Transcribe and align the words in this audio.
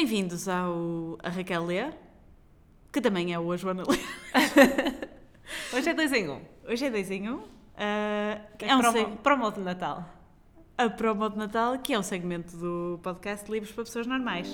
Bem-vindos 0.00 0.46
ao 0.46 1.16
a 1.22 1.30
Raquel 1.30 1.64
Lê, 1.64 1.90
que 2.92 3.00
também 3.00 3.32
é 3.32 3.38
o 3.38 3.50
a 3.50 3.56
Joana 3.56 3.82
Lê. 3.82 3.96
Hoje 5.74 5.88
é 5.88 5.94
dois 5.94 6.12
em 6.12 6.28
um. 6.28 6.38
Hoje 6.68 6.84
é 6.84 6.90
dois 6.90 7.10
em 7.10 7.30
um. 7.30 7.40
Ah, 7.74 8.38
É, 8.58 8.66
é 8.68 8.76
um 8.76 8.80
promo, 8.80 8.98
seg- 8.98 9.16
promo 9.22 9.50
de 9.52 9.60
Natal. 9.60 10.04
a 10.76 10.90
promo 10.90 11.30
de 11.30 11.38
Natal, 11.38 11.78
que 11.78 11.94
é 11.94 11.98
um 11.98 12.02
segmento 12.02 12.54
do 12.58 13.00
podcast 13.02 13.50
Livros 13.50 13.72
para 13.72 13.84
Pessoas 13.84 14.06
Normais. 14.06 14.48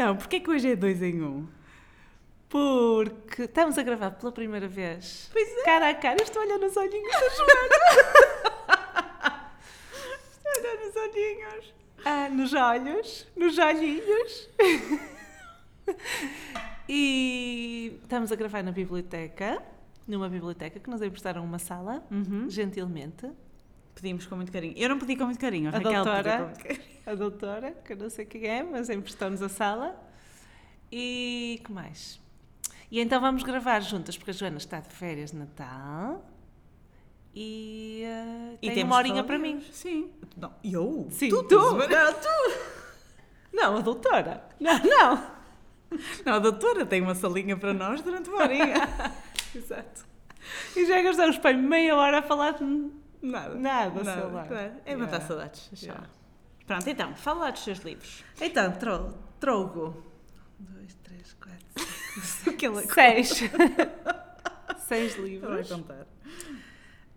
Então, 0.00 0.16
porquê 0.16 0.40
que 0.40 0.48
hoje 0.48 0.72
é 0.72 0.74
dois 0.74 1.02
em 1.02 1.20
um? 1.20 1.46
Porque 2.48 3.42
estamos 3.42 3.76
a 3.76 3.82
gravar 3.82 4.12
pela 4.12 4.32
primeira 4.32 4.66
vez. 4.66 5.28
Pois 5.30 5.46
é. 5.46 5.62
Cara 5.62 5.90
a 5.90 5.94
cara, 5.94 6.16
eu 6.18 6.24
estou 6.24 6.40
a 6.40 6.46
olhar 6.46 6.56
nos 6.58 6.74
olhinhos 6.74 7.12
da 7.12 7.28
Joana. 7.28 7.76
Olha 10.46 10.86
nos 10.86 10.96
olhinhos. 10.96 11.74
ah, 12.06 12.28
nos 12.30 12.54
olhos, 12.54 13.26
nos 13.36 13.58
olhinhos. 13.58 14.48
e 16.88 17.98
estamos 18.02 18.32
a 18.32 18.36
gravar 18.36 18.62
na 18.64 18.72
biblioteca, 18.72 19.62
numa 20.08 20.30
biblioteca 20.30 20.80
que 20.80 20.88
nos 20.88 21.02
emprestaram 21.02 21.44
uma 21.44 21.58
sala, 21.58 22.02
Uhum. 22.10 22.48
gentilmente. 22.48 23.30
Pedimos 24.00 24.26
com 24.26 24.36
muito 24.36 24.50
carinho. 24.50 24.74
Eu 24.76 24.88
não 24.88 24.98
pedi 24.98 25.14
com 25.14 25.24
muito 25.24 25.38
carinho, 25.38 25.68
a 25.68 25.74
A 25.74 25.78
Raquel 25.78 25.90
pediu 25.90 26.04
doutora. 26.04 26.38
com 26.38 26.44
muito 26.44 26.62
carinho. 26.62 26.90
A 27.06 27.14
doutora, 27.14 27.72
que 27.72 27.92
eu 27.92 27.96
não 27.96 28.08
sei 28.10 28.24
quem 28.24 28.46
é, 28.46 28.62
mas 28.62 28.88
emprestou-nos 28.88 29.42
a 29.42 29.48
sala. 29.48 29.94
E 30.90 31.60
que 31.64 31.70
mais? 31.70 32.18
E 32.90 32.98
então 32.98 33.20
vamos 33.20 33.42
gravar 33.42 33.80
juntas, 33.80 34.16
porque 34.16 34.30
a 34.30 34.34
Joana 34.34 34.56
está 34.56 34.80
de 34.80 34.88
férias 34.88 35.32
de 35.32 35.36
Natal. 35.36 36.24
E, 37.34 38.02
eh, 38.04 38.58
tem 38.60 38.70
temos 38.70 38.84
uma 38.90 38.96
horinha 38.96 39.22
para 39.22 39.38
mim. 39.38 39.62
Sim. 39.70 40.10
Não, 40.36 40.52
eu? 40.64 41.06
Sim, 41.10 41.28
tu. 41.28 41.42
tu. 41.44 41.56
Não, 41.56 41.76
tu. 42.14 42.60
Não, 43.52 43.76
a 43.76 43.80
doutora. 43.80 44.44
Não, 44.58 44.78
não. 44.82 45.26
Não, 46.24 46.34
a 46.34 46.38
doutora 46.38 46.86
tem 46.86 47.02
uma 47.02 47.14
salinha 47.14 47.56
para 47.56 47.74
nós 47.74 48.00
durante 48.00 48.30
uma 48.30 48.42
horinha. 48.42 48.88
Exato. 49.54 50.06
E 50.74 50.86
já 50.86 51.02
gastamos 51.02 51.36
para 51.36 51.56
meia 51.56 51.94
hora 51.94 52.20
a 52.20 52.22
falar 52.22 52.52
de 52.52 52.64
Nada. 53.22 53.54
nada, 53.54 54.26
lá. 54.28 54.44
claro. 54.46 54.72
É 54.84 54.96
matar 54.96 55.16
Yeah. 55.16 55.26
saudades. 55.26 55.70
Yeah. 55.82 56.06
Pronto, 56.66 56.88
então, 56.88 57.14
fala 57.16 57.40
lá 57.46 57.50
dos 57.50 57.62
seus 57.64 57.78
livros. 57.80 58.24
Então, 58.40 58.72
tro 58.72 59.14
trogo. 59.38 60.02
Dois, 60.58 60.94
três, 61.02 61.32
quatro, 61.34 61.90
cinco, 62.22 62.80
seis. 62.94 63.40
seis 64.86 65.16
livros. 65.18 65.68
contar. 65.68 66.06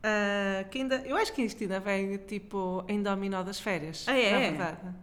Ah, 0.04 0.64
que 0.70 0.80
ainda, 0.80 0.96
eu 1.06 1.16
acho 1.16 1.32
que 1.34 1.42
isto 1.44 1.62
ainda 1.64 1.80
vem 1.80 2.18
tipo 2.18 2.84
em 2.88 3.02
dominó 3.02 3.44
das 3.44 3.60
férias. 3.60 4.06
Ah, 4.08 4.18
é? 4.18 4.32
Na 4.32 4.40
verdade. 4.40 4.96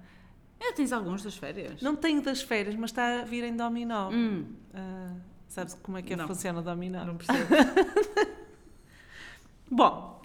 É, 0.62 0.73
tens 0.73 0.93
alguns 0.93 1.23
das 1.23 1.37
férias? 1.37 1.81
Não 1.81 1.97
tenho 1.97 2.21
das 2.21 2.43
férias, 2.43 2.75
mas 2.75 2.91
está 2.91 3.21
a 3.21 3.25
vir 3.25 3.45
em 3.45 3.56
dominó. 3.56 4.11
Hum, 4.11 4.55
Ah, 4.75 5.15
sabes 5.48 5.73
como 5.83 5.97
é 5.97 6.03
que 6.03 6.15
Não. 6.15 6.27
funciona 6.27 6.61
o 6.61 6.62
dominó? 6.62 7.05
não 7.05 7.17
percebo. 7.17 7.48
Bom, 9.71 10.19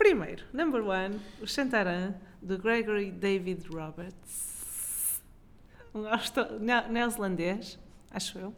primeiro, 0.00 0.46
number 0.50 0.82
one, 0.82 1.20
o 1.42 1.46
Shantaran, 1.46 2.14
de 2.40 2.56
Gregory 2.56 3.10
David 3.10 3.68
Roberts. 3.68 5.20
Um 5.94 6.04
neozelandês, 6.90 7.78
acho 8.10 8.38
eu. 8.38 8.54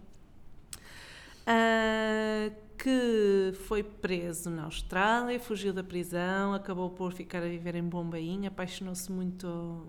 Ah, 1.45 2.49
que 2.79 3.53
foi 3.67 3.83
preso 3.83 4.51
na 4.51 4.67
Austrália, 4.67 5.41
fugiu 5.41 5.73
da 5.73 5.83
prisão, 5.83 6.55
acabou 6.55 6.91
por 6.91 7.13
ficar 7.13 7.43
a 7.43 7.49
viver 7.49 7.75
em 7.75 7.83
Bombaim, 7.83 8.47
apaixonou-se 8.47 9.11
muito 9.11 9.85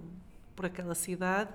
por 0.55 0.65
aquela 0.65 0.95
cidade 0.95 1.51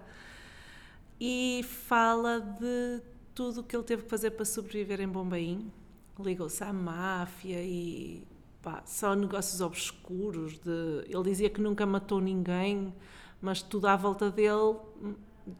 e 1.21 1.65
fala 1.65 2.39
de 2.39 3.03
tudo 3.35 3.63
o 3.63 3.65
que 3.65 3.75
ele 3.75 3.85
teve 3.85 4.05
que 4.05 4.09
fazer 4.09 4.31
para 4.31 4.45
sobreviver 4.45 5.01
em 5.01 5.09
Bombaim. 5.09 5.73
Ligou-se 6.21 6.63
à 6.63 6.73
máfia 6.73 7.61
e 7.61 8.25
pá, 8.63 8.83
só 8.85 9.15
negócios 9.15 9.61
obscuros. 9.61 10.59
De, 10.59 11.05
ele 11.07 11.23
dizia 11.25 11.51
que 11.51 11.61
nunca 11.61 11.87
matou 11.87 12.21
ninguém, 12.21 12.95
mas 13.41 13.63
tudo 13.63 13.87
à 13.87 13.97
volta 13.97 14.31
dele, 14.31 14.77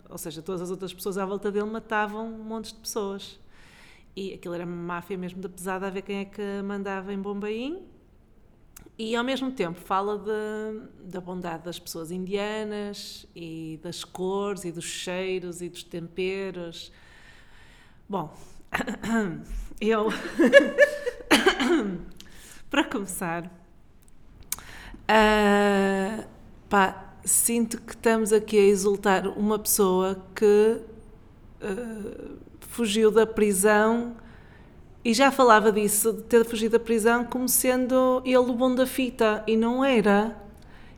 ou 0.09 0.19
seja, 0.19 0.43
todas 0.43 0.63
as 0.63 0.71
outras 0.71 0.93
pessoas 0.93 1.19
à 1.19 1.25
volta 1.25 1.51
dele 1.51 1.67
matavam 1.67 2.31
montes 2.31 2.73
de 2.73 2.79
pessoas. 2.79 3.39
E 4.17 4.35
aquilo 4.35 4.55
era 4.55 4.65
uma 4.65 4.75
máfia 4.75 5.17
mesmo 5.17 5.41
da 5.41 5.49
pesada 5.49 5.87
a 5.87 5.91
ver 5.91 6.03
quem 6.03 6.19
é 6.19 6.25
que 6.25 6.63
mandava 6.63 7.13
em 7.13 7.21
Bombaim. 7.21 7.87
E 8.99 9.15
ao 9.15 9.23
mesmo 9.23 9.53
tempo 9.53 9.79
fala 9.79 10.19
de, 10.19 11.09
da 11.09 11.21
bondade 11.21 11.63
das 11.63 11.79
pessoas 11.79 12.11
indianas 12.11 13.27
e 13.35 13.79
das 13.81 14.03
cores 14.03 14.65
e 14.65 14.73
dos 14.73 14.85
cheiros 14.85 15.63
e 15.63 15.69
dos 15.69 15.85
temperos. 15.85 16.91
Bom, 18.09 18.37
eu. 19.81 20.09
Para 22.71 22.85
começar, 22.85 23.51
ah, 25.07 26.25
pá, 26.69 27.05
sinto 27.25 27.81
que 27.81 27.93
estamos 27.93 28.33
aqui 28.33 28.59
a 28.59 28.63
exultar 28.63 29.27
uma 29.29 29.59
pessoa 29.59 30.23
que 30.35 30.81
ah, 31.63 32.31
fugiu 32.61 33.11
da 33.11 33.27
prisão 33.27 34.17
e 35.05 35.15
já 35.15 35.31
falava 35.31 35.73
disso, 35.73 36.13
de 36.13 36.23
ter 36.23 36.45
fugido 36.45 36.73
da 36.79 36.85
prisão, 36.85 37.25
como 37.25 37.49
sendo 37.49 38.21
ele 38.25 38.37
o 38.37 38.53
bom 38.53 38.75
da 38.75 38.87
fita, 38.87 39.43
e 39.47 39.57
não 39.57 39.85
era. 39.85 40.37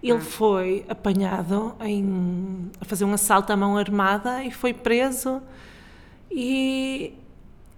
Ele 0.03 0.14
Ah. 0.19 0.20
foi 0.20 0.84
apanhado 0.88 1.75
em, 1.80 2.70
a 2.80 2.84
fazer 2.84 3.04
um 3.04 3.12
assalto 3.12 3.53
à 3.53 3.56
mão 3.56 3.76
armada 3.76 4.42
e 4.42 4.50
foi 4.50 4.72
preso, 4.72 5.41
e, 6.30 7.12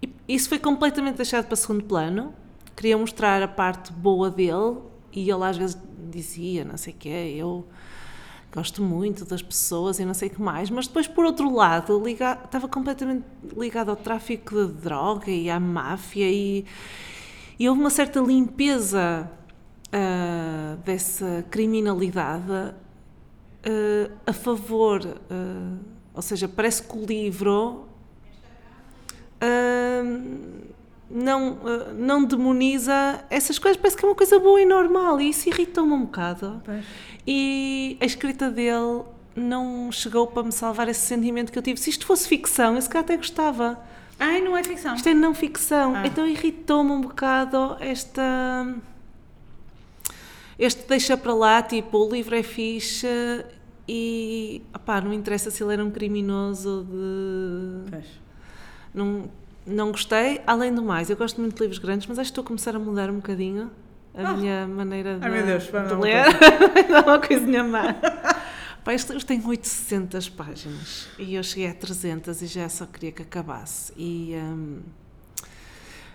e 0.01 0.09
isso 0.27 0.47
foi 0.49 0.57
completamente 0.59 1.17
deixado 1.17 1.45
para 1.45 1.55
segundo 1.55 1.83
plano. 1.83 2.33
Queria 2.83 2.97
mostrar 2.97 3.41
a 3.41 3.47
parte 3.47 3.93
boa 3.93 4.29
dele, 4.29 4.79
e 5.13 5.31
ele 5.31 5.45
às 5.45 5.55
vezes 5.55 5.77
dizia: 6.11 6.65
Não 6.65 6.75
sei 6.75 6.91
o 6.91 6.95
quê, 6.97 7.33
eu 7.37 7.65
gosto 8.53 8.83
muito 8.83 9.23
das 9.23 9.41
pessoas 9.41 9.99
e 9.99 10.05
não 10.05 10.13
sei 10.13 10.27
o 10.27 10.31
que 10.31 10.41
mais, 10.41 10.69
mas 10.69 10.85
depois, 10.85 11.07
por 11.07 11.23
outro 11.23 11.49
lado, 11.49 11.97
liga, 12.03 12.37
estava 12.43 12.67
completamente 12.67 13.23
ligado 13.55 13.87
ao 13.87 13.95
tráfico 13.95 14.65
de 14.65 14.73
droga 14.73 15.31
e 15.31 15.49
à 15.49 15.61
máfia 15.61 16.29
e, 16.29 16.65
e 17.57 17.69
houve 17.69 17.79
uma 17.79 17.89
certa 17.89 18.19
limpeza 18.19 19.31
ah, 19.89 20.77
dessa 20.83 21.45
criminalidade 21.49 22.51
ah, 22.51 24.11
a 24.27 24.33
favor, 24.33 24.99
ah, 25.31 25.77
ou 26.13 26.21
seja, 26.21 26.49
parece 26.49 26.83
que 26.83 26.97
o 26.97 27.05
livro 27.05 27.87
não, 31.13 31.59
ah, 31.63 31.93
não 31.93 32.23
demoniza 32.23 33.23
essas 33.29 33.59
coisas, 33.59 33.79
parece 33.79 33.95
que 33.95 34.03
é 34.03 34.07
uma 34.07 34.15
coisa 34.15 34.39
boa 34.39 34.59
e 34.59 34.65
normal 34.65 35.21
e 35.21 35.29
isso 35.29 35.47
irritou-me 35.47 35.93
um 35.93 36.01
bocado. 36.01 36.61
E 37.25 37.97
a 38.01 38.05
escrita 38.05 38.49
dele 38.49 39.03
não 39.35 39.91
chegou 39.91 40.27
para 40.27 40.43
me 40.43 40.51
salvar 40.51 40.87
esse 40.89 41.01
sentimento 41.01 41.51
que 41.51 41.57
eu 41.57 41.63
tive. 41.63 41.79
Se 41.79 41.89
isto 41.89 42.05
fosse 42.05 42.27
ficção, 42.27 42.75
eu 42.75 42.81
se 42.81 42.89
calhar 42.89 43.03
até 43.03 43.15
gostava. 43.17 43.79
Ai, 44.19 44.41
não 44.41 44.55
é 44.57 44.63
ficção. 44.63 44.95
Isto 44.95 45.09
é 45.09 45.13
não 45.13 45.33
ficção. 45.33 45.95
Ah. 45.95 46.07
Então 46.07 46.27
irritou-me 46.27 46.91
um 46.91 47.01
bocado 47.01 47.77
esta. 47.79 48.75
Este 50.57 50.87
deixa 50.87 51.17
para 51.17 51.33
lá, 51.33 51.61
tipo, 51.61 51.97
o 51.97 52.09
livro 52.11 52.35
é 52.35 52.43
fixe 52.43 53.07
e. 53.87 54.61
Opá, 54.73 55.01
não 55.01 55.13
interessa 55.13 55.49
se 55.49 55.63
ele 55.63 55.73
era 55.73 55.85
um 55.85 55.91
criminoso 55.91 56.87
de. 56.89 57.91
Pois. 57.91 58.05
Não, 58.93 59.29
não 59.65 59.91
gostei. 59.91 60.41
Além 60.45 60.73
do 60.73 60.81
mais, 60.83 61.09
eu 61.09 61.15
gosto 61.17 61.39
muito 61.41 61.55
de 61.55 61.61
livros 61.61 61.79
grandes, 61.79 62.07
mas 62.07 62.19
acho 62.19 62.29
que 62.29 62.31
estou 62.31 62.43
a 62.43 62.47
começar 62.47 62.75
a 62.75 62.79
mudar 62.79 63.09
um 63.09 63.15
bocadinho 63.17 63.71
a 64.15 64.29
Ah. 64.29 64.33
minha 64.33 64.67
maneira 64.67 65.17
de, 65.17 65.25
Ai, 65.25 65.31
meu 65.31 65.45
Deus, 65.45 65.63
de 65.63 65.95
ler. 65.95 66.25
Dar 66.89 67.03
uma 67.07 67.19
coisinha 67.19 67.63
má. 67.63 67.83
Pá, 68.83 68.93
este 68.93 69.13
livro 69.13 69.25
tem 69.25 69.41
800 69.45 70.27
páginas 70.29 71.07
e 71.17 71.35
eu 71.35 71.43
cheguei 71.43 71.69
a 71.69 71.73
300 71.73 72.41
e 72.41 72.47
já 72.47 72.67
só 72.67 72.85
queria 72.85 73.13
que 73.13 73.21
acabasse. 73.21 73.93
E. 73.95 74.35
hum, 74.35 74.81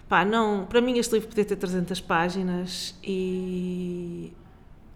pá, 0.06 0.22
não, 0.22 0.66
para 0.66 0.80
mim 0.82 0.98
este 0.98 1.14
livro 1.14 1.28
podia 1.28 1.46
ter 1.46 1.56
300 1.56 1.98
páginas 2.02 2.94
e. 3.02 4.32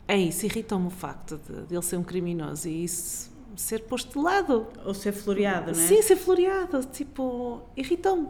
É 0.07 0.19
isso, 0.19 0.45
irritou-me 0.45 0.89
o 0.89 0.91
facto 0.91 1.41
de, 1.49 1.63
de 1.69 1.75
ele 1.75 1.83
ser 1.83 1.97
um 1.97 2.03
criminoso 2.03 2.69
e 2.69 2.85
isso 2.85 3.32
ser 3.57 3.81
posto 3.85 4.19
de 4.19 4.25
lado. 4.25 4.67
Ou 4.85 4.95
ser 4.95 5.13
floreado, 5.13 5.73
não 5.73 5.79
é? 5.81 5.87
Sim, 5.87 6.01
ser 6.03 6.17
floreado, 6.17 6.85
tipo, 6.87 7.63
irritou-me. 7.77 8.29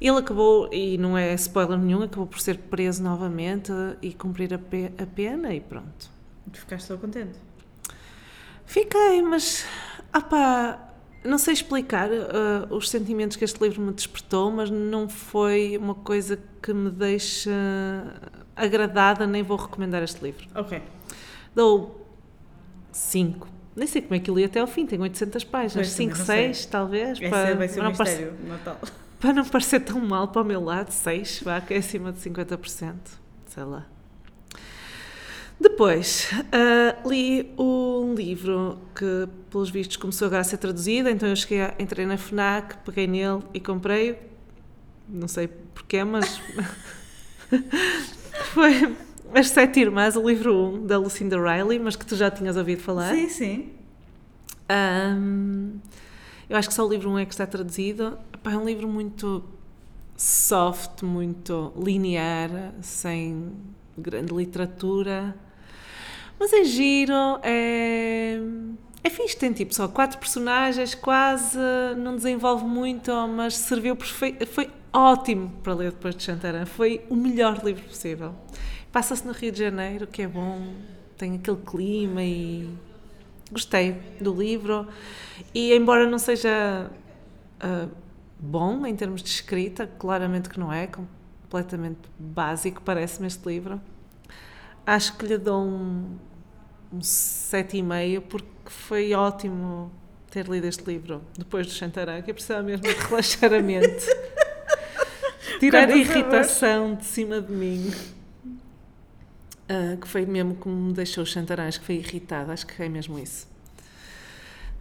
Ele 0.00 0.18
acabou, 0.18 0.68
e 0.72 0.98
não 0.98 1.16
é 1.16 1.32
spoiler 1.34 1.78
nenhum, 1.78 2.02
acabou 2.02 2.26
por 2.26 2.40
ser 2.40 2.58
preso 2.58 3.02
novamente 3.02 3.72
e 4.02 4.12
cumprir 4.12 4.52
a, 4.52 4.58
pe- 4.58 4.92
a 4.98 5.06
pena 5.06 5.54
e 5.54 5.60
pronto. 5.60 6.10
Tu 6.52 6.58
ficaste 6.60 6.86
só 6.86 6.96
contente. 6.96 7.38
Fiquei, 8.66 9.22
mas, 9.22 9.64
ah 10.12 10.20
pá, 10.20 10.88
não 11.24 11.38
sei 11.38 11.54
explicar 11.54 12.10
uh, 12.10 12.74
os 12.74 12.90
sentimentos 12.90 13.36
que 13.36 13.44
este 13.44 13.62
livro 13.62 13.80
me 13.82 13.92
despertou, 13.92 14.50
mas 14.50 14.68
não 14.70 15.08
foi 15.08 15.76
uma 15.78 15.94
coisa 15.94 16.38
que 16.62 16.72
me 16.74 16.90
deixa 16.90 17.50
agradada, 18.56 19.26
nem 19.26 19.42
vou 19.42 19.56
recomendar 19.56 20.02
este 20.02 20.22
livro. 20.22 20.46
Ok. 20.54 20.82
Dou 21.54 22.06
5. 22.92 23.48
Nem 23.76 23.88
sei 23.88 24.02
como 24.02 24.14
é 24.14 24.18
que 24.20 24.30
eu 24.30 24.34
li 24.36 24.44
até 24.44 24.60
ao 24.60 24.66
fim, 24.66 24.86
tem 24.86 25.00
800 25.00 25.44
páginas. 25.44 25.88
Pois, 25.88 25.88
5, 25.88 26.16
também 26.16 26.46
não 26.46 26.54
6, 26.54 26.66
talvez. 26.66 27.20
Esse 27.20 27.28
para, 27.28 27.54
vai 27.56 27.68
ser 27.68 27.74
para 27.74 27.82
um 27.82 27.90
não 27.90 27.96
parecer, 27.96 28.18
mistério 28.18 28.38
de 28.42 28.48
Natal. 28.48 28.78
para 29.18 29.32
não 29.32 29.44
parecer 29.44 29.80
tão 29.80 30.00
mal 30.00 30.28
para 30.28 30.42
o 30.42 30.44
meu 30.44 30.62
lado, 30.62 30.90
6, 30.92 31.42
vá, 31.42 31.60
que 31.60 31.74
é 31.74 31.78
acima 31.78 32.12
de 32.12 32.20
50%. 32.20 32.94
Sei 33.46 33.64
lá. 33.64 33.86
Depois, 35.58 36.30
ah, 36.52 36.96
li 37.06 37.52
um 37.58 38.14
livro 38.14 38.78
que, 38.94 39.28
pelos 39.50 39.70
vistos, 39.70 39.96
começou 39.96 40.26
agora 40.26 40.42
a 40.42 40.44
ser 40.44 40.58
traduzido, 40.58 41.08
então 41.08 41.28
eu 41.28 41.36
cheguei, 41.36 41.62
a, 41.62 41.74
entrei 41.78 42.06
na 42.06 42.16
FNAC, 42.16 42.76
peguei 42.84 43.06
nele 43.06 43.42
e 43.52 43.60
comprei-o. 43.60 44.16
Não 45.08 45.28
sei 45.28 45.48
porquê, 45.48 46.04
mas... 46.04 46.40
Foi 48.52 48.94
As 49.34 49.48
Sete 49.48 49.80
Irmãs, 49.80 50.14
o 50.14 50.24
livro 50.24 50.54
1, 50.54 50.86
da 50.86 50.96
Lucinda 50.96 51.36
Riley, 51.36 51.80
mas 51.80 51.96
que 51.96 52.06
tu 52.06 52.14
já 52.14 52.30
tinhas 52.30 52.56
ouvido 52.56 52.80
falar. 52.80 53.12
Sim, 53.12 53.28
sim. 53.28 53.72
Ahm, 54.68 55.80
eu 56.48 56.56
acho 56.56 56.68
que 56.68 56.74
só 56.74 56.86
o 56.86 56.88
livro 56.88 57.10
1 57.10 57.18
é 57.18 57.24
que 57.24 57.34
está 57.34 57.44
traduzido. 57.44 58.16
Epá, 58.32 58.52
é 58.52 58.56
um 58.56 58.64
livro 58.64 58.86
muito 58.86 59.42
soft, 60.16 61.02
muito 61.02 61.72
linear, 61.76 62.74
sem 62.80 63.50
grande 63.98 64.32
literatura. 64.32 65.34
Mas 66.38 66.52
é 66.52 66.62
giro, 66.62 67.40
é, 67.42 68.38
é 69.02 69.10
fixe. 69.10 69.36
Tem 69.36 69.52
tipo 69.52 69.74
só 69.74 69.88
quatro 69.88 70.16
personagens, 70.18 70.94
quase 70.94 71.58
não 71.96 72.14
desenvolve 72.14 72.64
muito, 72.64 73.10
mas 73.26 73.56
serviu 73.56 73.96
perfeito. 73.96 74.46
Foi 74.46 74.70
ótimo 74.92 75.50
para 75.60 75.74
ler 75.74 75.90
depois 75.90 76.14
de 76.14 76.22
Chantaran. 76.22 76.66
Foi 76.66 77.04
o 77.10 77.16
melhor 77.16 77.64
livro 77.64 77.82
possível. 77.82 78.32
Passa-se 78.94 79.26
no 79.26 79.32
Rio 79.32 79.50
de 79.50 79.58
Janeiro, 79.58 80.06
que 80.06 80.22
é 80.22 80.28
bom, 80.28 80.72
tem 81.18 81.34
aquele 81.34 81.56
clima 81.56 82.22
e 82.22 82.70
gostei 83.50 83.90
do 84.20 84.32
livro. 84.32 84.86
E 85.52 85.74
embora 85.74 86.08
não 86.08 86.16
seja 86.16 86.88
ah, 87.58 87.88
bom 88.38 88.86
em 88.86 88.94
termos 88.94 89.20
de 89.20 89.28
escrita, 89.28 89.90
claramente 89.98 90.48
que 90.48 90.60
não 90.60 90.72
é, 90.72 90.86
completamente 90.86 92.02
básico, 92.16 92.82
parece-me 92.82 93.26
este 93.26 93.44
livro. 93.48 93.80
Acho 94.86 95.16
que 95.16 95.26
lhe 95.26 95.38
dou 95.38 95.60
um, 95.60 96.16
um 96.92 97.02
sete 97.02 97.76
e 97.76 97.82
meio 97.82 98.22
porque 98.22 98.46
foi 98.66 99.12
ótimo 99.12 99.90
ter 100.30 100.46
lido 100.46 100.68
este 100.68 100.84
livro 100.84 101.20
depois 101.36 101.66
do 101.66 101.72
Chantarã, 101.72 102.22
que 102.22 102.30
eu 102.30 102.34
precisava 102.34 102.62
mesmo 102.62 102.86
de 102.86 102.94
relaxar 103.08 103.52
a 103.54 103.60
mente. 103.60 104.06
Tirar 105.58 105.88
a 105.88 105.96
irritação 105.96 106.94
de 106.94 107.04
cima 107.04 107.40
de 107.40 107.52
mim. 107.52 107.92
Ah, 109.68 109.96
que 110.00 110.06
foi 110.06 110.26
mesmo 110.26 110.54
como 110.56 110.74
me 110.76 110.92
deixou 110.92 111.22
o 111.22 111.26
Chantarã, 111.26 111.66
acho 111.66 111.80
que 111.80 111.86
foi 111.86 111.96
irritada, 111.96 112.52
acho 112.52 112.66
que 112.66 112.82
é 112.82 112.88
mesmo 112.88 113.18
isso. 113.18 113.46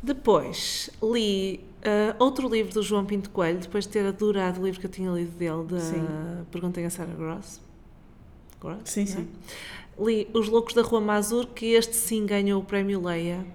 Depois 0.01 0.89
li 1.01 1.61
ah, 1.83 2.15
outro 2.19 2.49
livro 2.49 2.73
do 2.73 2.83
João 2.83 3.05
Pinto 3.05 3.29
Coelho, 3.29 3.59
depois 3.59 3.85
de 3.85 3.91
ter 3.91 4.05
adorado 4.05 4.59
o 4.61 4.65
livro 4.65 4.79
que 4.79 4.85
eu 4.87 4.91
tinha 4.91 5.09
lido 5.11 5.31
dele, 5.37 5.63
da 5.65 5.79
Sim. 5.79 6.05
Perguntem 6.51 6.85
a 6.85 6.89
Sarah 6.89 7.13
Gross. 7.13 7.61
Gross 8.59 8.79
Sim, 8.85 9.03
é? 9.03 9.05
sim. 9.05 9.27
Li 9.99 10.27
Os 10.33 10.47
Loucos 10.49 10.73
da 10.73 10.81
Rua 10.81 10.99
Mazur, 10.99 11.47
que 11.47 11.67
este 11.67 11.95
sim 11.95 12.25
ganhou 12.25 12.61
o 12.61 12.65
prémio 12.65 13.01
Leia. 13.01 13.45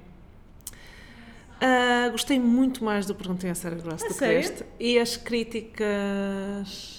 Ah, 1.61 2.09
gostei 2.11 2.39
muito 2.39 2.85
mais 2.85 3.05
do 3.05 3.15
Perguntem 3.15 3.51
a 3.51 3.55
Sarah 3.55 3.77
Gross 3.77 4.03
A 4.03 4.07
do 4.07 4.15
que 4.15 4.19
sério? 4.19 4.39
este. 4.41 4.65
E 4.79 4.99
as 4.99 5.17
críticas. 5.17 6.98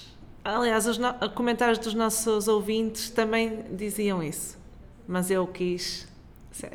Aliás, 0.56 0.88
os 0.88 0.98
no- 0.98 1.14
comentários 1.36 1.78
dos 1.80 1.94
nossos 1.94 2.48
ouvintes 2.48 3.10
também 3.10 3.66
diziam 3.72 4.22
isso. 4.24 4.58
Mas 5.08 5.30
eu 5.32 5.46
quis. 5.48 6.08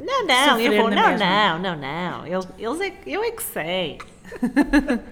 Não, 0.03 0.27
não, 0.27 0.59
eu 0.61 0.81
vou. 0.83 0.91
Não, 0.91 1.17
não, 1.19 1.59
não, 1.59 1.77
não. 1.77 2.27
Eles, 2.27 2.49
eles 2.59 2.81
é, 2.81 2.93
eu 3.07 3.23
é 3.23 3.31
que 3.31 3.43
sei. 3.43 3.99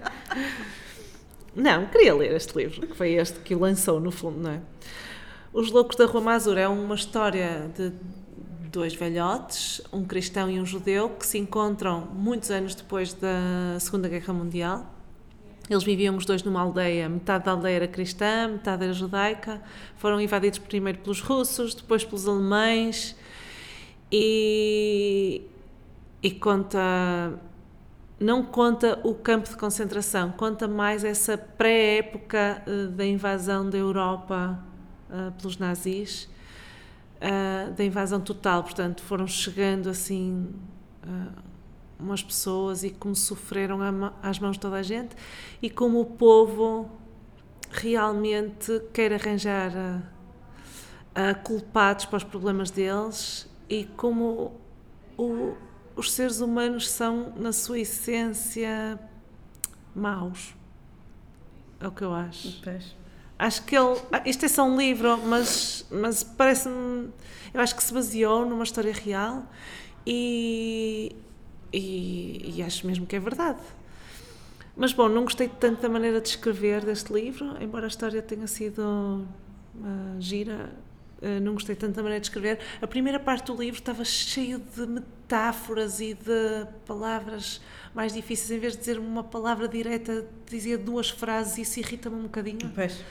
não, 1.55 1.85
queria 1.87 2.15
ler 2.15 2.35
este 2.35 2.57
livro, 2.57 2.87
que 2.87 2.95
foi 2.95 3.13
este 3.13 3.39
que 3.39 3.53
o 3.53 3.59
lançou, 3.59 3.99
no 3.99 4.11
fundo, 4.11 4.39
não 4.39 4.51
é? 4.51 4.59
Os 5.53 5.69
Loucos 5.69 5.95
da 5.95 6.05
Rua 6.05 6.21
Mazur 6.21 6.57
é 6.57 6.67
uma 6.67 6.95
história 6.95 7.69
de 7.77 7.91
dois 8.71 8.95
velhotes, 8.95 9.79
um 9.93 10.03
cristão 10.03 10.49
e 10.49 10.59
um 10.59 10.65
judeu, 10.65 11.09
que 11.09 11.27
se 11.27 11.37
encontram 11.37 12.07
muitos 12.11 12.49
anos 12.49 12.73
depois 12.73 13.13
da 13.13 13.77
Segunda 13.79 14.09
Guerra 14.09 14.33
Mundial. 14.33 14.83
Eles 15.69 15.83
viviam 15.83 16.17
os 16.17 16.25
dois 16.25 16.43
numa 16.43 16.59
aldeia, 16.59 17.07
metade 17.07 17.45
da 17.45 17.51
aldeia 17.51 17.75
era 17.75 17.87
cristã, 17.87 18.49
metade 18.49 18.83
era 18.83 18.93
judaica. 18.93 19.61
Foram 19.95 20.19
invadidos 20.19 20.59
primeiro 20.59 20.99
pelos 20.99 21.21
russos, 21.21 21.73
depois 21.73 22.03
pelos 22.03 22.27
alemães. 22.27 23.15
E, 24.11 25.41
e 26.21 26.31
conta. 26.31 27.39
Não 28.19 28.43
conta 28.43 28.99
o 29.03 29.15
campo 29.15 29.49
de 29.49 29.57
concentração, 29.57 30.31
conta 30.31 30.67
mais 30.67 31.03
essa 31.03 31.37
pré-época 31.37 32.61
eh, 32.65 32.85
da 32.87 33.05
invasão 33.05 33.69
da 33.69 33.77
Europa 33.77 34.63
eh, 35.11 35.31
pelos 35.37 35.57
nazis, 35.57 36.29
eh, 37.19 37.69
da 37.75 37.83
invasão 37.83 38.21
total. 38.21 38.63
Portanto, 38.63 39.01
foram 39.01 39.27
chegando 39.27 39.89
assim 39.89 40.53
umas 42.03 42.21
pessoas 42.23 42.83
e 42.83 42.89
como 42.91 43.15
sofreram 43.15 43.79
às 44.21 44.39
mãos 44.39 44.53
de 44.53 44.59
toda 44.59 44.75
a 44.77 44.83
gente 44.83 45.15
e 45.61 45.69
como 45.69 45.99
o 46.01 46.05
povo 46.05 46.89
realmente 47.71 48.81
quer 48.93 49.13
arranjar 49.13 49.71
eh, 51.15 51.33
culpados 51.35 52.05
para 52.05 52.17
os 52.17 52.23
problemas 52.23 52.69
deles 52.71 53.47
e 53.69 53.85
como 53.97 54.51
o- 55.17 55.53
os 55.95 56.11
seres 56.11 56.39
humanos 56.41 56.89
são, 56.89 57.33
na 57.37 57.51
sua 57.53 57.79
essência, 57.79 58.99
maus. 59.95 60.55
É 61.79 61.87
o 61.87 61.91
que 61.91 62.03
eu 62.03 62.13
acho. 62.13 62.47
Acho 63.37 63.63
que 63.65 63.75
ele. 63.77 63.99
ah, 64.11 64.21
Isto 64.25 64.45
é 64.45 64.47
só 64.47 64.63
um 64.63 64.77
livro, 64.77 65.17
mas, 65.25 65.85
mas 65.91 66.23
parece-me. 66.23 67.09
Eu 67.53 67.61
acho 67.61 67.75
que 67.75 67.83
se 67.83 67.93
baseou 67.93 68.45
numa 68.45 68.63
história 68.63 68.93
real 68.93 69.43
e, 70.05 71.15
e, 71.73 72.53
e 72.55 72.63
acho 72.63 72.85
mesmo 72.85 73.05
que 73.05 73.15
é 73.15 73.19
verdade. 73.19 73.59
Mas 74.75 74.91
bom, 74.93 75.07
não 75.07 75.23
gostei 75.23 75.47
tanto 75.47 75.81
da 75.81 75.89
maneira 75.89 76.19
de 76.19 76.29
escrever 76.29 76.83
deste 76.83 77.13
livro, 77.13 77.55
embora 77.61 77.85
a 77.85 77.87
história 77.87 78.21
tenha 78.21 78.47
sido 78.47 79.25
ah, 79.83 80.15
gira, 80.19 80.71
ah, 81.21 81.39
não 81.39 81.53
gostei 81.53 81.75
tanto 81.75 81.95
da 81.95 82.01
maneira 82.01 82.21
de 82.21 82.27
escrever. 82.27 82.59
A 82.81 82.87
primeira 82.87 83.19
parte 83.19 83.47
do 83.47 83.61
livro 83.61 83.79
estava 83.79 84.03
cheio 84.03 84.59
de 84.59 84.85
metáforas 84.87 85.99
e 85.99 86.15
de 86.15 86.67
palavras 86.85 87.61
mais 87.93 88.13
difíceis. 88.13 88.51
Em 88.51 88.59
vez 88.59 88.73
de 88.73 88.79
dizer 88.79 88.97
uma 88.97 89.23
palavra 89.23 89.67
direta, 89.67 90.25
dizia 90.49 90.77
duas 90.77 91.09
frases 91.09 91.57
e 91.57 91.61
isso 91.61 91.79
irrita-me 91.79 92.15
um 92.15 92.23
bocadinho. 92.23 92.71
Pois. 92.73 93.03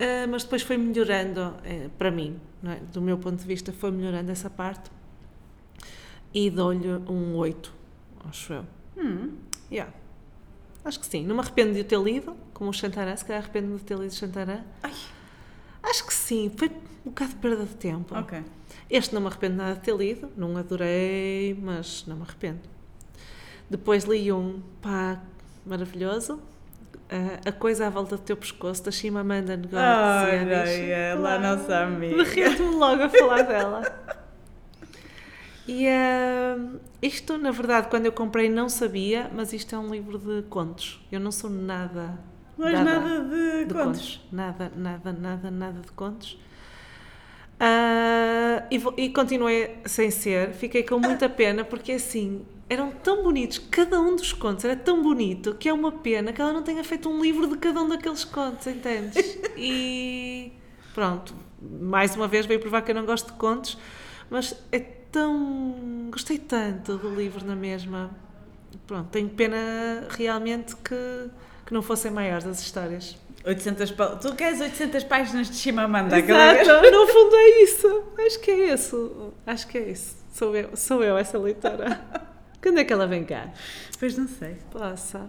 Ah, 0.00 0.26
mas 0.28 0.44
depois 0.44 0.62
foi 0.62 0.76
melhorando, 0.76 1.54
eh, 1.64 1.88
para 1.96 2.10
mim, 2.10 2.40
é? 2.64 2.76
do 2.92 3.00
meu 3.00 3.18
ponto 3.18 3.36
de 3.36 3.46
vista, 3.46 3.72
foi 3.72 3.90
melhorando 3.90 4.30
essa 4.30 4.50
parte. 4.50 4.90
E 6.34 6.50
dou-lhe 6.50 6.88
um 7.08 7.34
8, 7.36 7.77
acho 8.28 8.52
eu. 8.52 8.64
Hum. 8.96 9.36
Yeah. 9.70 9.92
Acho 10.84 11.00
que 11.00 11.06
sim. 11.06 11.26
Não 11.26 11.34
me 11.34 11.42
arrependo 11.42 11.74
de 11.74 11.80
o 11.80 11.84
ter 11.84 11.98
lido, 12.00 12.36
como 12.54 12.70
o 12.70 12.72
Chantarã, 12.72 13.14
se 13.14 13.24
calhar 13.24 13.42
arrependo-me 13.42 13.76
de 13.78 13.84
ter 13.84 13.98
lido 13.98 14.14
Chantarã. 14.14 14.60
Ai. 14.82 14.94
Acho 15.82 16.06
que 16.06 16.14
sim. 16.14 16.50
Foi 16.56 16.68
um 17.04 17.10
bocado 17.10 17.30
de 17.30 17.36
perda 17.36 17.64
de 17.64 17.74
tempo. 17.74 18.14
Este 18.90 19.14
não 19.14 19.20
me 19.20 19.26
arrependo 19.28 19.56
nada 19.56 19.74
de 19.74 19.80
ter 19.80 19.94
lido, 19.94 20.30
não 20.36 20.56
adorei, 20.56 21.58
mas 21.60 22.04
não 22.06 22.16
me 22.16 22.22
arrependo. 22.22 22.60
Depois 23.68 24.04
li 24.04 24.32
um, 24.32 24.62
pá, 24.80 25.20
maravilhoso, 25.66 26.40
ah, 27.10 27.40
A 27.48 27.52
Coisa 27.52 27.86
à 27.86 27.90
Volta 27.90 28.16
do 28.16 28.22
Teu 28.22 28.36
Pescoço, 28.36 28.82
da 28.84 28.90
Chimamanda 28.90 29.56
Ngozi 29.56 29.76
Adichie. 29.76 30.90
ela, 30.90 31.34
a 31.34 31.38
nossa 31.38 31.78
amiga. 31.80 32.24
Derreto-me 32.24 32.74
logo 32.76 33.02
a 33.02 33.08
falar 33.10 33.42
dela. 33.42 33.82
E 35.68 35.86
ah, 35.88 36.56
isto, 37.02 37.36
na 37.38 37.50
verdade, 37.50 37.88
quando 37.90 38.06
eu 38.06 38.12
comprei 38.12 38.48
não 38.48 38.68
sabia, 38.68 39.30
mas 39.34 39.52
isto 39.52 39.74
é 39.74 39.78
um 39.78 39.90
livro 39.92 40.18
de 40.18 40.42
contos. 40.48 41.00
Eu 41.12 41.20
não 41.20 41.32
sou 41.32 41.50
nada 41.50 42.18
Mas 42.56 42.78
dada 42.78 42.88
nada 42.88 43.20
de, 43.30 43.64
de 43.66 43.74
contos. 43.74 44.08
contos. 44.08 44.20
Nada, 44.32 44.72
nada, 44.76 45.12
nada, 45.12 45.50
nada 45.50 45.80
de 45.80 45.92
contos. 45.92 46.38
Ah, 47.60 48.64
e, 48.70 48.78
vou- 48.78 48.94
e 48.96 49.10
continuei 49.10 49.78
sem 49.86 50.10
ser. 50.10 50.52
Fiquei 50.52 50.82
com 50.82 50.98
muita 50.98 51.28
pena 51.28 51.64
porque 51.64 51.92
assim 51.92 52.44
eram 52.68 52.90
tão 52.90 53.22
bonitos. 53.22 53.58
Cada 53.58 54.00
um 54.00 54.14
dos 54.14 54.32
contos 54.32 54.64
era 54.64 54.76
tão 54.76 55.02
bonito 55.02 55.54
que 55.54 55.68
é 55.68 55.72
uma 55.72 55.90
pena 55.92 56.32
que 56.32 56.40
ela 56.40 56.52
não 56.52 56.62
tenha 56.62 56.84
feito 56.84 57.08
um 57.08 57.20
livro 57.20 57.46
de 57.48 57.56
cada 57.58 57.80
um 57.82 57.88
daqueles 57.88 58.24
contos, 58.24 58.66
entendes? 58.66 59.38
E 59.56 60.52
pronto, 60.94 61.34
mais 61.60 62.14
uma 62.14 62.28
vez 62.28 62.46
veio 62.46 62.60
provar 62.60 62.82
que 62.82 62.92
eu 62.92 62.94
não 62.94 63.04
gosto 63.04 63.26
de 63.32 63.38
contos, 63.38 63.76
mas 64.30 64.54
é 64.72 64.78
tão. 64.80 66.08
Gostei 66.10 66.38
tanto 66.38 66.96
do 66.96 67.14
livro 67.14 67.44
na 67.44 67.54
mesma. 67.56 68.10
pronto, 68.86 69.08
tenho 69.10 69.28
pena 69.28 69.56
realmente 70.10 70.74
que, 70.76 71.30
que 71.66 71.72
não 71.72 71.82
fossem 71.82 72.10
maiores 72.10 72.46
as 72.46 72.60
histórias. 72.60 73.16
800 73.44 73.90
pá- 73.92 74.16
Tu 74.16 74.34
queres 74.34 74.60
800 74.60 75.04
páginas 75.04 75.48
de 75.48 75.56
Chimamanda? 75.56 76.18
Exato, 76.18 76.68
no 76.90 77.06
fundo 77.06 77.34
é 77.36 77.62
isso. 77.62 78.02
Acho 78.26 78.40
que 78.40 78.50
é 78.50 78.74
isso. 78.74 79.32
Acho 79.46 79.68
que 79.68 79.78
é 79.78 79.90
isso. 79.90 80.16
Sou 80.32 80.54
eu, 80.56 80.76
sou 80.76 81.02
eu 81.02 81.16
essa 81.16 81.38
leitora. 81.38 82.00
Quando 82.60 82.78
é 82.78 82.84
que 82.84 82.92
ela 82.92 83.06
vem 83.06 83.24
cá? 83.24 83.48
Pois 83.98 84.16
não 84.18 84.26
sei. 84.28 84.56
Passa. 84.72 85.28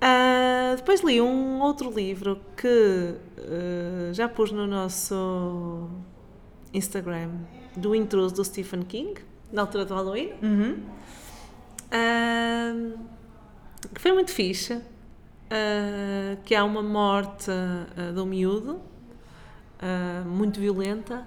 Ah, 0.00 0.74
depois 0.76 1.00
li 1.02 1.20
um 1.20 1.60
outro 1.60 1.90
livro 1.90 2.40
que 2.56 3.14
ah, 3.38 4.12
já 4.12 4.28
pus 4.28 4.50
no 4.52 4.66
nosso 4.66 5.88
Instagram 6.72 7.30
do 7.78 7.94
intruso 7.94 8.34
do 8.34 8.44
Stephen 8.44 8.82
King, 8.82 9.20
na 9.52 9.62
altura 9.62 9.84
do 9.84 9.94
Halloween. 9.94 10.32
Uhum. 10.42 10.82
Ah, 11.90 12.74
que 13.94 14.00
foi 14.00 14.12
muito 14.12 14.30
fixe. 14.32 14.80
ah, 15.50 16.36
que 16.44 16.54
há 16.54 16.64
uma 16.64 16.82
morte 16.82 17.50
ah, 17.50 18.12
de 18.12 18.20
um 18.20 18.26
miúdo, 18.26 18.80
ah, 19.80 20.22
muito 20.26 20.60
violenta. 20.60 21.26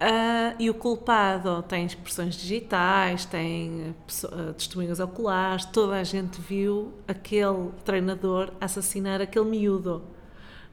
ah, 0.00 0.54
e 0.58 0.68
o 0.70 0.74
culpado 0.74 1.62
tem 1.62 1.84
expressões 1.86 2.34
digitais, 2.34 3.24
tem 3.24 3.94
ah, 4.24 4.50
ah, 4.50 4.52
testemunhas 4.54 5.00
oculares, 5.00 5.64
toda 5.66 5.94
a 5.96 6.04
gente 6.04 6.40
viu 6.40 6.92
aquele 7.06 7.70
treinador 7.84 8.52
assassinar 8.60 9.20
aquele 9.20 9.44
miúdo. 9.46 10.02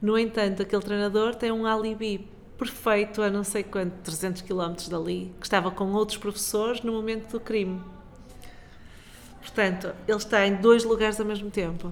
No 0.02 0.18
entanto, 0.18 0.62
aquele 0.62 0.82
treinador 0.82 1.34
tem 1.34 1.52
um 1.52 1.66
alibi 1.66 2.26
perfeito 2.60 3.22
a 3.22 3.30
não 3.30 3.42
sei 3.42 3.62
quanto, 3.62 3.94
300 4.02 4.42
km 4.42 4.74
dali, 4.90 5.32
que 5.40 5.46
estava 5.46 5.70
com 5.70 5.92
outros 5.94 6.18
professores 6.18 6.82
no 6.82 6.92
momento 6.92 7.32
do 7.32 7.40
crime. 7.40 7.80
Portanto, 9.40 9.94
ele 10.06 10.18
está 10.18 10.46
em 10.46 10.56
dois 10.56 10.84
lugares 10.84 11.18
ao 11.18 11.24
mesmo 11.24 11.50
tempo. 11.50 11.90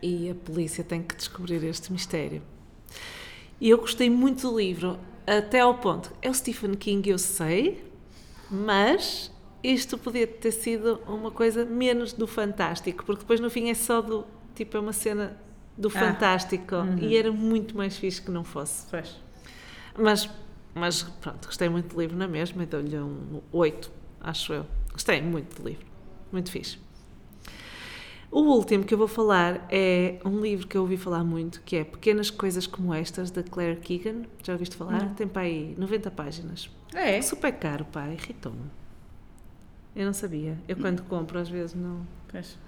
E 0.00 0.30
a 0.30 0.34
polícia 0.36 0.84
tem 0.84 1.02
que 1.02 1.16
descobrir 1.16 1.64
este 1.64 1.92
mistério. 1.92 2.42
E 3.60 3.70
eu 3.70 3.78
gostei 3.78 4.08
muito 4.08 4.48
do 4.48 4.56
livro, 4.56 5.00
até 5.26 5.58
ao 5.58 5.78
ponto. 5.78 6.12
É 6.22 6.30
o 6.30 6.34
Stephen 6.34 6.74
King, 6.74 7.10
eu 7.10 7.18
sei, 7.18 7.84
mas 8.48 9.32
isto 9.64 9.98
podia 9.98 10.28
ter 10.28 10.52
sido 10.52 11.00
uma 11.08 11.32
coisa 11.32 11.64
menos 11.64 12.12
do 12.12 12.28
fantástico, 12.28 13.04
porque 13.04 13.22
depois 13.22 13.40
no 13.40 13.50
fim 13.50 13.68
é 13.68 13.74
só 13.74 14.00
do. 14.00 14.24
Tipo, 14.54 14.76
é 14.76 14.80
uma 14.80 14.92
cena 14.92 15.36
do 15.76 15.88
Ah. 15.88 15.90
fantástico. 15.90 16.74
Uhum. 16.76 16.98
E 16.98 17.16
era 17.16 17.30
muito 17.32 17.76
mais 17.76 17.96
fixe 17.96 18.20
que 18.22 18.30
não 18.30 18.44
fosse. 18.44 18.86
Pois. 18.90 19.16
Mas, 19.98 20.28
mas 20.74 21.02
pronto, 21.02 21.46
gostei 21.46 21.68
muito 21.68 21.94
do 21.94 22.00
livro 22.00 22.16
na 22.16 22.26
mesma 22.28 22.62
e 22.62 22.66
dou-lhe 22.66 22.98
um 22.98 23.40
8, 23.52 23.90
acho 24.20 24.52
eu. 24.52 24.66
Gostei 24.92 25.20
muito 25.22 25.60
do 25.60 25.68
livro. 25.68 25.86
Muito 26.32 26.50
fixe. 26.50 26.78
O 28.30 28.40
último 28.40 28.82
que 28.84 28.92
eu 28.92 28.98
vou 28.98 29.06
falar 29.06 29.64
é 29.70 30.18
um 30.24 30.40
livro 30.40 30.66
que 30.66 30.76
eu 30.76 30.82
ouvi 30.82 30.96
falar 30.96 31.22
muito, 31.22 31.60
que 31.64 31.76
é 31.76 31.84
Pequenas 31.84 32.30
Coisas 32.30 32.66
Como 32.66 32.92
Estas, 32.92 33.30
da 33.30 33.44
Claire 33.44 33.78
Keegan. 33.80 34.22
Já 34.42 34.54
ouviste 34.54 34.74
falar? 34.74 35.04
Não. 35.04 35.14
Tem 35.14 35.28
para 35.28 35.42
aí 35.42 35.74
90 35.78 36.10
páginas. 36.10 36.68
É. 36.92 37.16
É 37.16 37.22
super 37.22 37.52
caro, 37.52 37.84
pá, 37.84 38.08
irritou-me. 38.08 38.68
Eu 39.94 40.06
não 40.06 40.12
sabia. 40.12 40.58
Eu 40.66 40.76
quando 40.76 41.02
compro 41.02 41.38
às 41.38 41.48
vezes 41.48 41.74
não. 41.76 42.04
Pois. 42.26 42.58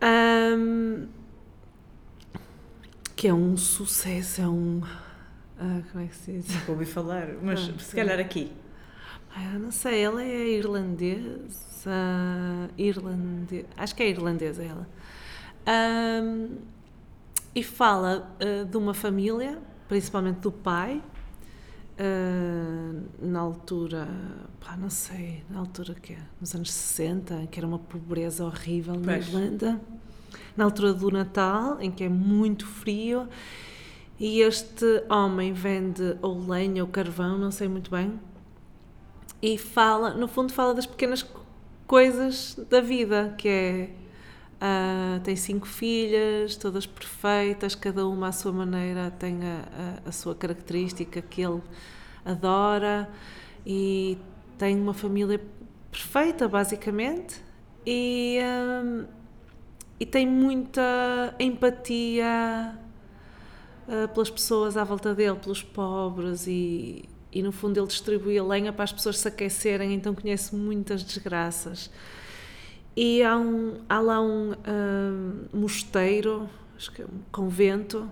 Ahm, 0.00 1.08
que 3.20 3.28
é 3.28 3.34
um 3.34 3.54
sucesso, 3.54 4.40
é 4.40 4.48
um. 4.48 4.80
ah, 5.58 5.82
como 5.92 6.02
é 6.02 6.06
que 6.06 6.16
se 6.16 6.32
diz? 6.32 6.54
Nunca 6.54 6.72
ouvi 6.72 6.86
falar, 6.86 7.28
mas 7.42 7.68
Ah, 7.68 7.78
se 7.78 7.94
calhar 7.94 8.18
aqui. 8.18 8.50
Ah, 9.36 9.58
não 9.58 9.70
sei, 9.70 10.00
ela 10.02 10.24
é 10.24 10.48
irlandesa. 10.48 11.90
Irlandesa. 12.78 13.66
Acho 13.76 13.94
que 13.94 14.02
é 14.04 14.08
irlandesa 14.08 14.62
ela. 14.64 14.88
Ahm, 15.66 16.56
e 17.54 17.62
fala 17.62 18.34
ah, 18.40 18.64
de 18.64 18.76
uma 18.78 18.94
família, 18.94 19.58
principalmente 19.86 20.38
do 20.40 20.50
pai, 20.50 21.02
ah, 21.98 23.02
na 23.20 23.38
altura, 23.40 24.08
pá, 24.60 24.78
não 24.78 24.88
sei, 24.88 25.44
na 25.50 25.58
altura 25.58 25.92
que 25.92 26.14
é, 26.14 26.18
nos 26.40 26.54
anos 26.54 26.72
60, 26.72 27.48
que 27.50 27.60
era 27.60 27.66
uma 27.66 27.78
pobreza 27.78 28.46
horrível 28.46 28.94
na 28.94 29.12
Pois. 29.12 29.28
Irlanda, 29.28 29.78
na 30.56 30.64
altura 30.64 30.92
do 30.94 31.10
Natal, 31.10 31.78
em 31.80 31.90
que 31.90 32.04
é 32.04 32.08
muito 32.08 32.66
frio, 32.66 33.28
e 34.18 34.40
este 34.42 35.04
homem 35.08 35.52
vende 35.52 36.16
ou 36.22 36.38
lenha 36.46 36.82
ou 36.84 36.88
carvão, 36.88 37.38
não 37.38 37.50
sei 37.50 37.68
muito 37.68 37.90
bem, 37.90 38.18
e 39.42 39.56
fala, 39.56 40.10
no 40.14 40.28
fundo, 40.28 40.52
fala 40.52 40.74
das 40.74 40.86
pequenas 40.86 41.22
co- 41.22 41.40
coisas 41.86 42.54
da 42.68 42.80
vida, 42.80 43.34
que 43.38 43.48
é. 43.48 43.90
ah, 44.60 45.20
tem 45.24 45.36
cinco 45.36 45.66
filhas, 45.66 46.56
todas 46.56 46.86
perfeitas, 46.86 47.74
cada 47.74 48.06
uma 48.06 48.28
à 48.28 48.32
sua 48.32 48.52
maneira 48.52 49.10
tem 49.12 49.38
a, 49.44 50.00
a, 50.06 50.08
a 50.10 50.12
sua 50.12 50.34
característica 50.34 51.22
que 51.22 51.42
ele 51.42 51.62
adora 52.24 53.08
e 53.66 54.18
tem 54.58 54.78
uma 54.80 54.94
família 54.94 55.40
perfeita, 55.90 56.48
basicamente, 56.48 57.42
e, 57.86 58.38
ah, 58.42 59.06
e 60.00 60.06
tem 60.06 60.26
muita 60.26 61.34
empatia 61.38 62.74
ah, 63.86 64.08
pelas 64.08 64.30
pessoas 64.30 64.78
à 64.78 64.82
volta 64.82 65.14
dele, 65.14 65.36
pelos 65.36 65.62
pobres 65.62 66.46
e, 66.46 67.04
e 67.30 67.42
no 67.42 67.52
fundo 67.52 67.78
ele 67.78 67.86
distribui 67.86 68.38
a 68.38 68.42
lenha 68.42 68.72
para 68.72 68.84
as 68.84 68.92
pessoas 68.92 69.18
se 69.18 69.28
aquecerem, 69.28 69.92
então 69.92 70.14
conhece 70.14 70.56
muitas 70.56 71.02
desgraças. 71.02 71.90
E 72.96 73.22
há, 73.22 73.36
um, 73.36 73.80
há 73.88 74.00
lá 74.00 74.20
um 74.22 74.52
ah, 74.64 75.46
mosteiro, 75.52 76.48
acho 76.76 76.90
que 76.92 77.02
é 77.02 77.04
um 77.04 77.20
convento, 77.30 78.10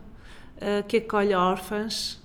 ah, 0.60 0.82
que 0.82 0.98
acolhe 0.98 1.32
órfãs 1.32 2.20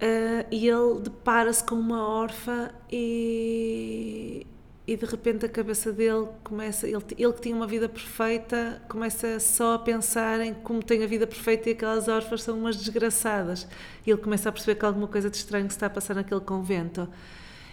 ah, 0.00 0.46
e 0.50 0.68
ele 0.68 1.00
depara-se 1.00 1.62
com 1.64 1.74
uma 1.74 2.06
órfã 2.06 2.70
e, 2.90 4.46
e 4.90 4.96
de 4.96 5.06
repente 5.06 5.46
a 5.46 5.48
cabeça 5.48 5.92
dele 5.92 6.26
começa, 6.42 6.84
ele, 6.84 7.00
ele 7.16 7.32
que 7.32 7.40
tinha 7.42 7.54
uma 7.54 7.66
vida 7.68 7.88
perfeita, 7.88 8.82
começa 8.88 9.38
só 9.38 9.74
a 9.74 9.78
pensar 9.78 10.40
em 10.40 10.52
como 10.52 10.82
tem 10.82 11.04
a 11.04 11.06
vida 11.06 11.28
perfeita 11.28 11.68
e 11.68 11.72
aquelas 11.74 12.08
órfãs 12.08 12.42
são 12.42 12.58
umas 12.58 12.76
desgraçadas. 12.76 13.68
E 14.04 14.10
ele 14.10 14.20
começa 14.20 14.48
a 14.48 14.52
perceber 14.52 14.74
que 14.74 14.84
alguma 14.84 15.06
coisa 15.06 15.30
de 15.30 15.36
estranho 15.36 15.70
se 15.70 15.76
está 15.76 15.86
a 15.86 15.90
passar 15.90 16.14
naquele 16.14 16.40
convento. 16.40 17.08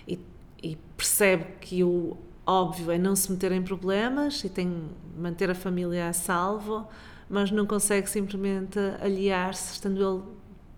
E, 0.08 0.20
e 0.62 0.78
percebe 0.96 1.46
que 1.60 1.84
o 1.84 2.16
óbvio 2.46 2.92
é 2.92 3.00
não 3.00 3.16
se 3.16 3.32
meter 3.32 3.52
em 3.52 3.64
problemas 3.64 4.44
e 4.44 4.50
tem 4.50 4.92
manter 5.18 5.50
a 5.50 5.56
família 5.56 6.10
a 6.10 6.14
salvo, 6.14 6.88
mas 7.28 7.50
não 7.50 7.66
consegue 7.66 8.08
simplesmente 8.08 8.78
aliar-se, 9.02 9.74
estando 9.74 9.98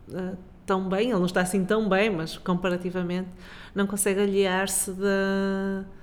ele 0.09 0.17
ah, 0.17 0.37
tão 0.65 0.87
bem, 0.87 1.09
ele 1.09 1.19
não 1.19 1.25
está 1.25 1.41
assim 1.41 1.65
tão 1.65 1.89
bem, 1.89 2.09
mas 2.09 2.37
comparativamente, 2.37 3.27
não 3.75 3.85
consegue 3.85 4.21
aliar-se 4.21 4.93
de, 4.93 5.98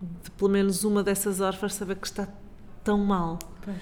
de 0.00 0.30
pelo 0.32 0.50
menos 0.50 0.84
uma 0.84 1.02
dessas 1.02 1.40
órfãs 1.40 1.74
saber 1.74 1.96
que 1.96 2.06
está 2.06 2.28
tão 2.84 2.98
mal. 2.98 3.38
Pois. 3.64 3.76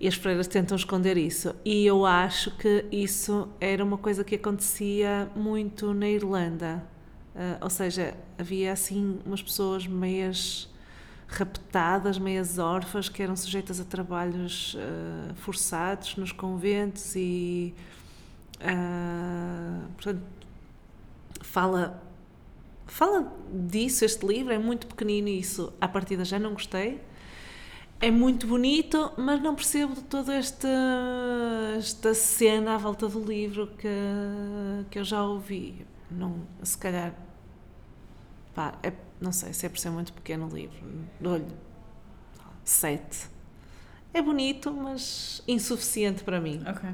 E 0.00 0.08
as 0.08 0.14
freiras 0.14 0.48
tentam 0.48 0.76
esconder 0.76 1.18
isso. 1.18 1.54
E 1.62 1.84
eu 1.84 2.06
acho 2.06 2.56
que 2.56 2.86
isso 2.90 3.48
era 3.60 3.84
uma 3.84 3.98
coisa 3.98 4.24
que 4.24 4.34
acontecia 4.34 5.30
muito 5.36 5.92
na 5.92 6.08
Irlanda. 6.08 6.82
Ah, 7.34 7.58
ou 7.60 7.70
seja, 7.70 8.14
havia 8.38 8.72
assim 8.72 9.18
umas 9.24 9.42
pessoas 9.42 9.86
meias 9.86 10.68
raptadas, 11.28 12.18
meias 12.18 12.58
órfãs, 12.58 13.08
que 13.08 13.22
eram 13.22 13.36
sujeitas 13.36 13.78
a 13.78 13.84
trabalhos 13.84 14.76
ah, 14.78 15.34
forçados 15.36 16.16
nos 16.16 16.32
conventos 16.32 17.14
e. 17.14 17.74
ah, 18.60 19.82
portanto, 19.94 20.22
fala. 21.42 22.02
Fala 22.90 23.32
disso, 23.52 24.04
este 24.04 24.26
livro 24.26 24.52
é 24.52 24.58
muito 24.58 24.86
pequenino 24.86 25.28
isso, 25.28 25.72
à 25.80 25.86
partida 25.86 26.24
já 26.24 26.38
não 26.38 26.52
gostei. 26.52 27.00
É 28.00 28.10
muito 28.10 28.46
bonito, 28.46 29.12
mas 29.16 29.40
não 29.42 29.54
percebo 29.54 30.00
toda 30.02 30.34
esta, 30.34 30.68
esta 31.76 32.14
cena 32.14 32.74
à 32.74 32.78
volta 32.78 33.06
do 33.08 33.22
livro 33.22 33.66
que, 33.78 33.86
que 34.90 34.98
eu 34.98 35.04
já 35.04 35.22
ouvi. 35.22 35.86
Não, 36.10 36.40
se 36.62 36.76
calhar, 36.78 37.14
pá, 38.54 38.74
é- 38.82 38.92
não 39.20 39.32
sei 39.32 39.52
se 39.52 39.66
é 39.66 39.68
por 39.68 39.78
ser 39.78 39.90
muito 39.90 40.12
pequeno 40.12 40.46
o 40.46 40.54
livro. 40.54 40.78
Dou-lhe 41.20 41.46
sete. 42.64 43.28
É 44.12 44.20
bonito, 44.20 44.72
mas 44.72 45.42
insuficiente 45.46 46.24
para 46.24 46.40
mim. 46.40 46.62
Ok. 46.66 46.88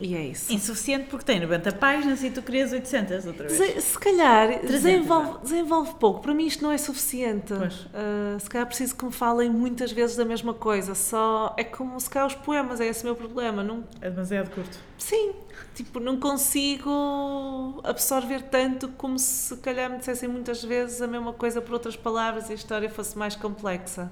E 0.00 0.14
é 0.16 0.22
isso. 0.26 0.52
Insuficiente 0.52 1.06
porque 1.08 1.24
tem 1.24 1.38
90 1.40 1.70
páginas 1.72 2.22
e 2.24 2.30
tu 2.30 2.42
querias 2.42 2.72
800 2.72 3.26
outra 3.26 3.46
vez. 3.46 3.58
Dese- 3.58 3.80
Se 3.80 3.98
calhar 3.98 4.48
300, 4.48 4.70
desenvolve, 4.70 5.38
desenvolve 5.42 5.94
pouco. 6.00 6.20
Para 6.20 6.34
mim 6.34 6.46
isto 6.46 6.62
não 6.64 6.72
é 6.72 6.76
suficiente. 6.78 7.54
Pois. 7.56 7.86
Ah, 7.94 8.36
se 8.38 8.50
calhar 8.50 8.66
preciso 8.66 8.96
que 8.96 9.04
me 9.04 9.12
falem 9.12 9.48
muitas 9.48 9.92
vezes 9.92 10.16
da 10.16 10.24
mesma 10.24 10.52
coisa. 10.52 10.94
Só 10.96 11.54
é 11.56 11.62
como 11.62 11.98
se 12.00 12.10
calhar 12.10 12.26
os 12.26 12.34
poemas, 12.34 12.80
é 12.80 12.86
esse 12.86 13.02
o 13.02 13.06
meu 13.06 13.14
problema. 13.14 13.62
Não, 13.62 13.84
É 14.00 14.10
demasiado 14.10 14.50
curto. 14.50 14.76
sim, 14.98 15.32
tipo, 15.76 16.00
não 16.00 16.18
consigo 16.18 17.80
absorver 17.84 18.42
tanto 18.42 18.88
como 18.98 19.18
se 19.18 19.56
calhar 19.58 19.90
me 19.90 19.98
dissessem 19.98 20.28
muitas 20.28 20.62
vezes 20.62 21.00
a 21.02 21.06
mesma 21.06 21.32
coisa 21.32 21.60
por 21.60 21.72
outras 21.74 21.96
palavras 21.96 22.48
e 22.48 22.52
a 22.52 22.54
história 22.56 22.90
fosse 22.90 23.16
mais 23.16 23.36
complexa. 23.36 24.10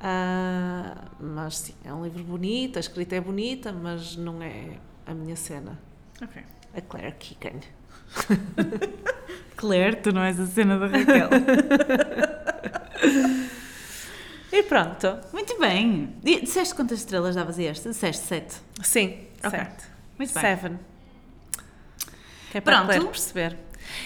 Ah, 0.00 0.96
mas 1.20 1.58
sim, 1.58 1.74
é 1.84 1.92
um 1.92 2.02
livro 2.02 2.24
bonito, 2.24 2.78
a 2.78 2.80
escrita 2.80 3.16
é 3.16 3.20
bonita, 3.20 3.72
mas 3.72 4.16
não 4.16 4.42
é 4.42 4.78
a 5.06 5.12
minha 5.14 5.36
cena. 5.36 5.78
Ok. 6.22 6.42
A 6.74 6.80
Claire 6.80 7.14
Keegan. 7.18 7.60
Claire, 9.56 9.96
tu 9.96 10.12
não 10.12 10.22
és 10.22 10.40
a 10.40 10.46
cena 10.46 10.78
da 10.78 10.86
Raquel. 10.86 11.28
E 14.52 14.64
pronto. 14.64 15.16
Muito 15.32 15.58
bem. 15.60 16.12
E 16.24 16.40
Disseste 16.40 16.74
quantas 16.74 16.98
estrelas 16.98 17.36
davas 17.36 17.56
a 17.58 17.62
este? 17.62 17.88
Disseste 17.88 18.26
7. 18.26 18.56
Sim, 18.82 19.16
Ok. 19.38 19.50
certo. 19.50 19.84
Muito 20.18 20.34
bem. 20.34 20.42
Seven. 20.42 20.78
Que 22.50 22.58
é 22.58 22.60
para 22.60 22.84
Pronto. 22.84 23.06
Perceber. 23.10 23.56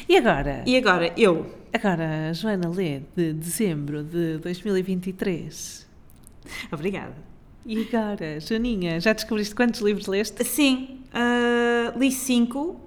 E 0.06 0.16
agora? 0.18 0.62
E 0.66 0.76
agora, 0.76 1.12
eu. 1.16 1.50
Agora, 1.72 2.30
Joana 2.34 2.68
lê 2.68 3.00
de 3.16 3.32
dezembro 3.32 4.04
de 4.04 4.36
2023. 4.38 5.83
Obrigada. 6.72 7.14
E 7.66 7.88
agora, 7.88 8.38
Joaninha, 8.40 9.00
já 9.00 9.12
descobriste 9.12 9.54
quantos 9.54 9.80
livros 9.80 10.06
leste? 10.06 10.44
Sim, 10.44 11.00
ah, 11.12 11.92
li 11.96 12.10
5. 12.12 12.80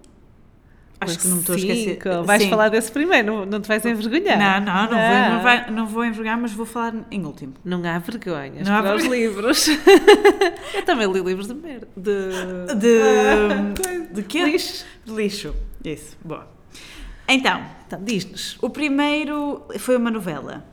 Acho 1.00 1.20
que 1.20 1.28
não 1.28 1.36
me 1.36 1.42
estou 1.42 1.54
a 1.54 1.58
esquecer. 1.60 1.94
Cinco. 2.02 2.24
Vais 2.24 2.42
Sim. 2.42 2.50
falar 2.50 2.70
desse 2.70 2.92
primeiro, 2.92 3.28
não, 3.28 3.46
não 3.46 3.62
te 3.62 3.68
vais 3.68 3.86
envergonhar. 3.86 4.38
Não, 4.38 4.66
não, 4.66 4.82
não, 4.84 4.88
Vou, 4.90 4.98
Não. 4.98 5.30
não, 5.36 5.44
vai- 5.44 5.72
não 5.72 5.86
vou 5.88 6.04
envergonhar, 6.06 6.40
mas 6.42 6.54
vou 6.54 6.66
falar 6.66 6.96
em 7.12 7.24
último. 7.24 7.54
Não 7.64 7.84
há 7.86 8.00
vergonhas 8.00 8.68
Não 8.68 8.76
há 8.76 8.82
para 8.82 8.96
os 8.96 9.04
livros. 9.06 9.68
Eu 10.74 10.84
também 10.86 11.12
li 11.12 11.22
livros 11.22 11.48
de 11.48 11.54
merda. 11.54 11.88
De... 11.96 12.76
De. 12.80 13.00
Ah, 13.02 14.14
de 14.14 14.24
quê? 14.24 14.44
Lixo. 14.44 14.86
De 15.06 15.12
lixo. 15.14 15.56
Isso, 15.86 16.18
boa. 16.26 16.48
Então, 17.28 17.62
Então, 17.86 18.04
diz-nos. 18.04 18.58
o 18.62 18.70
primeiro 18.70 19.64
foi 19.78 19.98
uma 19.98 20.10
novela. 20.10 20.66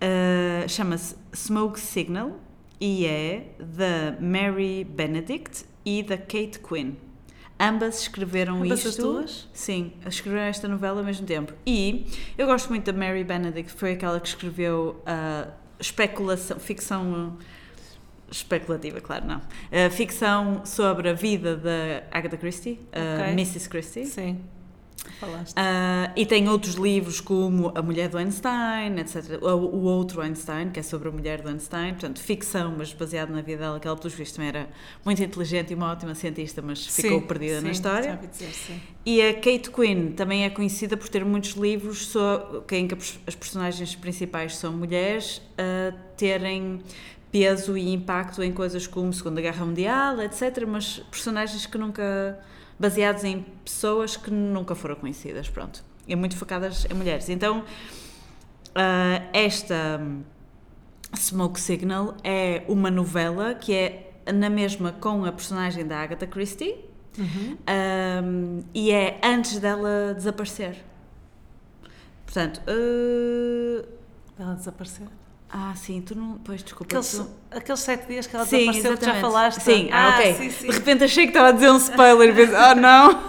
Ah, 0.00 0.66
Chama-se 0.68 1.14
Smoke 1.34 1.78
Signal 1.80 2.38
e 2.80 3.06
é 3.06 3.46
da 3.58 4.16
Mary 4.20 4.84
Benedict 4.84 5.64
e 5.84 6.02
da 6.02 6.16
Kate 6.18 6.58
Quinn. 6.58 6.92
Ambas 7.58 8.02
escreveram 8.02 8.62
Ambas 8.62 8.80
isto. 8.80 8.88
as 8.88 8.96
duas? 8.96 9.48
Sim, 9.52 9.92
escreveram 10.06 10.44
esta 10.44 10.68
novela 10.68 10.98
ao 11.00 11.04
mesmo 11.06 11.26
tempo. 11.26 11.54
E 11.66 12.04
eu 12.36 12.46
gosto 12.46 12.68
muito 12.68 12.92
da 12.92 12.98
Mary 12.98 13.24
Benedict, 13.24 13.72
foi 13.72 13.92
aquela 13.92 14.20
que 14.20 14.28
escreveu 14.28 15.00
a 15.06 15.48
especulação, 15.80 16.58
ficção 16.60 17.38
especulativa, 18.30 19.00
claro, 19.00 19.24
não. 19.26 19.40
A 19.86 19.88
ficção 19.88 20.66
sobre 20.66 21.08
a 21.08 21.12
vida 21.14 21.56
da 21.56 22.02
Agatha 22.10 22.36
Christie, 22.36 22.78
a 22.92 23.22
Ok. 23.22 23.32
Mrs. 23.32 23.68
Christie. 23.70 24.04
Sim. 24.04 24.38
Falaste. 25.20 25.54
Ah, 25.56 26.10
e 26.16 26.26
tem 26.26 26.48
outros 26.48 26.74
livros 26.74 27.20
como 27.20 27.72
A 27.74 27.80
Mulher 27.82 28.08
do 28.08 28.18
Einstein, 28.18 28.98
etc. 28.98 29.40
O, 29.42 29.46
o 29.46 29.82
outro 29.84 30.20
Einstein, 30.20 30.70
que 30.70 30.80
é 30.80 30.82
sobre 30.82 31.08
a 31.08 31.12
mulher 31.12 31.40
do 31.42 31.48
Einstein, 31.48 31.92
portanto, 31.92 32.20
ficção, 32.20 32.74
mas 32.76 32.92
baseado 32.92 33.30
na 33.30 33.40
vida 33.40 33.58
dela, 33.62 33.80
que 33.80 33.86
ela, 33.86 33.96
pelos 33.96 34.14
vistos, 34.14 34.36
também 34.36 34.48
era 34.48 34.68
muito 35.04 35.22
inteligente 35.22 35.70
e 35.70 35.74
uma 35.74 35.92
ótima 35.92 36.14
cientista, 36.14 36.60
mas 36.60 36.86
ficou 36.86 37.20
Sim, 37.20 37.26
perdida 37.26 37.58
sim, 37.60 37.64
na 37.64 37.70
história. 37.70 38.20
Dizer, 38.30 38.52
sim. 38.52 38.80
E 39.04 39.22
a 39.22 39.34
Kate 39.34 39.70
Quinn 39.70 40.12
também 40.12 40.44
é 40.44 40.50
conhecida 40.50 40.96
por 40.96 41.08
ter 41.08 41.24
muitos 41.24 41.50
livros 41.52 42.08
so- 42.08 42.62
que- 42.66 42.76
em 42.76 42.88
que 42.88 42.94
as 43.26 43.34
personagens 43.34 43.94
principais 43.94 44.56
são 44.56 44.72
mulheres, 44.72 45.40
a 45.56 45.92
terem 46.16 46.80
peso 47.30 47.76
e 47.76 47.92
impacto 47.92 48.42
em 48.42 48.52
coisas 48.52 48.86
como 48.86 49.12
Segunda 49.12 49.40
Guerra 49.40 49.64
Mundial, 49.64 50.20
etc. 50.22 50.64
Mas 50.66 50.98
personagens 51.10 51.64
que 51.66 51.78
nunca. 51.78 52.38
Baseados 52.78 53.24
em 53.24 53.44
pessoas 53.64 54.16
que 54.16 54.30
nunca 54.30 54.74
foram 54.74 54.94
conhecidas, 54.96 55.48
pronto. 55.48 55.82
E 56.06 56.14
muito 56.14 56.36
focadas 56.36 56.86
em 56.90 56.94
mulheres. 56.94 57.28
Então, 57.28 57.64
ah, 58.74 59.22
esta 59.32 59.98
hum, 60.00 60.22
Smoke 61.16 61.58
Signal 61.58 62.14
é 62.22 62.62
uma 62.68 62.90
novela 62.90 63.54
que 63.54 63.72
é 63.72 64.12
na 64.32 64.50
mesma 64.50 64.92
com 64.92 65.24
a 65.24 65.32
personagem 65.32 65.86
da 65.86 65.98
Agatha 65.98 66.26
Christie. 66.26 66.76
Uhum. 67.18 67.56
Um, 68.24 68.62
e 68.74 68.90
é 68.90 69.18
antes 69.24 69.58
dela 69.58 70.12
desaparecer. 70.14 70.84
Portanto, 72.26 72.60
uh, 72.68 73.88
Ela 74.38 74.54
desapareceu. 74.54 75.06
Ah, 75.50 75.72
sim, 75.76 76.00
tu 76.00 76.14
não. 76.16 76.38
Pois, 76.44 76.62
desculpa. 76.62 76.84
Aqueles, 76.92 77.10
tu- 77.12 77.30
aqueles 77.50 77.80
sete 77.80 78.06
dias 78.06 78.26
que 78.26 78.34
ela 78.36 78.44
Sim, 78.44 78.58
desapareceu, 78.70 78.82
que 78.82 79.04
já 79.04 79.12
exatamente. 79.12 79.20
falaste. 79.20 79.62
Sim, 79.62 79.88
ah, 79.92 80.16
ok. 80.18 80.34
sim, 80.34 80.50
sim. 80.50 80.66
De 80.68 80.72
repente 80.74 81.04
achei 81.04 81.24
que 81.26 81.30
estava 81.30 81.48
a 81.48 81.52
dizer 81.52 81.70
um 81.70 81.76
spoiler 81.76 82.28
e 82.30 82.32
pensei, 82.34 82.54
oh 82.56 82.74
não! 82.80 83.22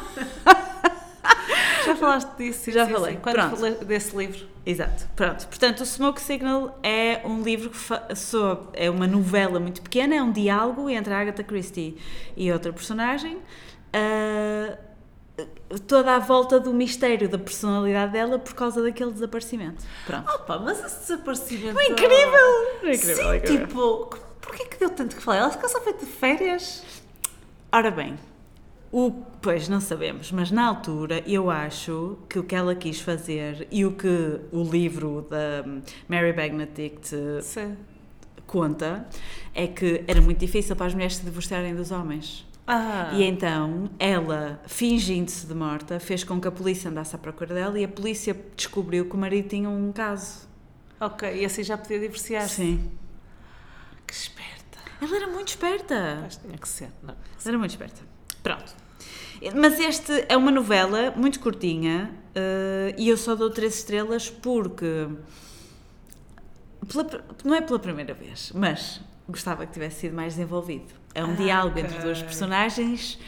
Já 1.86 1.96
falaste 1.96 2.30
disso? 2.38 2.60
sim, 2.66 2.72
Já 2.72 2.86
sim, 2.86 2.92
falei. 2.94 3.14
sim. 3.14 3.20
Quando 3.22 3.36
Pronto. 3.36 3.56
falei 3.56 3.74
desse 3.76 4.16
livro. 4.16 4.46
Exato, 4.66 5.08
pronto. 5.16 5.48
Portanto, 5.48 5.80
o 5.82 5.86
Smoke 5.86 6.22
Signal 6.22 6.78
é 6.84 7.22
um 7.24 7.42
livro 7.42 7.70
que 7.70 7.78
fa- 7.78 8.14
so- 8.14 8.68
é 8.74 8.90
uma 8.90 9.08
novela 9.08 9.60
muito 9.62 9.82
pequena, 9.82 10.16
é 10.16 10.22
um 10.22 10.32
diálogo 10.32 10.90
entre 10.90 11.14
a 11.14 11.20
Agatha 11.22 11.42
Christie 11.44 11.98
e 12.36 12.52
outra 12.52 12.74
personagem. 12.74 13.38
ah, 13.94 14.78
toda 15.88 16.16
à 16.16 16.20
volta 16.20 16.60
do 16.60 16.74
mistério 16.74 17.30
da 17.30 17.38
personalidade 17.38 18.14
dela 18.14 18.40
por 18.40 18.54
causa 18.54 18.82
daquele 18.82 19.12
desaparecimento. 19.12 19.84
Pronto. 20.06 20.30
Opa, 20.30 20.60
mas 20.60 20.84
esse 20.84 21.00
desaparecimento... 21.02 21.80
É 21.80 21.86
incrível! 21.90 22.10
É 22.84 22.96
incrível, 22.96 23.16
Sim, 23.16 23.30
é 23.30 23.38
incrível. 23.38 23.68
tipo, 23.68 24.18
porquê 24.42 24.66
que 24.66 24.78
deu 24.80 24.90
tanto 24.90 25.16
que 25.16 25.22
falar? 25.22 25.38
Ela 25.38 25.52
ficou 25.52 25.70
só 25.70 25.82
feita 25.82 26.06
de 26.06 26.12
férias? 26.12 26.84
Ora 27.72 27.92
bem, 27.92 28.18
o, 28.92 29.12
pois 29.42 29.68
não 29.68 29.82
sabemos, 29.82 30.32
mas 30.32 30.50
na 30.50 30.66
altura 30.66 31.22
eu 31.28 31.50
acho 31.50 32.18
que 32.30 32.40
o 32.40 32.44
que 32.44 32.56
ela 32.56 32.74
quis 32.74 33.02
fazer 33.02 33.68
e 33.70 33.86
o 33.86 33.92
que 33.92 34.40
o 34.52 34.64
livro 34.64 35.28
da 35.30 35.66
Mary 36.08 36.32
Benedict 36.32 37.10
Sim. 37.42 37.76
conta 38.46 39.06
é 39.54 39.68
que 39.68 40.04
era 40.08 40.22
muito 40.22 40.40
difícil 40.40 40.76
para 40.76 40.86
as 40.86 40.94
mulheres 40.94 41.18
se 41.18 41.26
divorciarem 41.26 41.76
dos 41.76 41.92
homens. 41.92 42.47
Ah, 42.68 43.12
E 43.14 43.24
então 43.24 43.90
ela, 43.98 44.62
fingindo-se 44.68 45.48
de 45.48 45.54
morta, 45.54 46.00
fez 46.00 46.24
com 46.24 46.40
que 46.42 46.48
a 46.48 46.52
polícia 46.52 46.90
andasse 46.92 47.16
à 47.16 47.18
procura 47.20 47.54
dela 47.56 47.80
e 47.80 47.86
a 47.86 47.88
polícia 47.88 48.36
descobriu 48.58 49.06
que 49.08 49.16
o 49.16 49.18
marido 49.18 49.48
tinha 49.48 49.70
um 49.70 49.92
caso. 49.94 50.48
ok, 51.00 51.42
e 51.42 51.46
assim 51.46 51.64
já 51.64 51.78
podia 51.78 52.00
divorciar-se. 52.00 52.56
Sim. 52.56 52.92
Que 54.06 54.14
esperta. 54.14 54.78
Ela 55.02 55.16
era 55.16 55.28
muito 55.28 55.48
esperta. 55.50 56.20
Mas 56.24 56.36
tinha 56.38 56.58
que 56.58 56.68
ser, 56.68 56.90
não. 57.04 57.16
Era 57.46 57.58
muito 57.58 57.72
esperta. 57.72 58.02
Pronto. 58.44 58.76
Mas 59.56 59.80
este 59.80 60.26
é 60.28 60.36
uma 60.36 60.50
novela 60.52 61.12
muito 61.16 61.40
curtinha 61.40 62.12
eh, 62.34 62.96
e 62.98 63.08
eu 63.08 63.16
só 63.16 63.36
dou 63.36 63.50
três 63.52 63.76
estrelas 63.76 64.30
porque. 64.30 65.08
pela 66.92 67.24
não 67.44 67.54
é 67.56 67.62
pela 67.62 67.78
primeira 67.80 68.14
vez, 68.14 68.52
mas 68.56 69.00
gostava 69.28 69.66
que 69.66 69.74
tivesse 69.74 70.02
sido 70.02 70.16
mais 70.16 70.36
desenvolvido. 70.36 70.86
É 71.14 71.24
um 71.24 71.32
Ah, 71.34 71.36
diálogo 71.36 71.80
ok. 71.80 71.84
entre 71.84 72.00
duas 72.04 72.22
personagens, 72.22 73.20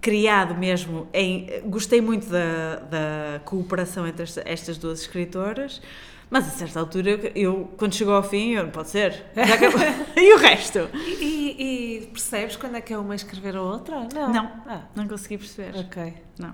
criado 0.00 0.54
mesmo 0.54 1.08
em. 1.12 1.46
Gostei 1.66 2.00
muito 2.00 2.26
da, 2.28 2.76
da 2.76 3.40
cooperação 3.44 4.06
entre 4.06 4.22
esta- 4.22 4.42
estas 4.44 4.78
duas 4.78 5.00
escritoras. 5.00 5.80
Mas 6.28 6.48
a 6.48 6.50
certa 6.50 6.80
altura, 6.80 7.10
eu, 7.36 7.72
quando 7.76 7.94
chegou 7.94 8.12
ao 8.14 8.22
fim, 8.22 8.50
eu 8.54 8.64
não 8.64 8.70
pode 8.70 8.88
ser. 8.90 9.26
E 10.16 10.34
o 10.34 10.38
resto? 10.38 10.88
E, 10.94 11.22
e- 11.22 11.98
e 12.02 12.06
percebes 12.08 12.56
quando 12.56 12.74
é 12.76 12.80
que 12.80 12.92
é 12.92 12.98
uma 12.98 13.14
escrever 13.14 13.54
a 13.56 13.62
outra? 13.62 14.08
Não. 14.12 14.32
Não. 14.32 14.46
Ah, 14.66 14.82
Não 14.96 15.06
consegui 15.06 15.38
perceber. 15.38 15.76
ok. 15.76 16.14
Não. 16.38 16.52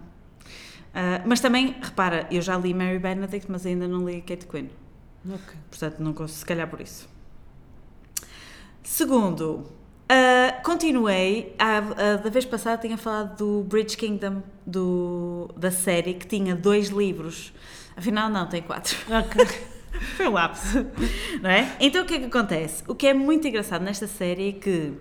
Ah, 0.95 1.23
mas 1.25 1.41
também, 1.41 1.75
repara, 1.81 2.27
eu 2.31 2.43
já 2.43 2.57
li 2.59 2.75
Mary 2.75 2.99
Benedict, 2.99 3.51
mas 3.51 3.65
ainda 3.65 3.89
não 3.89 4.05
li 4.07 4.21
Kate 4.21 4.47
Quinn. 4.47 4.69
Ok. 5.27 5.55
Portanto, 5.71 6.01
não 6.01 6.13
consigo, 6.13 6.39
se 6.41 6.45
calhar 6.45 6.69
por 6.69 6.81
isso. 6.81 7.09
Segundo, 8.83 9.65
ah, 10.09 10.61
continuei. 10.65 11.55
a- 11.59 11.79
a- 11.79 12.17
da 12.17 12.31
vez 12.31 12.45
passada 12.45 12.81
tinha 12.81 12.97
falado 12.99 13.37
do 13.37 13.63
Bridge 13.65 13.97
Kingdom, 13.97 14.43
do, 14.67 15.49
da 15.57 15.71
série, 15.71 16.15
que 16.15 16.27
tinha 16.27 16.55
dois 16.55 16.89
livros. 16.89 17.53
Afinal, 17.97 18.29
não, 18.29 18.47
tem 18.49 18.63
quatro. 18.63 18.97
Ok. 19.09 19.47
Foi 20.17 20.27
um 20.27 20.33
lapso. 20.33 20.87
Não 21.43 21.51
é? 21.51 21.77
Então 21.79 22.03
o 22.03 22.07
que 22.07 22.15
é 22.15 22.19
que 22.19 22.25
acontece? 22.25 22.83
O 22.89 22.95
que 22.95 23.07
é 23.07 23.15
muito 23.15 23.47
engraçado 23.47 23.83
nesta 23.83 24.07
série 24.07 24.49
é 24.49 24.53
que 24.53 24.93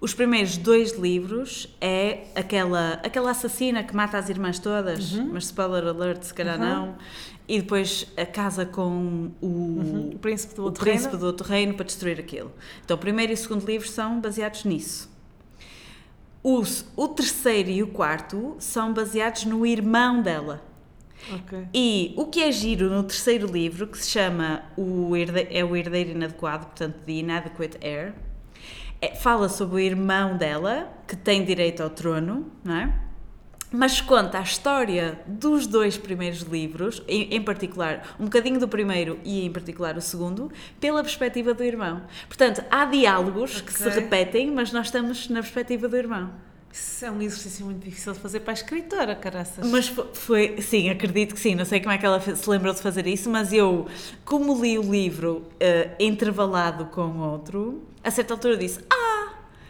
os 0.00 0.14
primeiros 0.14 0.56
dois 0.56 0.96
livros 0.96 1.68
é 1.80 2.24
aquela, 2.34 2.92
aquela 3.04 3.32
assassina 3.32 3.82
que 3.82 3.94
mata 3.94 4.16
as 4.16 4.30
irmãs 4.30 4.58
todas, 4.58 5.12
mas 5.12 5.44
spoiler 5.44 5.84
alert, 5.88 6.22
se 6.22 6.32
calhar 6.32 6.58
Uhum. 6.58 6.64
não, 6.68 6.94
e 7.52 7.60
depois 7.60 8.06
a 8.16 8.24
casa 8.24 8.64
com 8.64 9.30
o, 9.42 10.12
O 10.14 10.18
príncipe 10.20 10.54
do 10.54 10.62
o 10.62 10.64
outro 10.66 10.84
príncipe 10.84 11.06
reino? 11.10 11.18
do 11.18 11.26
outro 11.26 11.46
reino 11.48 11.74
para 11.74 11.84
destruir 11.84 12.20
aquilo. 12.20 12.52
Então 12.84 12.96
o 12.96 13.00
primeiro 13.00 13.32
e 13.32 13.34
o 13.34 13.36
segundo 13.36 13.66
livro 13.66 13.88
são 13.88 14.20
baseados 14.20 14.64
nisso. 14.64 15.10
O, 16.42 16.62
o 16.96 17.08
terceiro 17.08 17.68
e 17.68 17.82
o 17.82 17.88
quarto 17.88 18.56
são 18.58 18.94
baseados 18.94 19.44
no 19.44 19.66
irmão 19.66 20.22
dela. 20.22 20.62
Ok. 21.34 21.66
E 21.74 22.14
o 22.16 22.26
que 22.26 22.40
é 22.42 22.50
giro 22.50 22.88
no 22.88 23.02
terceiro 23.02 23.46
livro, 23.46 23.86
que 23.86 23.98
se 23.98 24.08
chama 24.10 24.62
o 24.76 25.14
herde- 25.14 25.48
é 25.50 25.62
o 25.64 25.76
Herdeiro 25.76 26.10
Inadequado, 26.12 26.66
portanto, 26.66 26.94
The 27.04 27.12
Inadequate 27.12 27.76
Heir, 27.82 28.14
é- 29.02 29.14
fala 29.16 29.48
sobre 29.50 29.74
o 29.76 29.78
irmão 29.78 30.36
dela, 30.38 30.90
que 31.06 31.14
tem 31.16 31.44
direito 31.44 31.82
ao 31.82 31.90
trono, 31.90 32.46
não 32.64 32.74
é? 32.74 32.94
Mas 33.72 34.00
conta 34.00 34.38
a 34.38 34.42
história 34.42 35.20
dos 35.26 35.66
dois 35.66 35.96
primeiros 35.96 36.40
livros, 36.40 37.02
em, 37.06 37.34
em 37.34 37.40
particular, 37.40 38.16
um 38.18 38.24
bocadinho 38.24 38.58
do 38.58 38.66
primeiro 38.66 39.18
e 39.24 39.44
em 39.44 39.52
particular 39.52 39.96
o 39.96 40.00
segundo, 40.00 40.50
pela 40.80 41.02
perspectiva 41.02 41.54
do 41.54 41.62
irmão. 41.62 42.02
Portanto, 42.26 42.64
há 42.70 42.84
diálogos 42.84 43.60
que 43.60 43.72
se 43.72 43.88
repetem, 43.88 44.50
mas 44.50 44.72
nós 44.72 44.86
estamos 44.86 45.28
na 45.28 45.40
perspectiva 45.40 45.86
do 45.86 45.96
irmão. 45.96 46.30
Isso 46.72 47.04
é 47.04 47.10
um 47.10 47.20
exercício 47.20 47.64
muito 47.64 47.84
difícil 47.84 48.12
de 48.12 48.20
fazer 48.20 48.40
para 48.40 48.52
a 48.52 48.54
escritora, 48.54 49.14
caraças. 49.16 49.66
Mas 49.68 49.88
fo- 49.88 50.06
foi, 50.14 50.60
sim, 50.62 50.88
acredito 50.88 51.34
que 51.34 51.40
sim. 51.40 51.54
Não 51.56 51.64
sei 51.64 51.80
como 51.80 51.92
é 51.92 51.98
que 51.98 52.06
ela 52.06 52.20
se 52.20 52.48
lembrou 52.50 52.72
de 52.72 52.80
fazer 52.80 53.06
isso, 53.08 53.28
mas 53.28 53.52
eu, 53.52 53.86
como 54.24 54.60
li 54.62 54.78
o 54.78 54.82
livro 54.82 55.46
eh, 55.58 55.90
intervalado 55.98 56.84
com 56.86 57.18
outro, 57.18 57.82
a 58.04 58.10
certa 58.12 58.34
altura 58.34 58.56
disse: 58.56 58.78
Ah, 58.88 59.09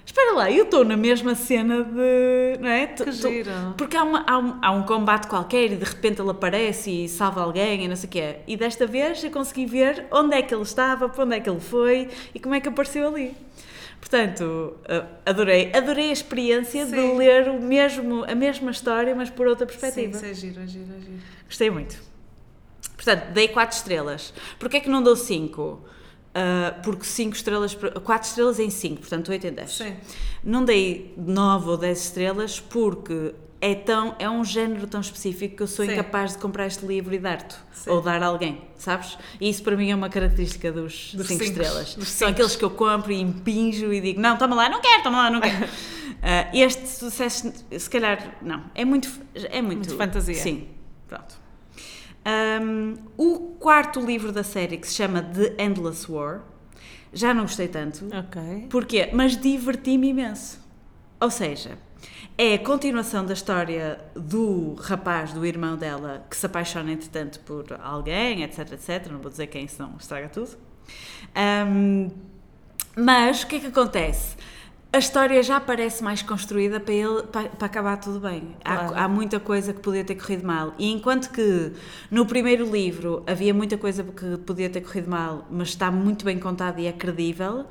espera 0.05 0.33
lá, 0.35 0.51
eu 0.51 0.65
estou 0.65 0.85
na 0.85 0.97
mesma 0.97 1.35
cena 1.35 1.83
de. 1.85 2.59
Não 2.61 2.69
é? 2.69 2.87
Que 2.89 3.05
tô- 3.05 3.11
giro. 3.13 3.51
Porque 3.77 3.97
há, 3.97 4.03
uma- 4.03 4.25
há 4.27 4.39
um, 4.39 4.59
há 4.63 4.71
um 4.73 4.83
combate 4.83 5.27
qualquer 5.29 5.73
e 5.73 5.77
de 5.77 5.85
repente 5.85 6.21
ele 6.21 6.31
aparece 6.31 7.05
e 7.05 7.09
salva 7.09 7.43
alguém 7.43 7.85
e 7.85 7.89
não 7.89 7.97
sei 7.97 8.09
o 8.09 8.13
quê. 8.13 8.37
E 8.47 8.57
desta 8.57 8.87
vez 8.87 9.23
eu 9.23 9.31
consegui 9.31 9.67
ver 9.67 10.07
onde 10.11 10.35
é 10.37 10.43
que 10.43 10.55
ele 10.55 10.63
estava, 10.63 11.09
para 11.09 11.25
onde 11.25 11.37
é 11.37 11.41
que 11.41 11.49
ele 11.49 11.61
foi 11.61 12.09
e 12.35 12.41
como 12.41 12.55
é 12.55 12.61
que 12.61 12.69
apareceu 12.69 13.07
ali. 13.09 13.35
Portanto, 14.01 14.79
eh, 14.89 15.05
adorei, 15.27 15.71
adorei 15.75 16.09
a 16.09 16.13
experiência 16.13 16.87
de 16.87 16.93
Sim. 16.93 17.17
ler 17.19 17.49
o 17.51 17.61
mesmo, 17.61 18.25
a 18.25 18.35
mesma 18.35 18.71
história, 18.71 19.15
mas 19.15 19.29
por 19.29 19.47
outra 19.47 19.67
Sim, 19.69 19.79
perspectiva. 19.79 20.17
isso 20.17 20.25
é 20.25 20.33
giro, 20.35 20.61
é 20.63 20.67
giro, 20.67 20.87
é 20.97 21.01
giro. 21.01 21.19
Gostei 21.47 21.71
muito. 21.71 21.99
Portanto, 22.97 23.31
dei 23.33 23.49
4 23.49 23.77
estrelas. 23.77 24.33
Porquê 24.59 24.79
é 24.79 24.81
que 24.81 24.89
não 24.89 25.03
dou 25.03 25.15
5? 25.17 25.85
Porque 26.83 27.05
5 27.05 27.35
estrelas, 27.37 27.75
4 27.75 28.29
estrelas 28.29 28.59
em 28.59 28.71
5, 28.71 29.01
portanto 29.01 29.31
8 29.31 29.47
em 29.49 29.53
10. 29.53 29.73
Sim. 29.77 29.97
Não 30.45 30.65
dei 30.65 31.13
9 31.17 31.69
ou 31.71 31.77
10 31.77 32.01
estrelas 32.01 32.61
porque 32.61 33.35
é, 33.61 33.75
tão, 33.75 34.15
é 34.19 34.29
um 34.31 34.43
género 34.45 34.87
tão 34.87 35.01
específico 35.01 35.57
que 35.57 35.63
eu 35.63 35.67
sou 35.67 35.85
Sim. 35.85 35.93
incapaz 35.93 36.33
de 36.33 36.39
comprar 36.39 36.67
este 36.67 36.87
livro 36.87 37.15
e 37.15 37.19
dar-te. 37.19 37.57
Ou 37.87 38.01
dar 38.01 38.23
a 38.23 38.27
alguém, 38.27 38.61
sabes? 38.77 39.17
E 39.41 39.49
isso 39.49 39.63
para 39.63 39.77
mim 39.77 39.91
é 39.91 39.95
uma 39.95 40.09
característica 40.09 40.71
dos 40.71 41.11
5 41.13 41.17
Dos 41.19 41.27
cinco, 41.29 41.45
estrelas. 41.45 41.95
dos 41.95 42.09
São 42.09 42.29
cinco. 42.29 42.31
aqueles 42.31 42.57
que 42.57 42.65
eu 42.65 42.71
compro 42.71 43.11
e 43.13 43.21
impinjo 43.21 43.93
e 43.93 44.01
digo: 44.01 44.21
não, 44.21 44.37
toma 44.37 44.55
lá, 44.55 44.69
não 44.69 44.81
quero, 44.81 45.03
toma 45.03 45.19
lá, 45.19 45.31
não 45.31 45.41
quero. 45.41 45.69
Ah, 46.23 46.51
este 46.55 46.87
sucesso, 46.87 47.51
se 47.79 47.89
calhar, 47.89 48.37
não. 48.43 48.65
É 48.75 48.85
muito. 48.85 49.09
É 49.35 49.63
muito, 49.63 49.87
Muito 49.89 49.97
fantasia. 49.97 50.35
Sim, 50.35 50.69
pronto. 51.09 51.35
Um, 52.27 52.97
o 53.17 53.57
quarto 53.59 54.01
livro 54.01 54.31
da 54.31 54.43
série, 54.43 54.77
que 54.77 54.87
se 54.87 54.95
chama 54.95 55.23
The 55.23 55.63
Endless 55.63 56.11
War, 56.11 56.43
já 57.13 57.33
não 57.35 57.43
gostei 57.43 57.69
tanto. 57.69 58.07
Ok. 58.07 58.67
Porquê? 58.69 59.11
Mas 59.13 59.37
diverti-me 59.37 60.09
imenso. 60.09 60.61
Ou 61.21 61.31
seja, 61.31 61.79
é 62.39 62.55
a 62.55 62.59
continuação 62.59 63.25
da 63.25 63.35
história 63.35 63.99
do 64.15 64.75
rapaz, 64.75 65.33
do 65.33 65.45
irmão 65.45 65.77
dela, 65.77 66.25
que 66.31 66.37
se 66.37 66.47
apaixona, 66.47 66.93
entretanto, 66.93 67.41
por 67.41 67.67
alguém, 67.83 68.43
etc, 68.43 68.73
etc. 68.73 69.11
Não 69.11 69.19
vou 69.19 69.31
dizer 69.31 69.49
quem, 69.49 69.67
senão 69.67 69.97
estraga 69.99 70.29
tudo. 70.29 70.57
Um, 71.67 72.11
mas 72.97 73.43
o 73.43 73.47
que 73.47 73.57
é 73.57 73.61
que 73.61 73.67
acontece? 73.67 74.37
A 74.93 74.99
história 74.99 75.41
já 75.41 75.61
parece 75.61 76.03
mais 76.03 76.21
construída 76.21 76.81
para, 76.81 76.93
ele, 76.93 77.23
para, 77.23 77.49
para 77.49 77.67
acabar 77.67 77.97
tudo 77.99 78.19
bem. 78.19 78.57
Há, 78.65 78.77
Claro. 78.77 78.95
há 78.97 79.09
muita 79.09 79.39
coisa 79.39 79.73
que 79.73 79.79
podia 79.81 80.03
ter 80.03 80.17
corrido 80.17 80.45
mal. 80.45 80.75
E 80.79 80.91
enquanto 80.91 81.31
que 81.31 81.73
no 82.11 82.27
primeiro 82.27 82.69
livro 82.69 83.23
havia 83.25 83.55
muita 83.55 83.79
coisa 83.79 84.03
que 84.03 84.37
podia 84.39 84.69
ter 84.69 84.81
corrido 84.81 85.09
mal, 85.09 85.47
mas 85.49 85.69
está 85.69 85.93
muito 85.93 86.25
bem 86.25 86.41
contado 86.41 86.81
e 86.81 86.87
é 86.89 86.93
credível, 86.93 87.67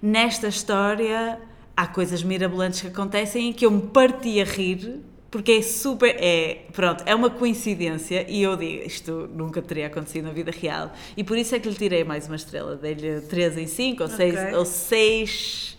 nesta 0.00 0.46
história 0.46 1.40
há 1.76 1.86
coisas 1.88 2.22
mirabolantes 2.22 2.80
que 2.80 2.86
acontecem 2.86 3.50
e 3.50 3.54
que 3.54 3.66
eu 3.66 3.70
me 3.72 3.82
parti 3.82 4.40
a 4.40 4.44
rir. 4.44 5.00
Porque 5.32 5.50
é 5.52 5.62
super. 5.62 6.14
É, 6.20 6.66
pronto, 6.74 7.02
é 7.06 7.14
uma 7.14 7.30
coincidência 7.30 8.24
e 8.30 8.42
eu 8.42 8.54
digo, 8.54 8.84
isto 8.86 9.28
nunca 9.34 9.60
teria 9.62 9.86
acontecido 9.88 10.26
na 10.26 10.30
vida 10.30 10.52
real. 10.52 10.92
E 11.16 11.24
por 11.24 11.36
isso 11.38 11.54
é 11.56 11.58
que 11.58 11.68
lhe 11.68 11.74
tirei 11.74 12.04
mais 12.04 12.26
uma 12.28 12.36
estrela. 12.36 12.76
Dei-lhe 12.76 13.22
3 13.22 13.56
em 13.58 13.66
5 13.66 14.02
ou 14.02 14.08
6 14.10 14.34
Ok. 14.38 14.54
ou 14.54 14.64
6 14.66 15.78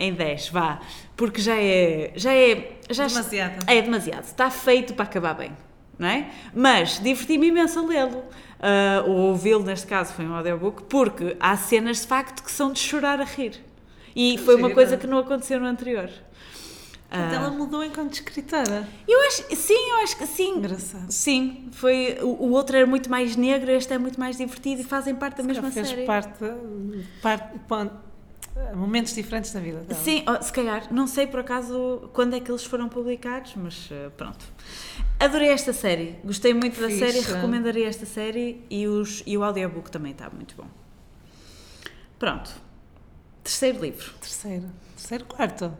em 0.00 0.12
10, 0.14 0.48
vá. 0.48 0.80
Porque 1.16 1.40
já 1.40 1.54
é. 1.56 2.12
Já 2.16 2.32
é. 2.34 2.72
Já 2.90 3.06
Demasiado. 3.06 3.64
É 3.70 3.82
demasiado. 3.82 4.24
Está 4.24 4.50
feito 4.50 4.94
para 4.94 5.04
acabar 5.04 5.34
bem, 5.34 5.52
não 5.98 6.08
é? 6.08 6.30
Mas 6.54 6.98
diverti-me 6.98 7.48
imenso 7.48 7.78
a 7.78 7.82
lê-lo. 7.82 8.24
Ah, 8.58 9.04
ou 9.06 9.14
ouvi-lo, 9.30 9.62
neste 9.62 9.86
caso, 9.86 10.12
foi 10.12 10.26
um 10.26 10.34
audiobook, 10.34 10.82
porque 10.84 11.36
há 11.38 11.56
cenas 11.56 12.00
de 12.00 12.06
facto 12.08 12.42
que 12.42 12.50
são 12.50 12.72
de 12.72 12.78
chorar 12.80 13.20
a 13.20 13.24
rir. 13.24 13.52
E 14.16 14.36
foi 14.38 14.56
uma 14.56 14.70
coisa 14.70 14.96
que 14.96 15.06
não 15.06 15.18
aconteceu 15.18 15.60
no 15.60 15.66
anterior. 15.66 16.10
Portanto, 17.08 17.32
Ah, 17.32 17.34
ela 17.34 17.50
mudou 17.50 17.82
enquanto 17.84 18.14
escritora. 18.14 18.86
eu 19.08 19.20
acho, 19.26 19.44
sim, 19.56 19.90
eu 19.90 19.96
acho 20.02 20.16
que 20.16 20.26
sim. 20.26 20.56
Engraçado. 20.58 21.10
Sim, 21.10 21.68
foi, 21.72 22.18
o, 22.22 22.26
o 22.46 22.50
outro 22.52 22.76
era 22.76 22.86
muito 22.86 23.10
mais 23.10 23.34
negro, 23.36 23.70
este 23.70 23.92
é 23.92 23.98
muito 23.98 24.18
mais 24.18 24.36
divertido 24.36 24.80
e 24.82 24.84
fazem 24.84 25.14
parte 25.14 25.38
da 25.38 25.42
mesma 25.42 25.64
Ela 25.64 25.72
fez 25.72 25.88
série. 25.88 26.04
parte, 26.06 26.38
parte 27.22 27.48
momentos 28.74 29.14
diferentes 29.14 29.52
da 29.52 29.60
vida 29.60 29.80
dela. 29.80 30.00
Sim, 30.00 30.24
se 30.40 30.52
calhar, 30.52 30.92
não 30.92 31.06
sei 31.06 31.26
por 31.26 31.40
acaso 31.40 32.10
quando 32.12 32.34
é 32.34 32.40
que 32.40 32.50
eles 32.50 32.64
foram 32.64 32.88
publicados, 32.88 33.54
mas 33.56 33.88
eh, 33.90 34.10
pronto. 34.16 34.44
Adorei 35.18 35.48
esta 35.48 35.72
série, 35.72 36.18
gostei 36.24 36.54
muito 36.54 36.80
da 36.80 36.88
Fixe. 36.88 36.98
série, 36.98 37.20
recomendaria 37.20 37.86
esta 37.88 38.06
série 38.06 38.64
e, 38.70 38.86
os, 38.86 39.22
e 39.26 39.36
o 39.36 39.44
audiobook 39.44 39.90
também 39.90 40.12
está 40.12 40.30
muito 40.30 40.54
bom. 40.56 40.66
Pronto. 42.18 42.50
Terceiro 43.42 43.80
livro. 43.80 44.12
Terceiro. 44.20 44.70
Terceiro, 44.96 45.24
quarto. 45.24 45.72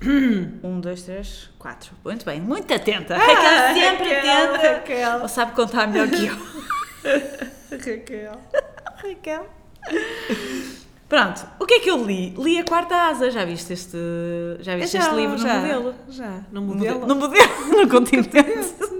Um, 0.64 0.80
dois, 0.80 1.02
três, 1.04 1.48
quatro. 1.60 1.92
Muito 2.04 2.24
bem, 2.24 2.40
muito 2.40 2.74
atenta. 2.74 3.16
Raquel 3.16 3.74
sempre 3.74 4.14
Raquel, 4.14 4.54
atenta. 4.54 4.72
Raquel. 4.72 5.22
Ou 5.22 5.28
sabe 5.28 5.52
contar 5.52 5.86
melhor 5.86 6.08
que 6.08 6.26
eu. 6.26 6.34
Raquel. 7.70 8.40
Raquel. 8.96 9.46
Pronto, 11.12 11.46
o 11.60 11.66
que 11.66 11.74
é 11.74 11.80
que 11.80 11.90
eu 11.90 12.02
li? 12.02 12.30
Li 12.38 12.58
a 12.58 12.64
quarta 12.64 12.96
asa. 13.10 13.30
Já 13.30 13.44
viste 13.44 13.70
este, 13.70 13.98
já 14.60 14.74
viste 14.76 14.96
este 14.96 15.14
livro 15.14 15.36
já, 15.36 15.56
no 15.56 15.60
modelo? 15.60 15.94
Já. 16.08 16.40
No 16.50 16.62
modelo? 16.62 17.06
No 17.06 17.14
modelo, 17.14 17.52
no 17.68 17.86
continente. 17.86 18.30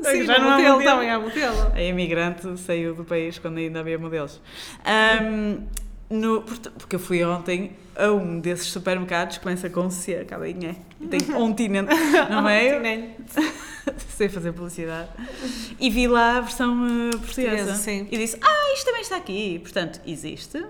Sim, 0.05 0.27
já 0.27 0.38
no 0.38 0.44
não 0.44 0.51
há 0.51 0.57
modelo, 0.59 0.85
também 0.85 1.11
há 1.11 1.18
modelo. 1.18 1.72
A 1.75 1.83
imigrante 1.83 2.59
saiu 2.59 2.94
do 2.94 3.03
país 3.03 3.38
quando 3.38 3.57
ainda 3.57 3.81
havia 3.81 3.98
modelos. 3.98 4.42
Ahm, 4.85 5.62
no, 6.11 6.42
porque 6.42 6.96
eu 6.96 7.01
fui 7.01 7.25
ontem 7.25 7.72
a 7.96 8.11
um 8.11 8.40
desses 8.40 8.66
supermercados 8.66 9.38
começa 9.38 9.70
com 9.70 9.88
C, 9.88 10.16
acaba 10.16 10.46
em 10.46 10.66
E. 10.66 10.77
E 11.01 11.07
Tem 11.07 11.20
continente 11.33 11.94
no 12.31 12.42
meio. 12.42 12.75
Continente. 12.75 13.22
Sei 14.11 14.29
fazer 14.29 14.53
publicidade. 14.53 15.09
E 15.81 15.88
vi 15.88 16.07
lá 16.07 16.37
a 16.37 16.40
versão 16.42 16.75
eh, 16.75 17.16
portuguesa. 17.16 17.57
Portuguesa, 17.57 17.75
sim. 17.77 18.07
E 18.11 18.18
disse: 18.18 18.37
Ah, 18.42 18.75
isto 18.75 18.85
também 18.85 19.01
está 19.01 19.16
aqui. 19.16 19.59
Portanto, 19.61 19.98
existe. 20.07 20.62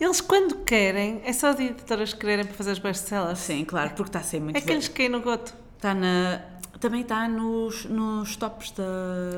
Eles, 0.00 0.20
quando 0.20 0.56
querem, 0.64 1.20
é 1.24 1.32
só 1.32 1.52
de 1.52 1.64
editoras 1.64 2.14
quererem 2.14 2.46
para 2.46 2.54
fazer 2.54 2.72
os 2.72 2.78
best-sellers. 2.78 3.38
Sim, 3.38 3.64
claro, 3.66 3.90
porque 3.90 4.08
está 4.08 4.20
a 4.20 4.22
ser 4.22 4.40
muito 4.40 4.56
É 4.56 4.60
que 4.60 4.72
eles 4.72 4.88
caem 4.88 5.10
no 5.10 5.20
goto. 5.20 5.54
Está 5.76 5.94
na. 5.94 6.40
Também 6.80 7.02
está 7.02 7.28
nos, 7.28 7.84
nos 7.84 8.36
tops 8.36 8.70
da, 8.70 8.84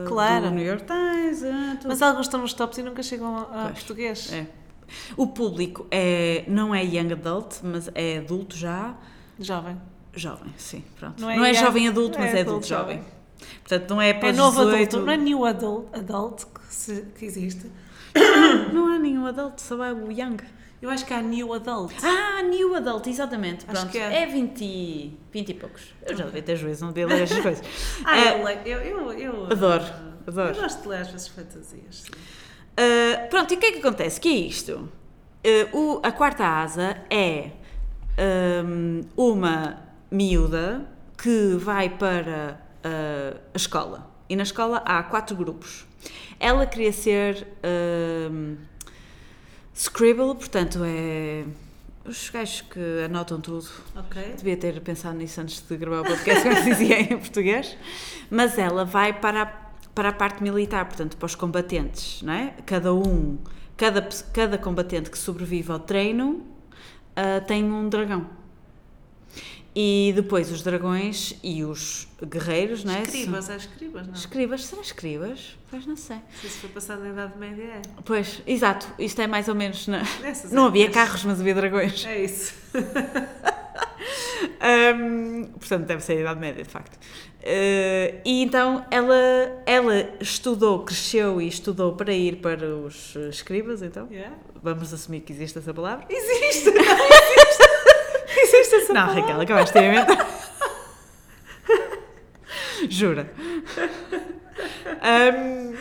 Claro. 0.06 0.44
do 0.44 0.50
New 0.52 0.64
York 0.64 0.84
Times. 0.84 1.40
tudo. 1.40 1.88
Mas 1.88 2.00
alguns 2.00 2.26
estão 2.26 2.40
nos 2.40 2.52
tops 2.54 2.78
e 2.78 2.82
nunca 2.84 3.02
chegam 3.02 3.36
a 3.36 3.44
Pois, 3.64 3.74
português. 3.78 4.32
É. 4.32 4.46
O 5.16 5.26
público 5.26 5.86
é, 5.90 6.44
não 6.46 6.72
é 6.72 6.84
young 6.84 7.12
adult, 7.12 7.56
mas 7.64 7.90
é 7.96 8.18
adulto 8.18 8.56
já. 8.56 8.94
Jovem. 9.40 9.80
Jovem, 10.14 10.52
sim, 10.58 10.84
pronto. 11.00 11.20
Não 11.20 11.28
Não 11.28 11.44
é 11.44 11.50
é, 11.50 11.52
young, 11.54 11.64
jovem 11.64 11.88
adulto, 11.88 12.18
mas 12.20 12.32
é 12.34 12.38
é, 12.38 12.40
adulto 12.42 12.50
adulto 12.50 12.66
jovem. 12.68 12.96
jovem. 12.98 13.12
Portanto, 13.66 13.90
não 13.90 14.00
é 14.00 14.12
para 14.14 14.28
É 14.28 14.32
novo 14.32 14.64
18. 14.64 14.76
adulto, 14.96 15.06
não 15.06 15.12
é 15.12 15.16
new 15.16 15.44
adult, 15.44 15.86
adult 15.96 16.44
que, 16.44 16.72
se- 16.74 17.06
que 17.18 17.24
existe. 17.24 17.66
Não 18.72 18.88
há 18.94 18.98
nenhum 18.98 19.26
adulto, 19.26 19.60
só 19.60 19.82
é 19.84 19.92
o 19.92 20.10
young. 20.10 20.36
Eu 20.80 20.90
acho 20.90 21.06
que 21.06 21.14
há 21.14 21.22
new 21.22 21.52
adult. 21.54 21.92
Ah, 22.02 22.42
new 22.42 22.74
adult, 22.74 23.06
exatamente. 23.06 23.64
Acho 23.68 23.80
Pronto, 23.82 23.92
que 23.92 23.98
é. 23.98 24.22
é 24.22 24.26
20, 24.26 25.18
20 25.32 25.48
e 25.48 25.54
poucos. 25.54 25.94
Eu 26.04 26.16
já 26.16 26.24
devia 26.24 26.42
ter 26.42 26.56
juízo, 26.56 26.84
não 26.84 26.92
devia 26.92 27.06
ler 27.06 27.22
estas 27.22 27.38
coisas. 27.42 27.64
Ah, 28.04 28.10
Ah, 28.12 28.32
eu, 28.32 28.48
eu, 28.48 28.80
eu, 28.80 29.12
eu, 29.12 29.44
adoro, 29.52 29.84
eu 30.26 30.32
adoro. 30.32 30.54
gosto 30.60 30.82
de 30.82 30.88
ler 30.88 31.00
às 31.02 31.08
vezes 31.08 31.28
fantasias. 31.28 32.04
Uh, 32.72 33.28
pronto, 33.30 33.52
e 33.52 33.56
o 33.56 33.60
que 33.60 33.66
é 33.66 33.72
que 33.72 33.78
acontece? 33.78 34.20
Que 34.20 34.28
é 34.28 34.32
isto? 34.32 34.88
Uh, 35.72 35.76
o- 35.78 36.00
a 36.02 36.10
quarta 36.10 36.44
asa 36.44 36.96
é 37.10 37.50
um, 38.64 39.00
uma 39.16 39.78
miúda 40.10 40.86
que 41.16 41.54
vai 41.58 41.88
para 41.90 42.60
uh, 42.84 43.40
a 43.54 43.56
escola. 43.56 44.10
E 44.28 44.34
na 44.36 44.42
escola 44.42 44.78
há 44.84 45.02
quatro 45.04 45.36
grupos. 45.36 45.86
Ela 46.38 46.66
queria 46.66 46.92
ser 46.92 47.46
um, 48.30 48.56
Scribble, 49.74 50.34
portanto 50.34 50.80
é 50.84 51.44
os 52.04 52.30
gajos 52.30 52.62
que 52.62 53.04
anotam 53.04 53.40
tudo. 53.40 53.68
Ok. 53.94 54.34
Devia 54.36 54.56
ter 54.56 54.80
pensado 54.80 55.16
nisso 55.16 55.40
antes 55.40 55.60
de 55.66 55.76
gravar 55.76 56.00
o 56.00 56.04
podcast, 56.04 56.42
como 56.42 56.64
dizia 56.64 57.00
em 57.00 57.18
português. 57.18 57.76
Mas 58.28 58.58
ela 58.58 58.84
vai 58.84 59.12
para 59.12 59.42
a, 59.42 59.46
para 59.94 60.08
a 60.08 60.12
parte 60.12 60.42
militar, 60.42 60.84
portanto, 60.86 61.16
para 61.16 61.26
os 61.26 61.34
combatentes, 61.34 62.22
não 62.22 62.32
é? 62.32 62.54
Cada 62.66 62.92
um, 62.92 63.38
cada, 63.76 64.02
cada 64.32 64.58
combatente 64.58 65.10
que 65.10 65.18
sobrevive 65.18 65.70
ao 65.70 65.78
treino 65.78 66.44
ah, 67.14 67.40
tem 67.40 67.64
um 67.64 67.88
dragão. 67.88 68.26
E 69.74 70.12
depois 70.14 70.50
os 70.52 70.62
dragões 70.62 71.34
e 71.42 71.64
os 71.64 72.06
guerreiros, 72.22 72.84
não 72.84 72.94
é? 72.94 73.02
Escribas, 73.02 73.48
há 73.48 73.56
escribas, 73.56 74.06
não? 74.06 74.14
São- 74.14 74.20
Escribas, 74.22 74.64
serão 74.66 74.82
escribas? 74.82 75.58
Pois 75.70 75.86
não 75.86 75.96
sei. 75.96 76.18
Se 76.42 76.48
foi 76.48 76.68
passado 76.68 77.02
na 77.02 77.08
Idade 77.08 77.38
Média, 77.38 77.62
é. 77.62 77.82
Pois, 78.04 78.42
exato, 78.46 78.86
isto 78.98 79.22
é 79.22 79.26
mais 79.26 79.48
ou 79.48 79.54
menos. 79.54 79.86
Na... 79.88 80.02
Nessas 80.20 80.52
Não 80.52 80.66
havia 80.66 80.90
carros, 80.90 81.24
mas 81.24 81.40
havia 81.40 81.54
dragões. 81.54 82.04
É 82.04 82.22
isso. 82.22 82.54
Hum, 84.94 85.44
portanto, 85.58 85.86
deve 85.86 86.02
ser 86.02 86.18
a 86.18 86.20
Idade 86.20 86.40
Média, 86.40 86.62
de 86.62 86.68
facto. 86.68 86.94
Uh, 86.96 88.20
e 88.24 88.42
então 88.42 88.84
ela, 88.90 89.14
ela 89.66 90.08
estudou, 90.20 90.84
cresceu 90.84 91.40
e 91.40 91.48
estudou 91.48 91.94
para 91.94 92.12
ir 92.12 92.36
para 92.36 92.64
os 92.76 93.14
uh, 93.16 93.28
escribas, 93.28 93.82
então. 93.82 94.06
Yeah. 94.10 94.36
Vamos 94.62 94.92
assumir 94.92 95.20
que 95.20 95.32
existe 95.32 95.58
essa 95.58 95.74
palavra. 95.74 96.06
Existe! 96.08 96.70
Não, 96.74 96.82
existe! 96.82 97.71
Existe 98.42 98.74
essa 98.76 98.92
Não, 98.92 99.00
palavra. 99.02 99.20
Raquel, 99.20 99.40
acabaste 99.40 99.78
de 99.78 99.84
inventar. 99.86 100.26
Jura. 102.88 103.32
Hum, 105.02 105.74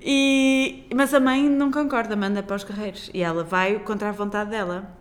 e, 0.00 0.86
mas 0.94 1.12
a 1.14 1.20
mãe 1.20 1.48
não 1.48 1.70
concorda, 1.70 2.16
manda 2.16 2.42
para 2.42 2.56
os 2.56 2.64
guerreiros. 2.64 3.10
E 3.14 3.22
ela 3.22 3.44
vai 3.44 3.78
contra 3.80 4.08
a 4.08 4.12
vontade 4.12 4.50
dela. 4.50 4.96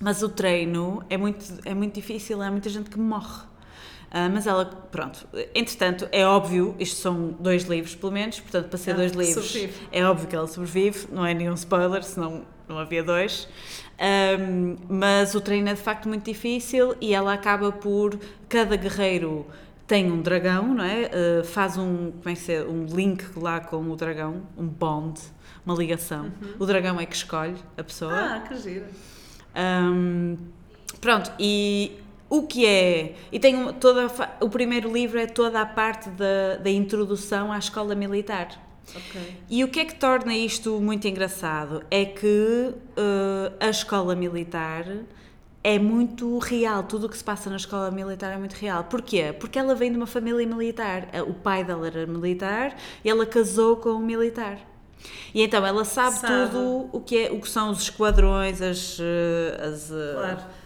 Mas 0.00 0.22
o 0.22 0.28
treino 0.28 1.02
é 1.10 1.16
muito, 1.16 1.44
é 1.64 1.74
muito 1.74 1.94
difícil, 1.94 2.40
há 2.40 2.50
muita 2.50 2.68
gente 2.68 2.88
que 2.88 2.98
morre. 2.98 3.42
Ah, 4.10 4.28
mas 4.28 4.46
ela, 4.46 4.64
pronto. 4.64 5.26
Entretanto, 5.54 6.08
é 6.12 6.24
óbvio, 6.24 6.74
isto 6.78 6.96
são 6.96 7.36
dois 7.40 7.64
livros 7.64 7.94
pelo 7.94 8.12
menos, 8.12 8.38
portanto, 8.40 8.68
para 8.68 8.78
ser 8.78 8.90
Ela 8.92 8.98
dois 9.00 9.12
livros, 9.12 9.46
sobrevive. 9.50 9.88
é 9.92 10.04
óbvio 10.04 10.28
que 10.28 10.36
ela 10.36 10.46
sobrevive, 10.46 11.08
não 11.12 11.26
é 11.26 11.34
nenhum 11.34 11.52
spoiler, 11.54 12.02
senão 12.04 12.44
não 12.68 12.78
havia 12.78 13.02
dois. 13.02 13.48
Ahm, 13.98 14.76
mas 14.88 15.34
o 15.34 15.40
treino 15.40 15.68
é 15.68 15.74
de 15.74 15.80
facto 15.80 16.08
muito 16.08 16.24
difícil 16.24 16.94
e 17.00 17.14
ela 17.14 17.32
acaba 17.34 17.72
por. 17.72 18.18
Cada 18.48 18.76
guerreiro 18.76 19.46
tem 19.86 20.10
um 20.12 20.20
dragão, 20.20 20.74
não 20.74 20.84
é? 20.84 21.10
Ah, 21.12 21.44
faz 21.44 21.76
um, 21.76 22.12
como 22.12 22.28
é 22.28 22.34
que 22.34 22.52
é? 22.52 22.62
um 22.64 22.84
link 22.86 23.24
lá 23.36 23.60
com 23.60 23.90
o 23.90 23.96
dragão, 23.96 24.42
um 24.56 24.66
bond, 24.66 25.18
uma 25.64 25.74
ligação. 25.74 26.30
O 26.58 26.66
dragão 26.66 27.00
é 27.00 27.06
que 27.06 27.16
escolhe 27.16 27.56
a 27.76 27.82
pessoa. 27.82 28.12
Ah, 28.14 28.40
que 28.46 28.54
gira. 28.56 28.86
Hum, 29.56 30.36
pronto, 31.00 31.32
e 31.38 31.92
o 32.30 32.42
que 32.46 32.66
é. 32.66 33.14
E 33.32 33.38
tem 33.40 33.56
um- 33.56 33.72
toda 33.72 34.06
o 34.40 34.48
primeiro 34.48 34.92
livro 34.92 35.18
é 35.18 35.26
toda 35.26 35.60
a 35.60 35.66
parte 35.66 36.08
da, 36.10 36.56
da 36.62 36.70
introdução 36.70 37.50
à 37.50 37.58
escola 37.58 37.94
militar. 37.94 38.48
Ok. 38.96 39.20
E 39.50 39.64
o 39.64 39.68
que 39.68 39.80
é 39.80 39.84
que 39.84 39.94
torna 39.94 40.34
isto 40.36 40.80
muito 40.80 41.06
engraçado? 41.06 41.82
É 41.90 42.04
que 42.04 42.74
eh, 42.96 43.52
a 43.60 43.68
escola 43.68 44.14
militar 44.16 44.84
é 45.62 45.78
muito 45.78 46.38
real, 46.38 46.82
tudo 46.84 47.06
o 47.06 47.08
que 47.08 47.16
se 47.18 47.24
passa 47.24 47.50
na 47.50 47.56
escola 47.56 47.90
militar 47.90 48.32
é 48.32 48.38
muito 48.38 48.54
real. 48.54 48.84
Porquê? 48.84 49.34
Porque 49.38 49.58
ela 49.58 49.74
vem 49.74 49.90
de 49.90 49.96
uma 49.98 50.06
família 50.06 50.46
militar. 50.46 51.08
Eh, 51.12 51.22
O 51.22 51.34
pai 51.34 51.64
dela 51.64 51.86
era 51.86 52.06
militar 52.06 52.76
e 53.04 53.10
ela 53.10 53.26
casou 53.26 53.76
com 53.76 53.90
um 53.90 53.98
militar. 53.98 54.58
E 55.34 55.42
então 55.42 55.64
ela 55.64 55.84
sabe, 55.84 56.16
Sabe. 56.18 56.50
tudo 56.50 56.88
o 56.92 57.00
que, 57.00 57.18
é, 57.26 57.30
o 57.30 57.40
que 57.40 57.48
são 57.48 57.70
os 57.70 57.82
esquadrões, 57.82 58.60
as. 58.62 58.98
eh, 59.00 59.60
as 59.68 59.88
Claro. 59.88 60.57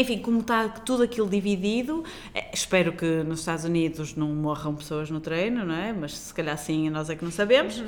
Enfim, 0.00 0.18
como 0.18 0.40
está 0.40 0.68
tudo 0.68 1.02
aquilo 1.02 1.28
dividido, 1.28 2.04
eh, 2.34 2.50
espero 2.54 2.92
que 2.92 3.22
nos 3.24 3.40
Estados 3.40 3.64
Unidos 3.64 4.14
não 4.14 4.28
morram 4.28 4.74
pessoas 4.74 5.10
no 5.10 5.20
treino, 5.20 5.64
não 5.64 5.74
é? 5.74 5.92
Mas 5.92 6.16
se 6.16 6.32
calhar 6.32 6.56
sim, 6.56 6.88
nós 6.88 7.10
é 7.10 7.16
que 7.16 7.24
não 7.24 7.32
sabemos. 7.32 7.82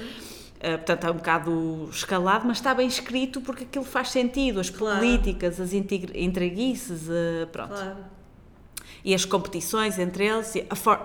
Eh, 0.58 0.76
portanto, 0.76 1.04
é 1.06 1.10
um 1.10 1.14
bocado 1.14 1.88
escalado, 1.90 2.46
mas 2.46 2.58
está 2.58 2.74
bem 2.74 2.86
escrito 2.88 3.40
porque 3.40 3.64
aquilo 3.64 3.84
faz 3.84 4.10
sentido. 4.10 4.60
As 4.60 4.68
Claro. 4.68 4.98
políticas, 4.98 5.58
as 5.60 5.72
entreguices, 5.72 7.08
eh, 7.08 7.46
pronto. 7.50 7.74
Claro. 7.74 7.96
E 9.04 9.14
as 9.14 9.24
competições 9.24 9.98
entre 9.98 10.26
eles, 10.26 10.52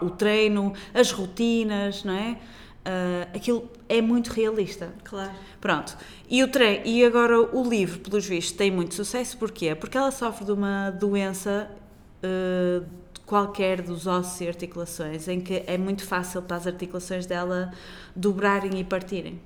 o 0.02 0.10
treino, 0.10 0.74
as 0.94 1.12
rotinas, 1.12 2.04
não 2.04 2.14
é? 2.14 2.38
Eh, 2.86 3.28
aquilo 3.36 3.68
é 3.90 4.00
muito 4.02 4.32
realista. 4.32 4.94
Claro. 5.04 5.34
Pronto. 5.60 5.98
E, 6.30 6.44
o 6.44 6.48
tre 6.48 6.82
e 6.86 7.04
agora 7.04 7.42
o 7.42 7.68
livro, 7.68 8.00
pelos 8.00 8.26
vistos, 8.26 8.56
tem 8.56 8.70
muito 8.70 8.94
sucesso. 8.94 9.38
Porquê? 9.38 9.74
Porque 9.74 9.98
ela 9.98 10.12
sofre 10.12 10.46
de 10.46 10.52
uma 10.52 10.92
doença 10.92 11.70
de 12.22 12.86
qualquer 13.26 13.82
dos 13.82 14.06
ossos 14.06 14.40
e 14.42 14.48
articulações, 14.48 15.28
em 15.28 15.42
que 15.42 15.64
é 15.66 15.78
muito 15.78 16.06
fácil 16.06 16.42
para 16.44 16.58
as 16.58 16.68
articulações 16.68 17.26
dela 17.26 17.72
dobrarem 18.16 18.80
e 18.80 18.84
partirem. 18.84 19.42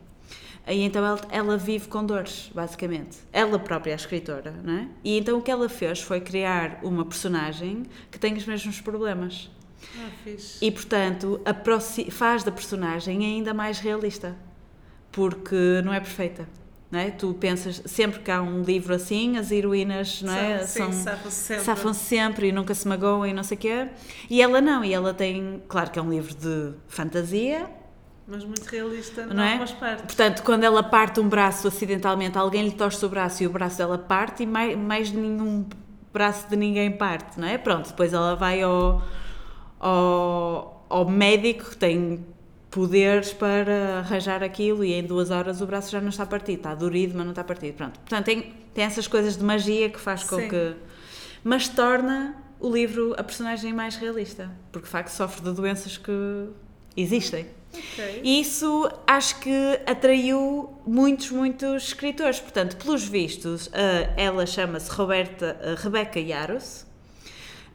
E 0.67 0.82
então 0.82 1.04
ela, 1.04 1.19
ela 1.32 1.58
vive 1.58 1.88
com 1.88 2.06
dores, 2.06 2.52
basicamente. 2.54 3.17
Ela 3.32 3.58
própria 3.58 3.91
é 3.91 3.93
a 3.93 3.95
escritora, 3.95 4.54
não 4.63 4.73
é? 4.73 4.88
E 5.04 5.17
então 5.17 5.39
o 5.39 5.41
que 5.41 5.49
ela 5.49 5.67
fez 5.67 6.02
foi 6.02 6.21
criar 6.21 6.80
uma 6.84 7.06
personagem 7.06 7.84
que 8.12 8.19
tem 8.19 8.36
os 8.36 8.45
mesmos 8.45 8.80
problemas. 8.82 9.49
Ah, 9.98 10.10
fixe. 10.24 10.63
E 10.63 10.72
portanto 10.72 11.39
faz 12.12 12.44
da 12.44 12.52
personagem 12.52 13.26
ainda 13.26 13.54
mais 13.54 13.80
realista, 13.80 14.36
porque 15.12 15.82
não 15.84 15.94
é 15.94 16.00
perfeita. 16.00 16.48
Não 16.92 16.98
é? 16.98 17.12
Tu 17.12 17.32
pensas, 17.36 17.84
sempre 17.86 18.20
que 18.20 18.32
há 18.32 18.42
um 18.42 18.63
livro 18.63 18.96
assim, 18.96 19.38
as 19.38 19.52
heroínas 19.52 20.24
não 20.24 20.34
é? 20.34 20.65
Sim, 20.65 20.92
safam-se 20.92 21.38
sempre. 21.38 21.63
safam-se 21.63 22.00
sempre 22.00 22.48
e 22.48 22.52
nunca 22.52 22.74
se 22.74 22.88
magoam 22.88 23.28
e 23.28 23.32
não 23.32 23.44
sei 23.44 23.58
o 23.58 23.60
quê. 23.60 23.88
E 24.28 24.42
ela 24.42 24.60
não, 24.60 24.84
e 24.84 24.92
ela 24.92 25.13
tem, 25.13 25.62
claro 25.68 25.92
que 25.92 26.00
é 26.00 26.02
um 26.02 26.10
livro 26.10 26.34
de 26.34 26.74
fantasia, 26.88 27.70
Mas 28.28 28.44
muito 28.44 28.63
realista 28.65 29.24
Não 29.28 29.44
é? 29.44 29.50
algumas 29.52 29.72
partes. 29.72 30.06
Portanto, 30.06 30.42
quando 30.42 30.63
ela 30.63 30.82
parte 30.82 31.20
um 31.20 31.30
braço 31.30 31.68
acidentalmente, 31.68 32.38
alguém 32.39 32.63
lhe 32.63 32.72
torce 32.72 33.06
o 33.06 33.10
braço 33.10 33.44
e 33.44 33.48
o 33.48 33.52
braço 33.52 33.78
dela 33.78 33.98
parte 34.00 34.42
e 34.42 34.48
mais, 34.48 34.76
mais 34.76 35.12
nenhum 35.12 35.65
braço 36.12 36.50
de 36.50 36.56
ninguém 36.56 36.92
parte, 36.92 37.39
não 37.39 37.48
é? 37.48 37.56
Pronto, 37.60 37.89
depois 37.89 38.13
ela 38.13 38.36
vai 38.36 38.63
ao, 38.63 39.04
ao, 39.80 40.86
ao 40.89 41.10
médico 41.10 41.70
que 41.70 41.78
tem 41.78 42.26
poderes 42.70 43.34
para 43.34 44.00
arranjar 44.00 44.44
aquilo 44.44 44.84
e 44.84 44.94
em 44.94 45.04
duas 45.04 45.32
horas 45.32 45.62
o 45.62 45.65
braço 45.65 45.92
já 45.92 46.00
não 46.00 46.10
está 46.10 46.26
partido, 46.26 46.58
está 46.58 46.76
dorido, 46.76 47.13
mas 47.15 47.26
não 47.26 47.32
está 47.32 47.44
partido. 47.44 47.76
Pronto, 47.76 48.00
portanto, 48.00 48.26
tem, 48.26 48.54
tem 48.74 48.84
essas 48.84 49.08
coisas 49.08 49.38
de 49.38 49.44
magia 49.44 49.89
que 49.89 50.00
faz 50.00 50.24
com 50.24 50.38
Sim. 50.38 50.50
que. 50.50 50.76
Mas 51.44 51.68
torna 51.68 52.36
o 52.60 52.70
livro 52.70 53.15
a 53.18 53.24
personagem 53.24 53.74
mais 53.74 53.96
realista, 53.96 54.52
porque 54.72 54.86
de 54.86 54.92
facto 54.92 55.10
sofre 55.10 55.42
de 55.44 55.54
doenças 55.54 55.98
que 55.98 56.12
existem. 56.96 57.48
Ok. 57.74 58.22
E 58.24 58.42
isso 58.42 58.89
acho 59.06 59.39
que 59.39 59.80
atraiu 59.86 60.74
muitos, 60.86 61.32
muitos 61.32 61.84
escritores. 61.84 62.39
Portanto, 62.39 62.78
pelos 62.78 63.04
vistos, 63.08 63.70
eh, 63.74 64.10
ela 64.18 64.46
chama-se 64.46 64.92
Roberta 64.92 65.58
eh, 65.62 65.76
Rebecca 65.78 66.20
Yaros. 66.20 66.86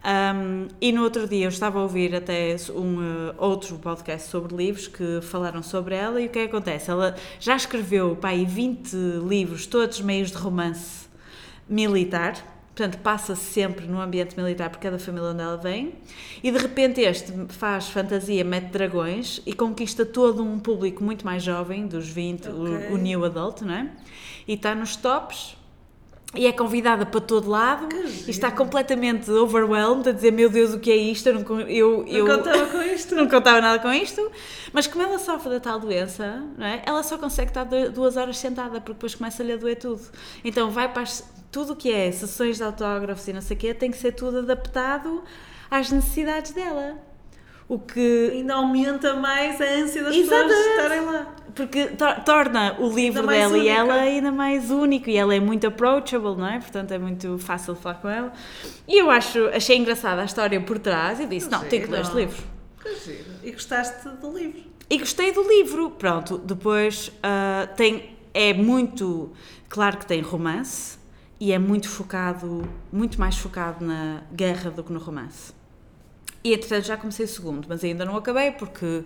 Um, 0.04 0.68
e 0.82 0.92
no 0.92 1.02
outro 1.02 1.26
dia 1.26 1.46
eu 1.46 1.48
estava 1.48 1.78
a 1.78 1.82
ouvir 1.82 2.14
até 2.14 2.54
um 2.74 3.00
eh, 3.30 3.34
outro 3.38 3.78
podcast 3.78 4.28
sobre 4.28 4.54
livros 4.54 4.86
que 4.86 5.20
falaram 5.22 5.62
sobre 5.62 5.94
ela 5.94 6.20
e 6.20 6.26
o 6.26 6.28
que 6.28 6.40
é 6.40 6.42
que 6.46 6.54
acontece? 6.54 6.90
Ela 6.90 7.16
já 7.40 7.56
escreveu 7.56 8.14
pá, 8.14 8.28
aí 8.28 8.44
20 8.44 8.92
livros, 9.26 9.64
todos 9.66 10.02
meios 10.02 10.30
de 10.30 10.36
romance 10.36 11.06
militar, 11.66 12.34
portanto 12.76 12.98
passa-se 13.00 13.44
sempre 13.44 13.86
no 13.86 13.98
ambiente 13.98 14.36
militar 14.36 14.68
porque 14.68 14.86
é 14.86 14.90
da 14.90 14.98
família 14.98 15.30
onde 15.30 15.40
ela 15.40 15.56
vem, 15.56 15.94
e 16.42 16.50
de 16.50 16.58
repente 16.58 17.00
este 17.00 17.32
faz 17.48 17.88
fantasia, 17.88 18.44
mete 18.44 18.66
dragões 18.72 19.40
e 19.46 19.54
conquista 19.54 20.04
todo 20.04 20.42
um 20.42 20.58
público 20.58 21.02
muito 21.02 21.24
mais 21.24 21.42
jovem, 21.42 21.86
dos 21.86 22.06
20, 22.06 22.48
o- 22.50 22.74
Ok. 22.74 22.88
o, 22.92 22.98
new 22.98 23.24
adult, 23.24 23.62
não 23.62 23.72
é? 23.72 23.90
E 24.46 24.52
está 24.52 24.74
nos 24.74 24.96
tops. 24.96 25.56
E 26.34 26.46
é 26.46 26.52
convidada 26.52 27.06
para 27.06 27.20
todo 27.20 27.48
lado 27.48 27.88
e 28.26 28.30
está 28.30 28.50
completamente 28.50 29.30
overwhelmed 29.30 30.08
a 30.08 30.12
dizer: 30.12 30.32
Meu 30.32 30.48
Deus, 30.48 30.74
o 30.74 30.80
que 30.80 30.90
é 30.90 30.96
isto? 30.96 31.28
Eu 31.28 31.34
não, 31.40 31.60
eu, 31.60 32.04
eu, 32.06 32.26
Não 32.26 32.36
contava 32.36 32.66
com 32.66 32.82
isto. 32.82 33.14
não 33.14 33.28
contava 33.28 33.60
nada 33.60 33.78
com 33.80 33.92
isto. 33.92 34.30
Mas 34.72 34.86
como 34.86 35.02
ela 35.04 35.18
sofre 35.18 35.50
da 35.50 35.60
tal 35.60 35.78
doença, 35.78 36.42
não 36.58 36.66
é? 36.66 36.82
ela 36.84 37.02
só 37.02 37.16
consegue 37.18 37.50
estar 37.50 37.64
du- 37.64 37.90
duas 37.90 38.16
horas 38.16 38.36
sentada 38.38 38.80
porque 38.80 38.94
depois 38.94 39.14
começa-lhe 39.14 39.52
a 39.52 39.56
doer 39.56 39.76
tudo. 39.76 40.00
Então 40.44 40.70
vai 40.70 40.92
para 40.92 41.02
as, 41.02 41.24
tudo 41.52 41.74
o 41.74 41.76
que 41.76 41.92
é 41.92 42.10
sessões 42.10 42.56
de 42.56 42.64
autógrafos 42.64 43.26
e 43.28 43.32
não 43.32 43.40
sei 43.40 43.56
o 43.56 43.60
quê 43.60 43.72
tem 43.74 43.90
que 43.90 43.96
ser 43.96 44.12
tudo 44.12 44.38
adaptado 44.38 45.22
às 45.70 45.90
necessidades 45.90 46.52
dela. 46.52 46.98
O 47.68 47.78
que 47.78 48.30
Ainda 48.32 48.54
aumenta 48.54 49.14
mais 49.14 49.60
a 49.60 49.64
ânsia 49.64 50.02
das 50.04 50.14
Exatamente. 50.14 50.54
pessoas 50.54 50.66
estarem 50.76 51.00
lá. 51.06 51.34
porque 51.54 51.86
to- 51.86 52.20
torna 52.24 52.76
o 52.78 52.92
livro 52.94 53.26
dela 53.26 53.56
e 53.56 53.68
ela 53.68 53.94
ainda 53.94 54.30
mais 54.30 54.70
único 54.70 55.08
e 55.08 55.16
ela 55.16 55.34
é 55.34 55.40
muito 55.40 55.66
approachable, 55.66 56.36
não 56.36 56.46
é? 56.46 56.58
Portanto 56.58 56.90
é 56.92 56.98
muito 56.98 57.38
fácil 57.38 57.74
falar 57.74 57.94
com 57.96 58.08
ela. 58.08 58.32
E 58.86 59.00
eu 59.00 59.10
acho, 59.10 59.46
achei 59.48 59.78
engraçada 59.78 60.20
a 60.20 60.24
história 60.24 60.60
por 60.60 60.78
trás 60.78 61.20
e 61.20 61.26
disse: 61.26 61.50
Não, 61.50 61.60
tenho 61.64 61.84
que 61.84 61.90
ler 61.90 62.00
este 62.02 62.12
Giro. 62.12 62.20
livro. 62.26 62.42
Que 62.82 62.94
giro. 62.96 63.30
E 63.42 63.50
gostaste 63.52 64.08
do 64.20 64.36
livro? 64.36 64.60
E 64.90 64.98
gostei 64.98 65.32
do 65.32 65.42
livro. 65.48 65.90
Pronto, 65.90 66.36
depois 66.36 67.10
ah, 67.22 67.66
tem, 67.76 68.10
é 68.34 68.52
muito. 68.52 69.32
Claro 69.70 69.96
que 69.96 70.04
tem 70.06 70.20
romance 70.20 70.98
e 71.40 71.50
é 71.52 71.58
muito 71.58 71.88
focado, 71.88 72.68
muito 72.92 73.18
mais 73.18 73.38
focado 73.38 73.82
na 73.84 74.22
guerra 74.32 74.70
do 74.70 74.84
que 74.84 74.92
no 74.92 74.98
romance. 75.00 75.52
E 76.44 76.52
entretanto 76.52 76.84
já 76.84 76.96
comecei 76.96 77.24
o 77.24 77.28
segundo, 77.28 77.66
mas 77.66 77.82
ainda 77.82 78.04
não 78.04 78.16
acabei 78.16 78.50
porque 78.50 79.04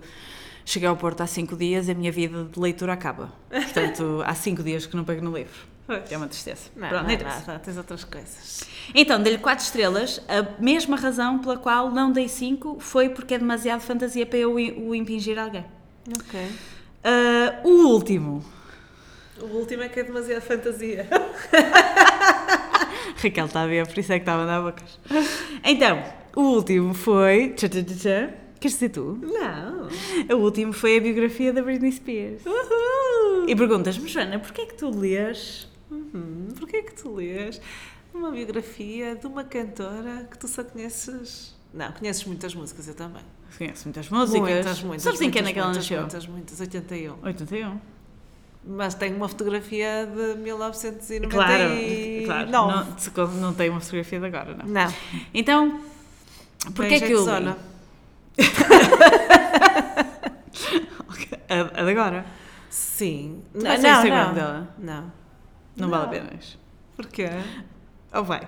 cheguei 0.65 0.89
ao 0.89 0.97
Porto 0.97 1.21
há 1.21 1.27
cinco 1.27 1.55
dias 1.55 1.87
e 1.87 1.91
a 1.91 1.95
minha 1.95 2.11
vida 2.11 2.43
de 2.43 2.59
leitura 2.59 2.93
acaba. 2.93 3.31
Portanto, 3.49 4.21
há 4.25 4.35
cinco 4.35 4.61
dias 4.61 4.85
que 4.85 4.95
não 4.97 5.05
pego 5.05 5.23
no 5.23 5.35
livro. 5.35 5.69
Pois. 5.87 6.11
É 6.11 6.17
uma 6.17 6.27
tristeza. 6.27 6.69
Não, 6.75 6.89
Pronto, 6.89 7.03
não, 7.03 7.09
é 7.09 7.13
interessa. 7.13 7.47
nada, 7.47 7.59
tens 7.59 7.77
outras 7.77 8.03
coisas. 8.03 8.63
Então, 8.93 9.23
dei-lhe 9.23 9.39
4 9.39 9.65
estrelas. 9.65 10.21
A 10.27 10.61
mesma 10.61 10.95
razão 10.95 11.39
pela 11.39 11.57
qual 11.57 11.89
não 11.89 12.11
dei 12.11 12.27
5 12.27 12.77
foi 12.79 13.09
porque 13.09 13.33
é 13.33 13.39
demasiado 13.39 13.81
fantasia 13.81 14.23
para 14.25 14.37
eu 14.37 14.53
o 14.53 14.93
impingir 14.93 15.39
a 15.39 15.43
alguém. 15.45 15.65
Ok. 16.15 16.51
Ah, 17.03 17.61
o 17.63 17.87
último. 17.87 18.45
O 19.41 19.45
último 19.45 19.81
é 19.81 19.89
que 19.89 20.01
é 20.01 20.03
demasiada 20.03 20.41
fantasia. 20.41 21.07
Raquel 23.23 23.45
está 23.45 23.61
a 23.61 23.67
ver, 23.67 23.87
por 23.87 23.97
isso 23.97 24.13
é 24.13 24.19
que 24.19 24.23
estava 24.23 24.43
a 24.43 24.45
dar 24.45 24.61
bocas. 24.61 24.99
Então, 25.63 26.03
o 26.35 26.41
último 26.41 26.93
foi. 26.93 27.53
Tchá, 27.55 27.69
tchá, 27.69 27.83
tchá. 27.83 28.33
Queres 28.59 28.73
dizer 28.73 28.89
tu? 28.89 29.17
Não. 29.21 29.87
O 30.37 30.41
último 30.41 30.73
foi 30.73 30.97
a 30.97 31.01
biografia 31.01 31.53
da 31.53 31.61
Britney 31.61 31.91
Spears. 31.91 32.45
Uhul. 32.45 33.47
E 33.47 33.55
perguntas-me, 33.55 34.07
Joana, 34.07 34.37
porquê 34.39 34.61
é 34.61 34.65
que 34.65 34.75
tu 34.75 34.89
lês? 34.89 35.67
Uhum. 35.89 36.49
Porquê 36.57 36.77
é 36.77 36.81
que 36.81 36.93
tu 36.93 37.15
lês 37.15 37.61
uma 38.13 38.31
biografia 38.31 39.15
de 39.15 39.27
uma 39.27 39.43
cantora 39.43 40.27
que 40.29 40.37
tu 40.37 40.47
só 40.47 40.63
conheces... 40.63 41.57
Não, 41.73 41.91
conheces 41.91 42.25
muitas 42.25 42.53
músicas, 42.53 42.87
eu 42.87 42.95
também. 42.95 43.21
Conheço 43.57 43.85
muitas 43.85 44.09
músicas. 44.09 44.41
Muitas, 44.41 44.83
muitas. 44.83 45.03
Sabes 45.03 45.21
em 45.21 45.31
que 45.31 45.39
ano 45.39 45.49
é 45.49 45.53
que 45.53 45.59
ela 45.59 45.73
nasceu? 45.73 46.01
Muitas, 46.01 46.27
muitas, 46.27 46.59
81. 46.59 47.15
81. 47.23 47.79
Mas 48.65 48.93
tenho 48.93 49.15
uma 49.15 49.29
fotografia 49.29 50.05
de 50.05 50.39
1999. 50.39 52.25
Claro, 52.25 52.49
claro. 52.49 52.49
Não, 52.51 53.39
não 53.39 53.53
tem 53.53 53.69
uma 53.69 53.79
fotografia 53.79 54.19
de 54.19 54.25
agora, 54.25 54.55
não. 54.55 54.65
Não. 54.65 54.93
Então, 55.33 55.79
porquê 56.75 56.95
é 56.95 56.99
que 56.99 57.11
eu 57.11 57.25
li? 57.39 57.55
A, 61.49 61.81
a 61.81 61.83
de 61.83 61.91
agora? 61.91 62.25
Sim. 62.69 63.41
Tu 63.53 63.63
Não, 63.63 63.77
não, 63.77 64.03
não. 64.03 64.33
dela? 64.33 64.75
Não. 64.77 65.11
Não, 65.75 65.89
vale 65.89 66.05
a 66.05 66.07
pena. 66.07 66.29
Porquê? 66.95 67.27
Ou 68.13 68.23
vai? 68.23 68.47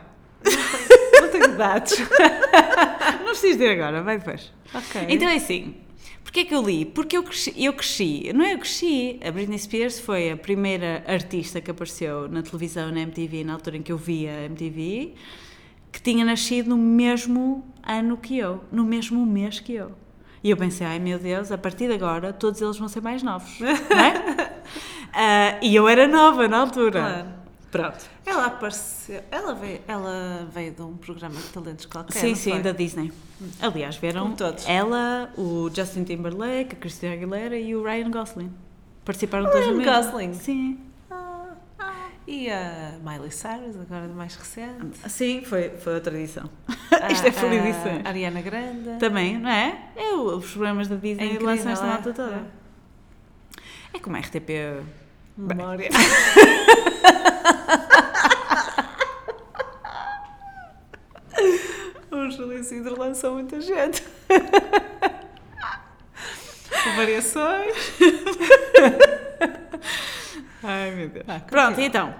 Não 1.20 1.30
tenho 1.30 1.58
dados. 1.58 1.94
Não 3.20 3.26
precisas 3.28 3.58
de 3.58 3.64
ir 3.64 3.70
agora, 3.72 4.04
vai 4.04 4.18
depois. 4.18 4.52
ok. 4.74 5.06
Então 5.10 5.28
é 5.28 5.36
assim. 5.36 5.76
Porquê 6.24 6.42
é 6.42 6.46
que 6.46 6.54
eu 6.56 6.62
li? 6.62 6.86
Porque 6.86 7.18
eu 7.18 7.24
cresci, 7.24 7.54
eu 7.58 7.74
cresci, 7.74 8.32
não 8.34 8.46
é 8.46 8.54
eu 8.54 8.60
cresci, 8.60 9.20
a 9.26 9.32
Britney 9.32 9.58
Spears 9.60 10.00
foi 10.00 10.32
a 10.32 10.38
primeira 10.38 11.04
artista 11.08 11.60
que 11.60 11.70
apareceu 11.72 12.28
na 12.30 12.42
televisão, 12.42 12.90
na 12.92 13.02
MTV, 13.02 13.44
na 13.44 13.54
altura 13.54 13.78
em 13.78 13.82
que 13.82 13.92
eu 13.92 13.98
via 13.98 14.32
a 14.32 14.44
MTV, 14.46 15.14
que 15.92 16.02
tinha 16.02 16.24
nascido 16.26 16.70
no 16.70 16.78
mesmo 16.78 17.64
ano 17.84 18.18
que 18.18 18.38
eu, 18.38 18.64
no 18.72 18.84
mesmo 18.84 19.26
mês 19.26 19.60
que 19.60 19.74
eu. 19.74 19.92
E 20.44 20.50
eu 20.50 20.58
pensei, 20.58 20.88
ai 20.88 20.98
meu 21.00 21.20
Deus, 21.20 21.52
a 21.52 21.58
partir 21.58 21.88
de 21.88 21.94
agora 21.94 22.34
todos 22.34 22.62
eles 22.62 22.78
vão 22.78 22.88
ser 22.88 23.02
mais 23.02 23.22
novos, 23.22 23.60
não 23.60 23.70
é? 24.00 24.62
Ah, 25.14 25.58
e 25.62 25.76
eu 25.76 25.90
era 25.90 26.08
nova 26.08 26.48
na 26.48 26.60
altura. 26.60 27.02
Claro. 27.02 27.28
Pronto. 27.70 28.10
Ela 28.26 28.46
apareceu. 28.46 29.22
Ela 29.30 29.54
veio, 29.54 29.82
ela 29.86 30.48
veio 30.54 30.72
de 30.72 30.82
um 30.82 30.96
programa 30.96 31.36
de 31.36 31.44
talentos 31.50 31.86
qualquer. 31.86 32.18
sim, 32.18 32.34
sim, 32.34 32.52
foi? 32.52 32.62
da 32.62 32.72
Disney. 32.72 33.12
Aliás, 33.62 33.98
vieram 33.98 34.24
Como 34.24 34.36
todos. 34.38 34.66
ela, 34.70 35.30
o 35.38 35.70
Justin 35.74 36.06
Timberlake, 36.06 36.76
a 36.76 36.76
Christina 36.78 37.14
Aguilera 37.14 37.58
e 37.58 37.76
o 37.76 37.84
Ryan 37.84 38.10
Gosling. 38.10 38.52
Participaram 39.04 39.46
todos 39.46 39.60
Ryan 39.66 39.72
no 39.74 39.78
mesmo. 39.80 39.94
Gosling? 40.12 40.34
Sim. 40.34 40.80
E 42.28 42.50
a 42.50 42.94
Miley 43.04 43.32
Cyrus, 43.32 43.76
agora 43.82 44.08
mais 44.08 44.36
recente. 44.36 44.98
Sim, 45.10 45.42
foi, 45.44 45.70
foi 45.72 45.96
outra 45.96 46.16
edição. 46.18 46.50
A- 46.92 47.10
Isto 47.12 47.28
é 47.28 47.32
full 47.32 47.50
a. 47.50 48.02
Ariana 48.06 48.42
Grande. 48.42 49.00
Também, 49.00 49.38
não 49.40 49.50
é? 49.50 49.90
É 49.96 50.14
o- 50.14 50.38
os 50.38 50.52
programas 50.52 50.88
da 50.88 50.96
É 50.96 51.00
Disney 51.00 51.26
incrível, 51.26 51.48
lançam 51.48 51.72
esta 51.72 51.86
é? 51.86 51.90
malta 51.90 52.14
toda. 52.14 52.46
É 53.94 54.00
como 54.00 54.16
a 54.16 54.20
RTP. 54.20 54.84
Memória. 55.36 55.90
o 62.12 62.30
Júlio 62.30 62.64
lançou 62.98 63.34
muita 63.34 63.60
gente. 63.62 64.04
Variações. 66.96 67.74
Ai 70.64 70.92
meu 70.92 71.10
Deus. 71.10 71.26
Ah, 71.28 71.40
Pronto, 71.40 71.68
continua. 71.76 71.88
então. 71.88 72.16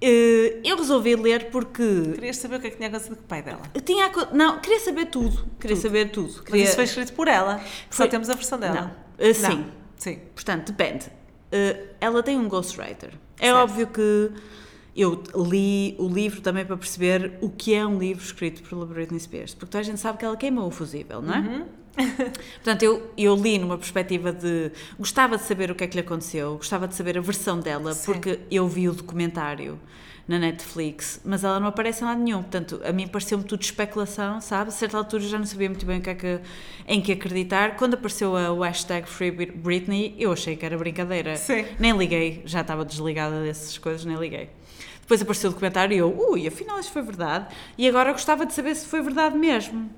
eh, 0.00 0.60
Eu 0.64 0.76
resolvi 0.76 1.14
ler 1.16 1.50
porque. 1.50 2.12
Querias 2.14 2.36
saber 2.36 2.56
o 2.56 2.60
que 2.60 2.66
é 2.66 2.70
que 2.70 2.76
tinha 2.76 2.88
acontecido 2.88 3.16
com 3.16 3.22
o 3.22 3.26
pai 3.26 3.42
dela. 3.42 3.62
eu 3.74 3.80
Tinha. 3.80 4.10
Não, 4.32 4.60
queria 4.60 4.80
saber 4.80 5.06
tudo. 5.06 5.46
Queria 5.58 5.76
saber 5.76 6.10
tudo. 6.10 6.32
Mas 6.34 6.40
Queria... 6.44 6.64
isso 6.64 6.74
foi 6.74 6.84
escrito 6.84 7.12
por 7.12 7.28
ela. 7.28 7.58
Só 7.90 7.98
Foi- 7.98 8.08
temos 8.08 8.28
a 8.30 8.34
versão 8.34 8.58
dela. 8.58 8.74
Não. 8.80 8.90
Eh, 9.18 9.32
sim. 9.32 9.64
Sim. 9.96 10.18
Portanto, 10.34 10.72
depende. 10.72 11.06
Uh, 11.06 11.86
ela 12.00 12.22
tem 12.22 12.36
um 12.38 12.48
ghostwriter. 12.48 13.10
É 13.38 13.46
Certo. 13.46 13.56
óbvio 13.58 13.86
que 13.86 14.30
eu 14.96 15.22
li 15.36 15.94
o 15.98 16.08
livro 16.08 16.40
também 16.40 16.64
para 16.64 16.76
perceber 16.76 17.38
o 17.40 17.48
que 17.48 17.74
é 17.74 17.86
um 17.86 17.98
livro 17.98 18.22
escrito 18.24 18.62
pela 18.68 18.84
Britney 18.86 19.18
Spears, 19.20 19.54
porque 19.54 19.66
toda 19.70 19.80
a 19.80 19.82
gente 19.84 19.98
sabe 20.00 20.18
que 20.18 20.24
ela 20.24 20.36
queimou 20.36 20.66
o 20.66 20.70
fusível, 20.70 21.20
não 21.22 21.34
é? 21.34 21.38
Uhum. 21.38 21.66
Portanto, 22.54 22.82
eu, 22.82 23.10
eu 23.16 23.34
li 23.36 23.58
numa 23.58 23.78
perspectiva 23.78 24.32
de 24.32 24.72
gostava 24.98 25.36
de 25.36 25.44
saber 25.44 25.70
o 25.70 25.74
que 25.74 25.84
é 25.84 25.86
que 25.86 25.94
lhe 25.94 26.00
aconteceu, 26.00 26.56
gostava 26.56 26.88
de 26.88 26.94
saber 26.94 27.16
a 27.18 27.20
versão 27.20 27.60
dela, 27.60 27.92
Sim. 27.92 28.12
porque 28.12 28.40
eu 28.50 28.66
vi 28.68 28.88
o 28.88 28.92
documentário 28.92 29.78
na 30.26 30.38
Netflix, 30.38 31.20
mas 31.24 31.44
ela 31.44 31.60
não 31.60 31.68
aparece 31.68 32.02
em 32.02 32.06
lado 32.06 32.20
nenhum. 32.20 32.42
Portanto, 32.42 32.80
a 32.84 32.92
mim 32.92 33.06
pareceu-me 33.06 33.44
tudo 33.44 33.62
especulação, 33.62 34.40
sabe? 34.40 34.68
A 34.68 34.72
certa 34.72 34.96
altura 34.96 35.22
já 35.22 35.38
não 35.38 35.44
sabia 35.44 35.68
muito 35.68 35.84
bem 35.84 35.98
o 35.98 36.02
que 36.02 36.10
é 36.10 36.14
que, 36.14 36.40
em 36.88 37.00
que 37.00 37.12
acreditar. 37.12 37.76
Quando 37.76 37.94
apareceu 37.94 38.34
a, 38.36 38.50
o 38.50 38.60
hashtag 38.60 39.06
Free 39.06 39.30
Britney, 39.30 40.14
eu 40.18 40.32
achei 40.32 40.56
que 40.56 40.64
era 40.64 40.78
brincadeira. 40.78 41.36
Sim. 41.36 41.66
Nem 41.78 41.96
liguei, 41.96 42.42
já 42.46 42.62
estava 42.62 42.84
desligada 42.84 43.42
dessas 43.42 43.76
coisas, 43.76 44.04
nem 44.04 44.16
liguei. 44.16 44.48
Depois 45.02 45.20
apareceu 45.20 45.50
o 45.50 45.52
documentário 45.52 45.94
e 45.94 45.98
eu, 45.98 46.30
ui, 46.30 46.46
afinal 46.46 46.80
isto 46.80 46.90
foi 46.90 47.02
verdade. 47.02 47.54
E 47.76 47.86
agora 47.86 48.10
gostava 48.12 48.46
de 48.46 48.54
saber 48.54 48.74
se 48.74 48.86
foi 48.86 49.02
verdade 49.02 49.36
mesmo. 49.36 49.90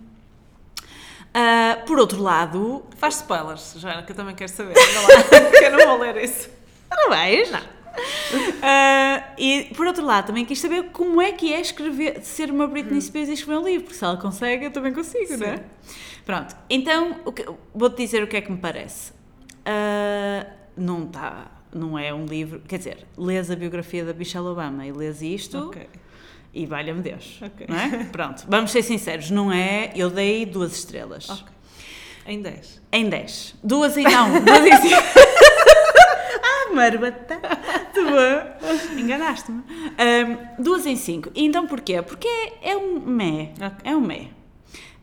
Ah, 1.38 1.82
por 1.86 1.98
outro 1.98 2.22
lado, 2.22 2.82
Faz 2.96 3.16
spoilers, 3.16 3.74
Joana, 3.76 4.02
que 4.02 4.12
eu 4.12 4.16
também 4.16 4.34
quero 4.34 4.50
saber. 4.50 4.72
Lá, 4.74 5.50
que 5.52 5.64
eu 5.66 5.70
não 5.72 5.86
vou 5.86 5.98
ler 5.98 6.16
isso. 6.24 6.48
não 6.90 7.10
vais? 7.10 7.50
Não. 7.50 7.60
Ah, 8.62 9.22
e 9.36 9.64
por 9.76 9.86
outro 9.86 10.02
lado, 10.04 10.28
também 10.28 10.46
quis 10.46 10.58
saber 10.58 10.84
como 10.92 11.20
é 11.20 11.32
que 11.32 11.52
é 11.52 11.60
escrever, 11.60 12.22
ser 12.22 12.50
uma 12.50 12.66
Britney 12.66 13.00
Spears 13.02 13.28
e 13.28 13.32
escrever 13.34 13.60
um 13.60 13.64
livro, 13.64 13.82
porque 13.84 13.98
se 13.98 14.04
ela 14.04 14.16
consegue, 14.16 14.64
eu 14.64 14.70
também 14.70 14.94
consigo, 14.94 15.26
Sim. 15.26 15.36
não 15.36 15.46
é? 15.46 15.64
Pronto, 16.24 16.56
então 16.70 17.16
vou-te 17.74 17.98
dizer 17.98 18.22
o 18.22 18.26
que 18.26 18.36
é 18.38 18.40
que 18.40 18.50
me 18.50 18.58
parece. 18.58 19.12
Ah, 19.64 20.46
não 20.74 21.04
está, 21.04 21.50
não 21.72 21.98
é 21.98 22.14
um 22.14 22.24
livro, 22.24 22.60
quer 22.66 22.78
dizer, 22.78 23.06
lês 23.16 23.50
a 23.50 23.56
biografia 23.56 24.04
da 24.04 24.14
Michelle 24.14 24.46
Obama 24.46 24.86
e 24.86 24.92
lês 24.92 25.20
isto 25.20 25.58
Ok. 25.68 25.86
E 26.52 26.66
valha-me 26.66 27.00
Deus, 27.02 27.38
Ok. 27.42 27.66
não 27.68 27.76
é? 27.76 28.04
Pronto, 28.12 28.44
vamos 28.48 28.70
ser 28.70 28.82
sinceros, 28.82 29.30
não 29.30 29.52
é, 29.52 29.92
eu 29.94 30.10
dei 30.10 30.44
duas 30.46 30.76
estrelas. 30.76 31.28
Ok. 31.28 31.44
Em 32.26 32.42
10. 32.42 32.82
Em 32.92 33.08
10. 33.08 33.54
Duas 33.62 33.96
em 33.96 34.02
não, 34.02 34.42
duas 34.44 34.66
em 34.66 34.76
5. 34.88 34.94
ah, 36.42 36.74
marbata. 36.74 37.40
Tu 37.94 38.98
enganaste-me. 38.98 39.58
Um, 39.60 40.62
duas 40.62 40.84
em 40.86 40.96
5. 40.96 41.30
E 41.34 41.44
então 41.44 41.66
porquê? 41.68 42.02
Porque 42.02 42.26
é, 42.26 42.72
é 42.72 42.76
um 42.76 42.98
mé. 42.98 43.52
Ok. 43.60 43.78
É 43.84 43.94
um 43.94 44.00
mé. 44.00 44.28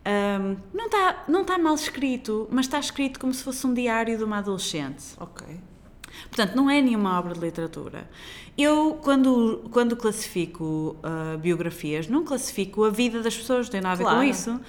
Um, 0.05 0.57
não 0.73 0.85
está 0.87 1.23
não 1.29 1.45
tá 1.45 1.57
mal 1.57 1.75
escrito, 1.75 2.45
mas 2.51 2.65
está 2.65 2.77
escrito 2.77 3.17
como 3.19 3.33
se 3.33 3.41
fosse 3.41 3.65
um 3.65 3.73
diário 3.73 4.17
de 4.17 4.23
uma 4.25 4.39
adolescente. 4.39 5.05
Ok. 5.17 5.47
Portanto, 6.23 6.55
não 6.55 6.69
é 6.69 6.81
nenhuma 6.81 7.17
obra 7.19 7.33
de 7.33 7.39
literatura. 7.39 8.09
Eu, 8.57 8.99
quando, 9.01 9.63
quando 9.71 9.95
classifico 9.95 10.95
ah, 11.03 11.37
biografias, 11.39 12.07
não 12.07 12.23
classifico 12.23 12.83
a 12.83 12.89
vida 12.89 13.21
das 13.21 13.35
pessoas, 13.35 13.67
não 13.67 13.71
tem 13.71 13.81
nada 13.81 14.03
a 14.03 14.09
ver 14.09 14.15
com 14.15 14.23
isso, 14.23 14.59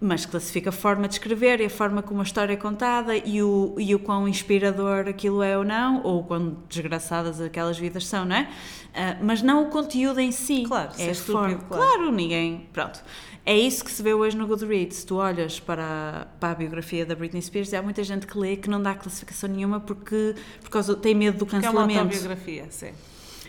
mas 0.00 0.26
classifico 0.26 0.68
a 0.68 0.72
forma 0.72 1.08
de 1.08 1.14
escrever 1.14 1.60
e 1.60 1.66
a 1.66 1.70
forma 1.70 2.02
como 2.02 2.20
a 2.20 2.22
história 2.22 2.52
é 2.52 2.56
contada 2.56 3.16
e 3.16 3.42
o, 3.42 3.74
e 3.78 3.94
o 3.94 3.98
quão 3.98 4.28
inspirador 4.28 5.08
aquilo 5.08 5.42
é 5.42 5.56
ou 5.56 5.64
não, 5.64 6.02
ou 6.02 6.20
o 6.20 6.24
quão 6.24 6.56
desgraçadas 6.68 7.40
aquelas 7.40 7.78
vidas 7.78 8.06
são, 8.06 8.24
não 8.24 8.36
é? 8.36 8.48
Ah, 8.94 9.16
mas 9.22 9.42
não 9.42 9.64
o 9.64 9.66
conteúdo 9.66 10.20
em 10.20 10.32
si. 10.32 10.64
Claro, 10.66 10.94
se 10.94 11.02
é 11.02 11.08
a 11.08 11.12
estúpido, 11.12 11.38
forma. 11.38 11.58
claro. 11.68 11.84
claro, 11.84 12.12
ninguém. 12.12 12.66
Pronto. 12.72 13.02
É 13.48 13.56
isso 13.56 13.84
que 13.84 13.92
se 13.92 14.02
vê 14.02 14.12
hoje 14.12 14.36
no 14.36 14.44
Goodreads. 14.44 15.04
Tu 15.04 15.14
olhas 15.14 15.60
para, 15.60 16.26
para 16.40 16.50
a 16.50 16.54
biografia 16.56 17.06
da 17.06 17.14
Britney 17.14 17.40
Spears 17.40 17.72
e 17.72 17.76
há 17.76 17.82
muita 17.82 18.02
gente 18.02 18.26
que 18.26 18.36
lê 18.36 18.56
que 18.56 18.68
não 18.68 18.82
dá 18.82 18.92
classificação 18.94 19.48
nenhuma 19.48 19.78
porque 19.78 20.34
por 20.60 20.68
causa, 20.70 20.96
tem 20.96 21.14
medo 21.14 21.38
do 21.38 21.46
Que 21.46 21.54
é 21.54 21.58
uma 21.58 21.62
cancelamento. 21.86 22.00
autobiografia, 22.00 22.66
sim. 22.70 22.90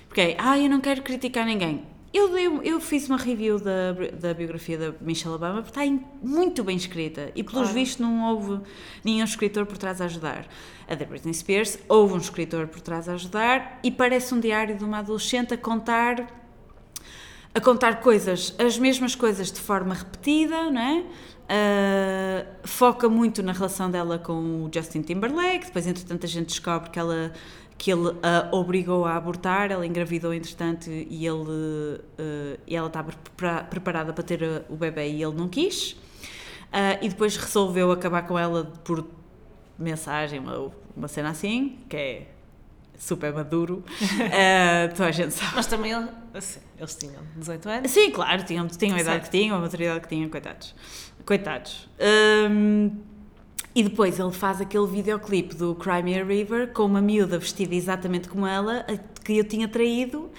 Porque 0.07 0.21
é, 0.21 0.35
ah, 0.39 0.57
eu 0.59 0.69
não 0.69 0.79
quero 0.79 1.01
criticar 1.01 1.45
ninguém. 1.47 1.83
Eu, 2.13 2.29
dei, 2.29 2.47
eu 2.63 2.79
fiz 2.79 3.07
uma 3.09 3.17
review 3.17 3.59
da, 3.59 3.91
da 4.19 4.33
biografia 4.33 4.77
da 4.77 4.93
Michelle 5.01 5.35
Obama 5.35 5.55
porque 5.61 5.71
está 5.71 5.85
em- 5.85 6.03
muito 6.23 6.63
bem 6.63 6.77
escrita 6.77 7.31
e, 7.35 7.43
pelos 7.43 7.63
Claro. 7.67 7.73
vistos, 7.73 7.99
não 7.99 8.23
houve 8.31 8.61
nenhum 9.03 9.25
escritor 9.25 9.65
por 9.65 9.77
trás 9.77 9.99
a 9.99 10.05
ajudar. 10.05 10.47
A 10.87 10.95
da 10.95 11.05
Britney 11.05 11.33
Spears, 11.33 11.77
houve 11.89 12.13
um 12.13 12.17
escritor 12.17 12.67
por 12.67 12.79
trás 12.81 13.09
a 13.09 13.13
ajudar 13.13 13.79
e 13.83 13.91
parece 13.91 14.33
um 14.33 14.39
diário 14.39 14.77
de 14.77 14.85
uma 14.85 14.99
adolescente 14.99 15.53
a 15.53 15.57
contar 15.57 16.36
a 17.57 17.61
contar 17.61 18.01
coisas, 18.01 18.53
as 18.59 18.77
mesmas 18.77 19.15
coisas 19.15 19.51
de 19.51 19.59
forma 19.59 19.95
repetida, 19.95 20.69
não 20.69 20.79
é? 20.79 21.03
Uh, 21.49 22.67
foca 22.67 23.09
muito 23.09 23.41
na 23.41 23.51
relação 23.51 23.89
dela 23.89 24.19
com 24.19 24.65
o 24.65 24.69
Justin 24.71 25.01
Timberlake, 25.01 25.65
depois 25.65 25.87
entretanto 25.87 26.25
a 26.25 26.29
gente 26.29 26.47
descobre 26.47 26.89
que 26.91 26.99
ela 26.99 27.33
que 27.75 27.91
ele 27.91 28.09
a 28.23 28.55
obrigou 28.55 29.05
a 29.05 29.15
abortar, 29.15 29.71
ela 29.71 29.85
engravidou 29.85 30.33
entretanto 30.33 30.89
e 30.89 31.25
ele 31.25 31.39
uh, 31.39 32.59
e 32.67 32.75
ela 32.75 32.87
estava 32.87 33.11
preparada 33.69 34.13
para 34.13 34.23
ter 34.23 34.63
o 34.69 34.75
bebê 34.75 35.09
e 35.09 35.23
ele 35.23 35.35
não 35.35 35.47
quis. 35.47 35.91
Uh, 35.91 37.01
e 37.01 37.09
depois 37.09 37.37
resolveu 37.37 37.91
acabar 37.91 38.23
com 38.27 38.37
ela 38.37 38.65
por 38.83 39.03
mensagem, 39.79 40.39
uma, 40.39 40.71
uma 40.95 41.07
cena 41.07 41.29
assim, 41.29 41.77
que 41.89 41.95
é 41.95 42.27
super 42.97 43.33
maduro. 43.33 43.83
uh, 43.85 44.89
toda 44.95 45.09
a 45.09 45.11
gente 45.11 45.33
sabe. 45.33 45.55
Mas 45.55 45.67
também 45.67 45.93
assim, 46.33 46.59
eles 46.77 46.95
tinham 46.95 47.21
18 47.35 47.69
anos? 47.69 47.91
Sim, 47.91 48.11
claro, 48.11 48.43
tinham, 48.43 48.67
tinham 48.67 48.97
a 48.97 49.01
idade 49.01 49.25
que 49.25 49.29
tinham, 49.29 49.57
a 49.57 49.59
maturidade 49.59 50.01
que 50.01 50.09
tinham, 50.09 50.29
coitados. 50.29 50.75
Coitados. 51.25 51.89
Um, 52.49 52.91
e 53.75 53.83
depois 53.83 54.19
ele 54.19 54.31
faz 54.31 54.59
aquele 54.59 54.87
videoclipe 54.87 55.55
do 55.55 55.75
Crimea 55.75 56.25
River 56.25 56.73
com 56.73 56.83
uma 56.83 57.01
miúda 57.01 57.37
vestida 57.37 57.75
exatamente 57.75 58.27
como 58.27 58.47
ela, 58.47 58.85
que 59.23 59.37
eu 59.37 59.43
tinha 59.43 59.67
traído, 59.67 60.21
uh, 60.21 60.31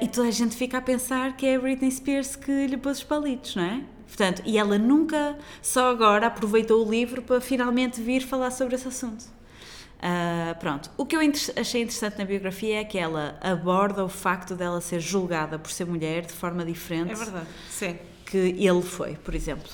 e 0.00 0.06
toda 0.06 0.28
a 0.28 0.30
gente 0.30 0.54
fica 0.54 0.78
a 0.78 0.80
pensar 0.80 1.36
que 1.36 1.46
é 1.46 1.56
a 1.56 1.58
Britney 1.58 1.90
Spears 1.90 2.36
que 2.36 2.66
lhe 2.68 2.76
pôs 2.76 2.98
os 2.98 3.04
palitos, 3.04 3.56
não 3.56 3.64
é? 3.64 3.82
Portanto, 4.06 4.42
e 4.46 4.56
ela 4.56 4.78
nunca, 4.78 5.36
só 5.60 5.90
agora, 5.90 6.28
aproveitou 6.28 6.86
o 6.86 6.88
livro 6.88 7.20
para 7.22 7.40
finalmente 7.40 8.00
vir 8.00 8.22
falar 8.22 8.52
sobre 8.52 8.76
esse 8.76 8.86
assunto. 8.86 9.24
Uh, 10.04 10.54
pronto. 10.60 10.90
O 10.98 11.06
que 11.06 11.16
eu 11.16 11.20
achei 11.56 11.80
interessante 11.80 12.18
na 12.18 12.26
biografia 12.26 12.80
é 12.80 12.84
que 12.84 12.98
ela 12.98 13.38
aborda 13.40 14.04
o 14.04 14.08
facto 14.08 14.54
dela 14.54 14.78
ser 14.82 15.00
julgada 15.00 15.58
por 15.58 15.70
ser 15.70 15.86
mulher 15.86 16.26
de 16.26 16.32
forma 16.32 16.62
diferente. 16.62 17.12
É 17.12 17.14
verdade, 17.14 17.46
sim. 17.70 17.96
Que 18.26 18.36
ele 18.36 18.82
foi, 18.82 19.14
por 19.14 19.34
exemplo. 19.34 19.70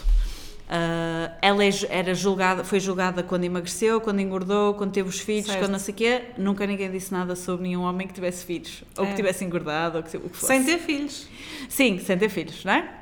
Uh, 0.68 1.35
ela 1.43 1.64
é 1.64 1.70
era 1.89 2.14
julgada, 2.14 2.62
foi 2.62 2.78
julgada 2.78 3.24
quando 3.24 3.43
emagreceu, 3.43 4.01
quando 4.01 4.20
engordou, 4.20 4.74
quando 4.74 4.93
teve 4.93 5.09
os 5.09 5.18
filhos, 5.18 5.47
certo. 5.47 5.59
quando 5.59 5.72
não 5.72 5.81
sei 5.81 5.93
o 5.93 5.97
quê. 5.97 6.22
Nunca 6.39 6.64
ninguém 6.64 6.89
disse 6.93 7.12
nada 7.12 7.35
sobre 7.35 7.64
nenhum 7.64 7.83
homem 7.83 8.07
que 8.07 8.14
tivesse 8.14 8.45
filhos, 8.45 8.85
ou 8.97 9.05
é. 9.05 9.09
que 9.09 9.16
tivesse 9.16 9.45
engordado, 9.45 9.97
ou 9.99 10.05
que, 10.05 10.16
o 10.16 10.20
que 10.20 10.37
fosse. 10.37 10.47
Sem 10.47 10.64
ter 10.64 10.78
filhos. 10.78 11.26
Sim, 11.68 11.99
sem 11.99 12.16
ter 12.16 12.28
filhos, 12.28 12.64
não 12.64 12.72
é? 12.72 12.99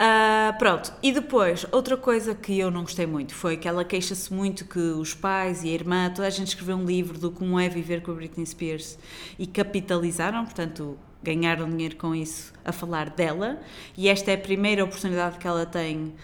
Uh, 0.00 0.56
pronto, 0.56 0.92
e 1.02 1.10
depois, 1.10 1.66
outra 1.72 1.96
coisa 1.96 2.32
que 2.32 2.56
eu 2.56 2.70
não 2.70 2.82
gostei 2.82 3.04
muito 3.04 3.34
foi 3.34 3.56
que 3.56 3.66
ela 3.66 3.84
queixa-se 3.84 4.32
muito 4.32 4.64
que 4.64 4.78
os 4.78 5.12
pais 5.12 5.64
e 5.64 5.70
a 5.70 5.72
irmã, 5.72 6.08
toda 6.14 6.28
a 6.28 6.30
gente 6.30 6.48
escreveu 6.48 6.76
um 6.76 6.84
livro 6.84 7.18
do 7.18 7.32
como 7.32 7.58
é 7.58 7.68
viver 7.68 8.00
com 8.02 8.12
a 8.12 8.14
Britney 8.14 8.46
Spears 8.46 8.96
e 9.36 9.44
capitalizaram, 9.44 10.44
portanto, 10.44 10.96
ganharam 11.20 11.68
dinheiro 11.68 11.96
com 11.96 12.14
isso 12.14 12.52
a 12.64 12.70
falar 12.70 13.10
dela, 13.10 13.60
e 13.96 14.08
esta 14.08 14.30
é 14.30 14.34
a 14.34 14.38
primeira 14.38 14.84
oportunidade 14.84 15.36
que 15.36 15.48
ela 15.48 15.66
tem 15.66 16.14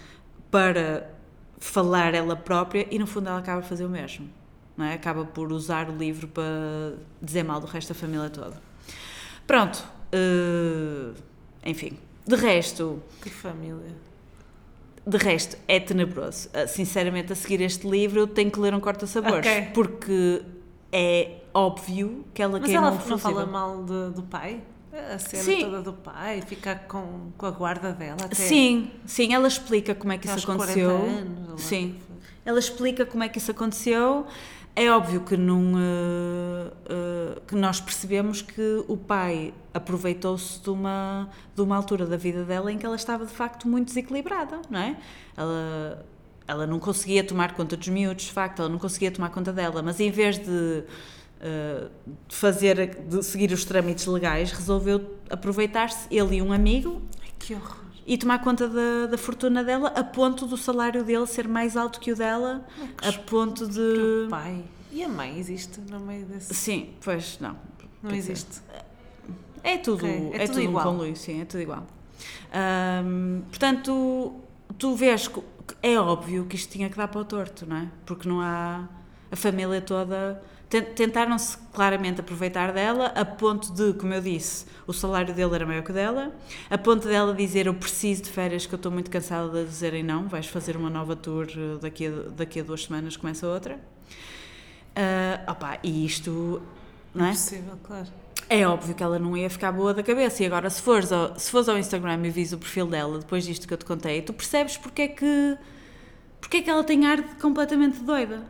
para 0.52 1.10
falar 1.58 2.14
ela 2.14 2.36
própria, 2.36 2.86
e 2.92 2.96
no 2.96 3.08
fundo 3.08 3.28
ela 3.28 3.40
acaba 3.40 3.60
por 3.60 3.68
fazer 3.68 3.86
o 3.86 3.90
mesmo, 3.90 4.30
não 4.76 4.84
é? 4.84 4.94
Acaba 4.94 5.24
por 5.24 5.50
usar 5.50 5.90
o 5.90 5.96
livro 5.96 6.28
para 6.28 6.94
dizer 7.20 7.42
mal 7.42 7.60
do 7.60 7.66
resto 7.66 7.88
da 7.88 7.98
família 7.98 8.30
toda. 8.30 8.56
Pronto, 9.48 9.84
uh, 10.14 11.12
enfim 11.64 11.98
de 12.26 12.36
resto. 12.36 13.02
Que 13.22 13.30
família. 13.30 13.94
De 15.06 15.18
resto, 15.18 15.56
é 15.68 15.78
tenebroso. 15.78 16.48
Ah, 16.54 16.66
sinceramente, 16.66 17.32
a 17.32 17.36
seguir 17.36 17.60
este 17.60 17.86
livro, 17.86 18.20
eu 18.20 18.26
tenho 18.26 18.50
que 18.50 18.58
ler 18.58 18.72
um 18.74 18.80
corta-sabores. 18.80 19.40
Okay. 19.40 19.66
Porque 19.74 20.42
é 20.90 21.40
óbvio 21.52 22.24
que 22.32 22.42
ela 22.42 22.58
Mas 22.58 22.70
quer 22.70 22.76
ela 22.76 22.90
não, 22.90 23.06
não 23.06 23.18
fala 23.18 23.44
mal 23.44 23.84
de, 23.84 24.14
do 24.14 24.22
pai? 24.22 24.62
A 25.12 25.18
cena 25.18 25.42
sim. 25.42 25.60
toda 25.60 25.82
do 25.82 25.92
pai, 25.92 26.40
ficar 26.42 26.86
com, 26.86 27.32
com 27.36 27.46
a 27.46 27.50
guarda 27.50 27.92
dela 27.92 28.16
até. 28.24 28.34
Sim, 28.34 28.90
sim, 29.04 29.34
ela 29.34 29.48
explica 29.48 29.92
como 29.94 30.12
é 30.12 30.18
que 30.18 30.26
isso 30.26 30.50
aconteceu. 30.50 30.90
Anos, 30.90 31.60
sim. 31.62 31.96
Ela 32.44 32.58
explica 32.60 33.04
como 33.04 33.24
é 33.24 33.28
que 33.28 33.38
isso 33.38 33.50
aconteceu 33.50 34.24
é 34.76 34.90
óbvio 34.90 35.20
que, 35.20 35.36
não, 35.36 35.74
uh, 35.74 35.76
uh, 35.76 37.40
que 37.46 37.54
nós 37.54 37.80
percebemos 37.80 38.42
que 38.42 38.84
o 38.88 38.96
pai 38.96 39.54
aproveitou-se 39.72 40.60
de 40.60 40.68
uma, 40.70 41.28
de 41.54 41.62
uma 41.62 41.76
altura 41.76 42.06
da 42.06 42.16
vida 42.16 42.44
dela 42.44 42.72
em 42.72 42.78
que 42.78 42.84
ela 42.84 42.96
estava 42.96 43.24
de 43.24 43.32
facto 43.32 43.68
muito 43.68 43.88
desequilibrada, 43.88 44.60
não 44.68 44.80
é? 44.80 44.96
Ela, 45.36 46.04
ela 46.48 46.66
não 46.66 46.80
conseguia 46.80 47.22
tomar 47.22 47.54
conta 47.54 47.76
dos 47.76 47.86
miúdos, 47.86 48.24
de 48.24 48.32
facto, 48.32 48.60
ela 48.60 48.68
não 48.68 48.78
conseguia 48.78 49.12
tomar 49.12 49.30
conta 49.30 49.52
dela, 49.52 49.80
mas 49.80 50.00
em 50.00 50.10
vez 50.10 50.38
de, 50.38 50.50
uh, 50.50 51.90
de 52.28 52.34
fazer, 52.34 52.96
de 53.06 53.22
seguir 53.22 53.52
os 53.52 53.64
trâmites 53.64 54.06
legais, 54.06 54.50
resolveu 54.50 55.18
aproveitar-se, 55.30 56.08
ele 56.10 56.36
e 56.36 56.42
um 56.42 56.52
amigo. 56.52 57.00
Ai, 57.22 57.30
que 57.38 57.54
horror! 57.54 57.83
E 58.06 58.18
tomar 58.18 58.40
conta 58.40 58.68
da, 58.68 59.06
da, 59.06 59.18
fortuna 59.18 59.64
dela 59.64 59.88
a 59.88 60.04
ponto 60.04 60.46
do 60.46 60.56
salário 60.56 61.02
dele 61.04 61.26
ser 61.26 61.48
mais 61.48 61.76
alto 61.76 61.98
que 62.00 62.12
o 62.12 62.16
dela, 62.16 62.66
a 63.02 63.12
ponto 63.12 63.66
de. 63.66 63.80
O 64.26 64.28
pai. 64.28 64.62
E 64.92 65.02
a 65.02 65.08
mãe 65.08 65.38
existe 65.38 65.80
no 65.80 65.98
meio 66.00 66.26
desse. 66.26 66.54
Sim, 66.54 66.90
pois 67.02 67.38
não. 67.40 67.56
Não 68.02 68.10
Quer 68.10 68.16
existe. 68.16 68.48
Dizer, 68.48 68.84
é 69.62 69.78
tudo, 69.78 70.04
okay. 70.04 70.10
é, 70.10 70.16
é, 70.16 70.46
tudo, 70.46 70.46
tudo 70.48 70.60
igual. 70.60 70.86
um 70.86 70.90
conluio, 70.90 71.16
sim, 71.16 71.40
é 71.40 71.44
tudo 71.44 71.62
igual. 71.62 71.86
Portanto, 73.48 73.82
tu, 73.82 74.74
tu 74.78 74.94
vês 74.94 75.26
que 75.26 75.40
é 75.82 75.98
óbvio 75.98 76.44
que 76.44 76.56
isto 76.56 76.70
tinha 76.70 76.88
que 76.90 76.96
dar 76.96 77.08
para 77.08 77.20
o 77.20 77.24
torto, 77.24 77.66
não 77.66 77.76
é? 77.76 77.88
Porque 78.04 78.28
não 78.28 78.40
há. 78.40 78.88
A 79.32 79.36
família 79.36 79.80
toda 79.80 80.40
tentaram-se 80.82 81.56
claramente 81.72 82.20
aproveitar 82.20 82.72
dela, 82.72 83.06
a 83.14 83.24
ponto 83.24 83.72
de, 83.72 83.92
como 83.94 84.14
eu 84.14 84.20
disse, 84.20 84.66
o 84.86 84.92
salário 84.92 85.34
dele 85.34 85.54
era 85.54 85.66
maior 85.66 85.82
que 85.82 85.90
o 85.90 85.94
dela, 85.94 86.32
a 86.70 86.78
ponto 86.78 87.06
dela 87.08 87.34
dizer 87.34 87.66
eu 87.66 87.74
preciso 87.74 88.22
de 88.22 88.30
férias, 88.30 88.66
que 88.66 88.74
eu 88.74 88.76
estou 88.76 88.92
muito 88.92 89.10
cansada 89.10 89.62
de 89.62 89.68
dizerem 89.68 90.02
não, 90.02 90.28
vais 90.28 90.46
fazer 90.46 90.76
uma 90.76 90.90
nova 90.90 91.16
tour 91.16 91.46
eh, 91.48 91.78
daqui 91.80 92.06
a, 92.06 92.10
daqui 92.30 92.60
a 92.60 92.62
duas 92.62 92.84
semanas, 92.84 93.16
começa 93.16 93.46
outra. 93.46 93.78
Uh, 94.96 95.50
opa, 95.50 95.78
e 95.82 96.06
isto, 96.06 96.62
não 97.12 97.26
é? 97.26 97.30
Impossível, 97.30 97.78
claro. 97.82 98.06
É 98.48 98.66
óbvio 98.66 98.94
que 98.94 99.02
ela 99.02 99.18
não 99.18 99.36
ia 99.36 99.48
ficar 99.48 99.72
boa 99.72 99.94
da 99.94 100.02
cabeça. 100.02 100.42
E 100.42 100.46
agora, 100.46 100.68
se 100.70 100.80
fores 100.80 101.10
ao, 101.10 101.38
se 101.38 101.50
fores 101.50 101.68
ao 101.68 101.78
Instagram 101.78 102.24
e 102.24 102.30
vis 102.30 102.52
o 102.52 102.58
perfil 102.58 102.86
dela, 102.86 103.18
depois 103.18 103.44
disto 103.44 103.66
que 103.66 103.74
eu 103.74 103.78
te 103.78 103.84
contei, 103.84 104.22
tu 104.22 104.32
percebes 104.32 104.76
porque 104.76 105.02
é 105.02 105.08
que, 105.08 105.58
porque 106.40 106.58
é 106.58 106.62
que 106.62 106.70
ela 106.70 106.84
tem 106.84 107.06
ar 107.06 107.22
de 107.22 107.34
completamente 107.36 108.00
doida. 108.00 108.44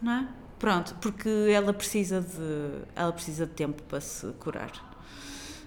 Não 0.00 0.12
é? 0.12 0.39
Pronto, 0.60 0.94
porque 1.00 1.28
ela 1.50 1.72
precisa 1.72 2.20
de, 2.20 2.84
ela 2.94 3.10
precisa 3.12 3.46
de 3.46 3.52
tempo 3.52 3.82
para 3.84 3.98
se 3.98 4.26
curar. 4.38 4.70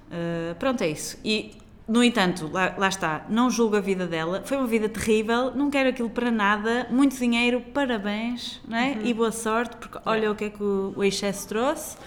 Uh, 0.07 0.53
pronto, 0.59 0.83
é 0.83 0.89
isso. 0.89 1.17
E, 1.25 1.57
no 1.87 2.03
entanto, 2.03 2.47
lá, 2.53 2.75
lá, 2.77 2.89
está, 2.89 3.25
não 3.27 3.49
julgo 3.49 3.75
a 3.75 3.79
vida 3.79 4.05
dela. 4.05 4.43
Foi 4.45 4.55
uma 4.55 4.67
vida 4.67 4.87
terrível, 4.87 5.49
não 5.55 5.71
quero 5.71 5.89
aquilo 5.89 6.11
para 6.11 6.29
nada. 6.29 6.87
Muito 6.91 7.17
dinheiro, 7.17 7.59
parabéns, 7.73 8.61
não 8.67 8.77
é? 8.77 8.91
Uhum. 8.91 9.05
E 9.05 9.13
boa 9.15 9.31
sorte, 9.31 9.75
porque 9.77 9.97
olha 10.05 10.31
o 10.31 10.35
que 10.35 10.45
é 10.45 10.49
que 10.51 10.61
o, 10.61 10.93
o 10.95 11.03
excesso 11.03 11.47
trouxe. 11.47 11.97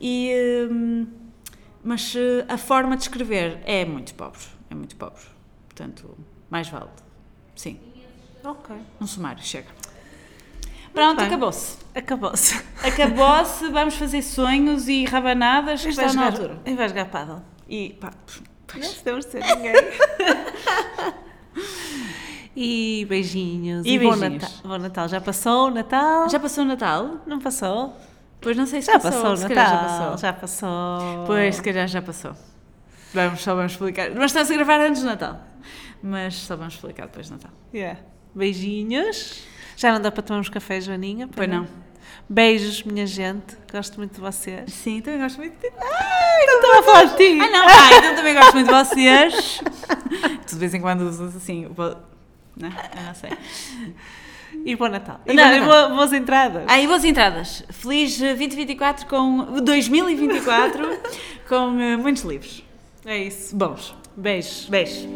E, 0.00 0.34
um, 0.68 1.06
mas 1.84 2.16
uh, 2.16 2.18
a 2.48 2.58
forma 2.58 2.96
de 2.96 3.04
escrever 3.04 3.60
é 3.64 3.84
muito 3.84 4.12
pobre. 4.14 4.42
É 4.68 4.74
muito 4.74 4.96
pobre. 4.96 5.22
Portanto, 5.68 6.18
mais 6.50 6.68
vale. 6.68 6.90
Sim. 7.54 7.78
Ok. 8.42 8.74
Um 9.00 9.06
sumário, 9.06 9.40
chega. 9.40 9.83
Pronto, 10.94 11.20
acabou-se. 11.20 11.76
Acabou-se. 11.92 12.64
Acabou-se, 12.82 13.68
vamos 13.68 13.96
fazer 13.96 14.22
sonhos 14.22 14.88
e 14.88 15.04
rabanadas 15.04 15.82
que 15.82 15.88
está 15.88 16.12
na 16.12 16.26
altura. 16.26 16.60
E 16.64 16.74
vais 16.74 16.92
jogar 16.92 17.06
paddle. 17.06 17.42
E 17.68 17.96
pá, 18.00 18.12
não 18.76 18.94
podemos 18.94 19.24
ser 19.26 19.44
ninguém. 19.44 19.74
e 22.56 23.04
beijinhos. 23.08 23.84
E, 23.84 23.90
e 23.90 23.98
beijinhos. 23.98 24.20
Bom 24.20 24.28
Natal. 24.28 24.50
bom 24.64 24.78
Natal. 24.78 25.08
Já 25.08 25.20
passou 25.20 25.66
o 25.66 25.70
Natal? 25.70 26.30
Já 26.30 26.38
passou 26.38 26.64
o 26.64 26.66
Natal? 26.66 27.16
Não 27.26 27.40
passou? 27.40 27.96
Pois 28.40 28.56
não 28.56 28.66
sei 28.66 28.80
se 28.80 28.92
já 28.92 29.00
passou. 29.00 29.22
passou 29.22 29.36
o 29.36 29.40
Natal. 29.48 29.66
Já 29.66 29.78
passou. 29.78 30.18
Já 30.18 30.32
passou. 30.32 31.24
Pois, 31.26 31.56
se 31.56 31.62
calhar 31.62 31.88
já 31.88 32.02
passou. 32.02 32.36
Vamos, 33.12 33.40
só 33.40 33.54
vamos 33.54 33.72
explicar. 33.72 34.10
Nós 34.10 34.26
estamos 34.26 34.50
a 34.50 34.54
gravar 34.54 34.80
antes 34.80 35.02
do 35.02 35.08
Natal. 35.08 35.40
Mas 36.02 36.34
só 36.34 36.56
vamos 36.56 36.74
explicar 36.74 37.06
depois 37.06 37.28
do 37.28 37.32
Natal. 37.32 37.50
Yeah. 37.72 37.98
Beijinhos. 38.34 39.42
Já 39.76 39.92
não 39.92 40.00
dá 40.00 40.10
para 40.10 40.22
tomar 40.22 40.40
uns 40.40 40.48
cafés, 40.48 40.84
Joaninha? 40.84 41.28
Pois 41.34 41.48
não. 41.48 41.66
Beijos, 42.28 42.82
minha 42.82 43.06
gente. 43.06 43.56
Gosto 43.70 43.98
muito 43.98 44.14
de 44.14 44.20
vocês. 44.20 44.72
Sim, 44.72 45.00
também 45.00 45.20
gosto 45.20 45.36
muito 45.38 45.54
de 45.54 45.68
ti. 45.68 45.74
Ai, 45.78 46.46
não 46.46 46.56
estava 46.56 46.78
a 46.78 46.82
falar 46.82 47.04
de 47.04 47.16
ti. 47.16 47.40
Ah, 47.40 47.50
não, 47.50 47.68
ah, 47.68 47.98
então 47.98 48.14
também 48.14 48.34
gosto 48.34 48.54
muito 48.54 48.66
de 48.66 48.72
vocês. 48.84 49.60
tu 50.46 50.54
de 50.54 50.58
vez 50.58 50.74
em 50.74 50.80
quando 50.80 51.02
usas 51.02 51.36
assim, 51.36 51.66
não, 51.76 52.68
né? 52.68 52.74
eu 52.96 53.02
não 53.02 53.14
sei. 53.14 53.30
E 54.64 54.76
bom 54.76 54.88
Natal. 54.88 55.20
E 55.26 55.34
não, 55.34 55.60
bom 55.60 55.66
Natal. 55.66 55.90
boas 55.90 56.12
entradas. 56.12 56.64
Ah, 56.68 56.80
e 56.80 56.86
boas 56.86 57.04
entradas. 57.04 57.64
Feliz 57.70 58.18
2024 58.18 59.06
com 59.06 59.60
2024 59.62 61.00
com 61.48 61.68
uh, 61.70 61.98
muitos 61.98 62.22
livros. 62.22 62.64
É 63.04 63.18
isso. 63.18 63.54
Bons. 63.54 63.94
Beijos. 64.16 64.66
Beijos. 64.70 65.06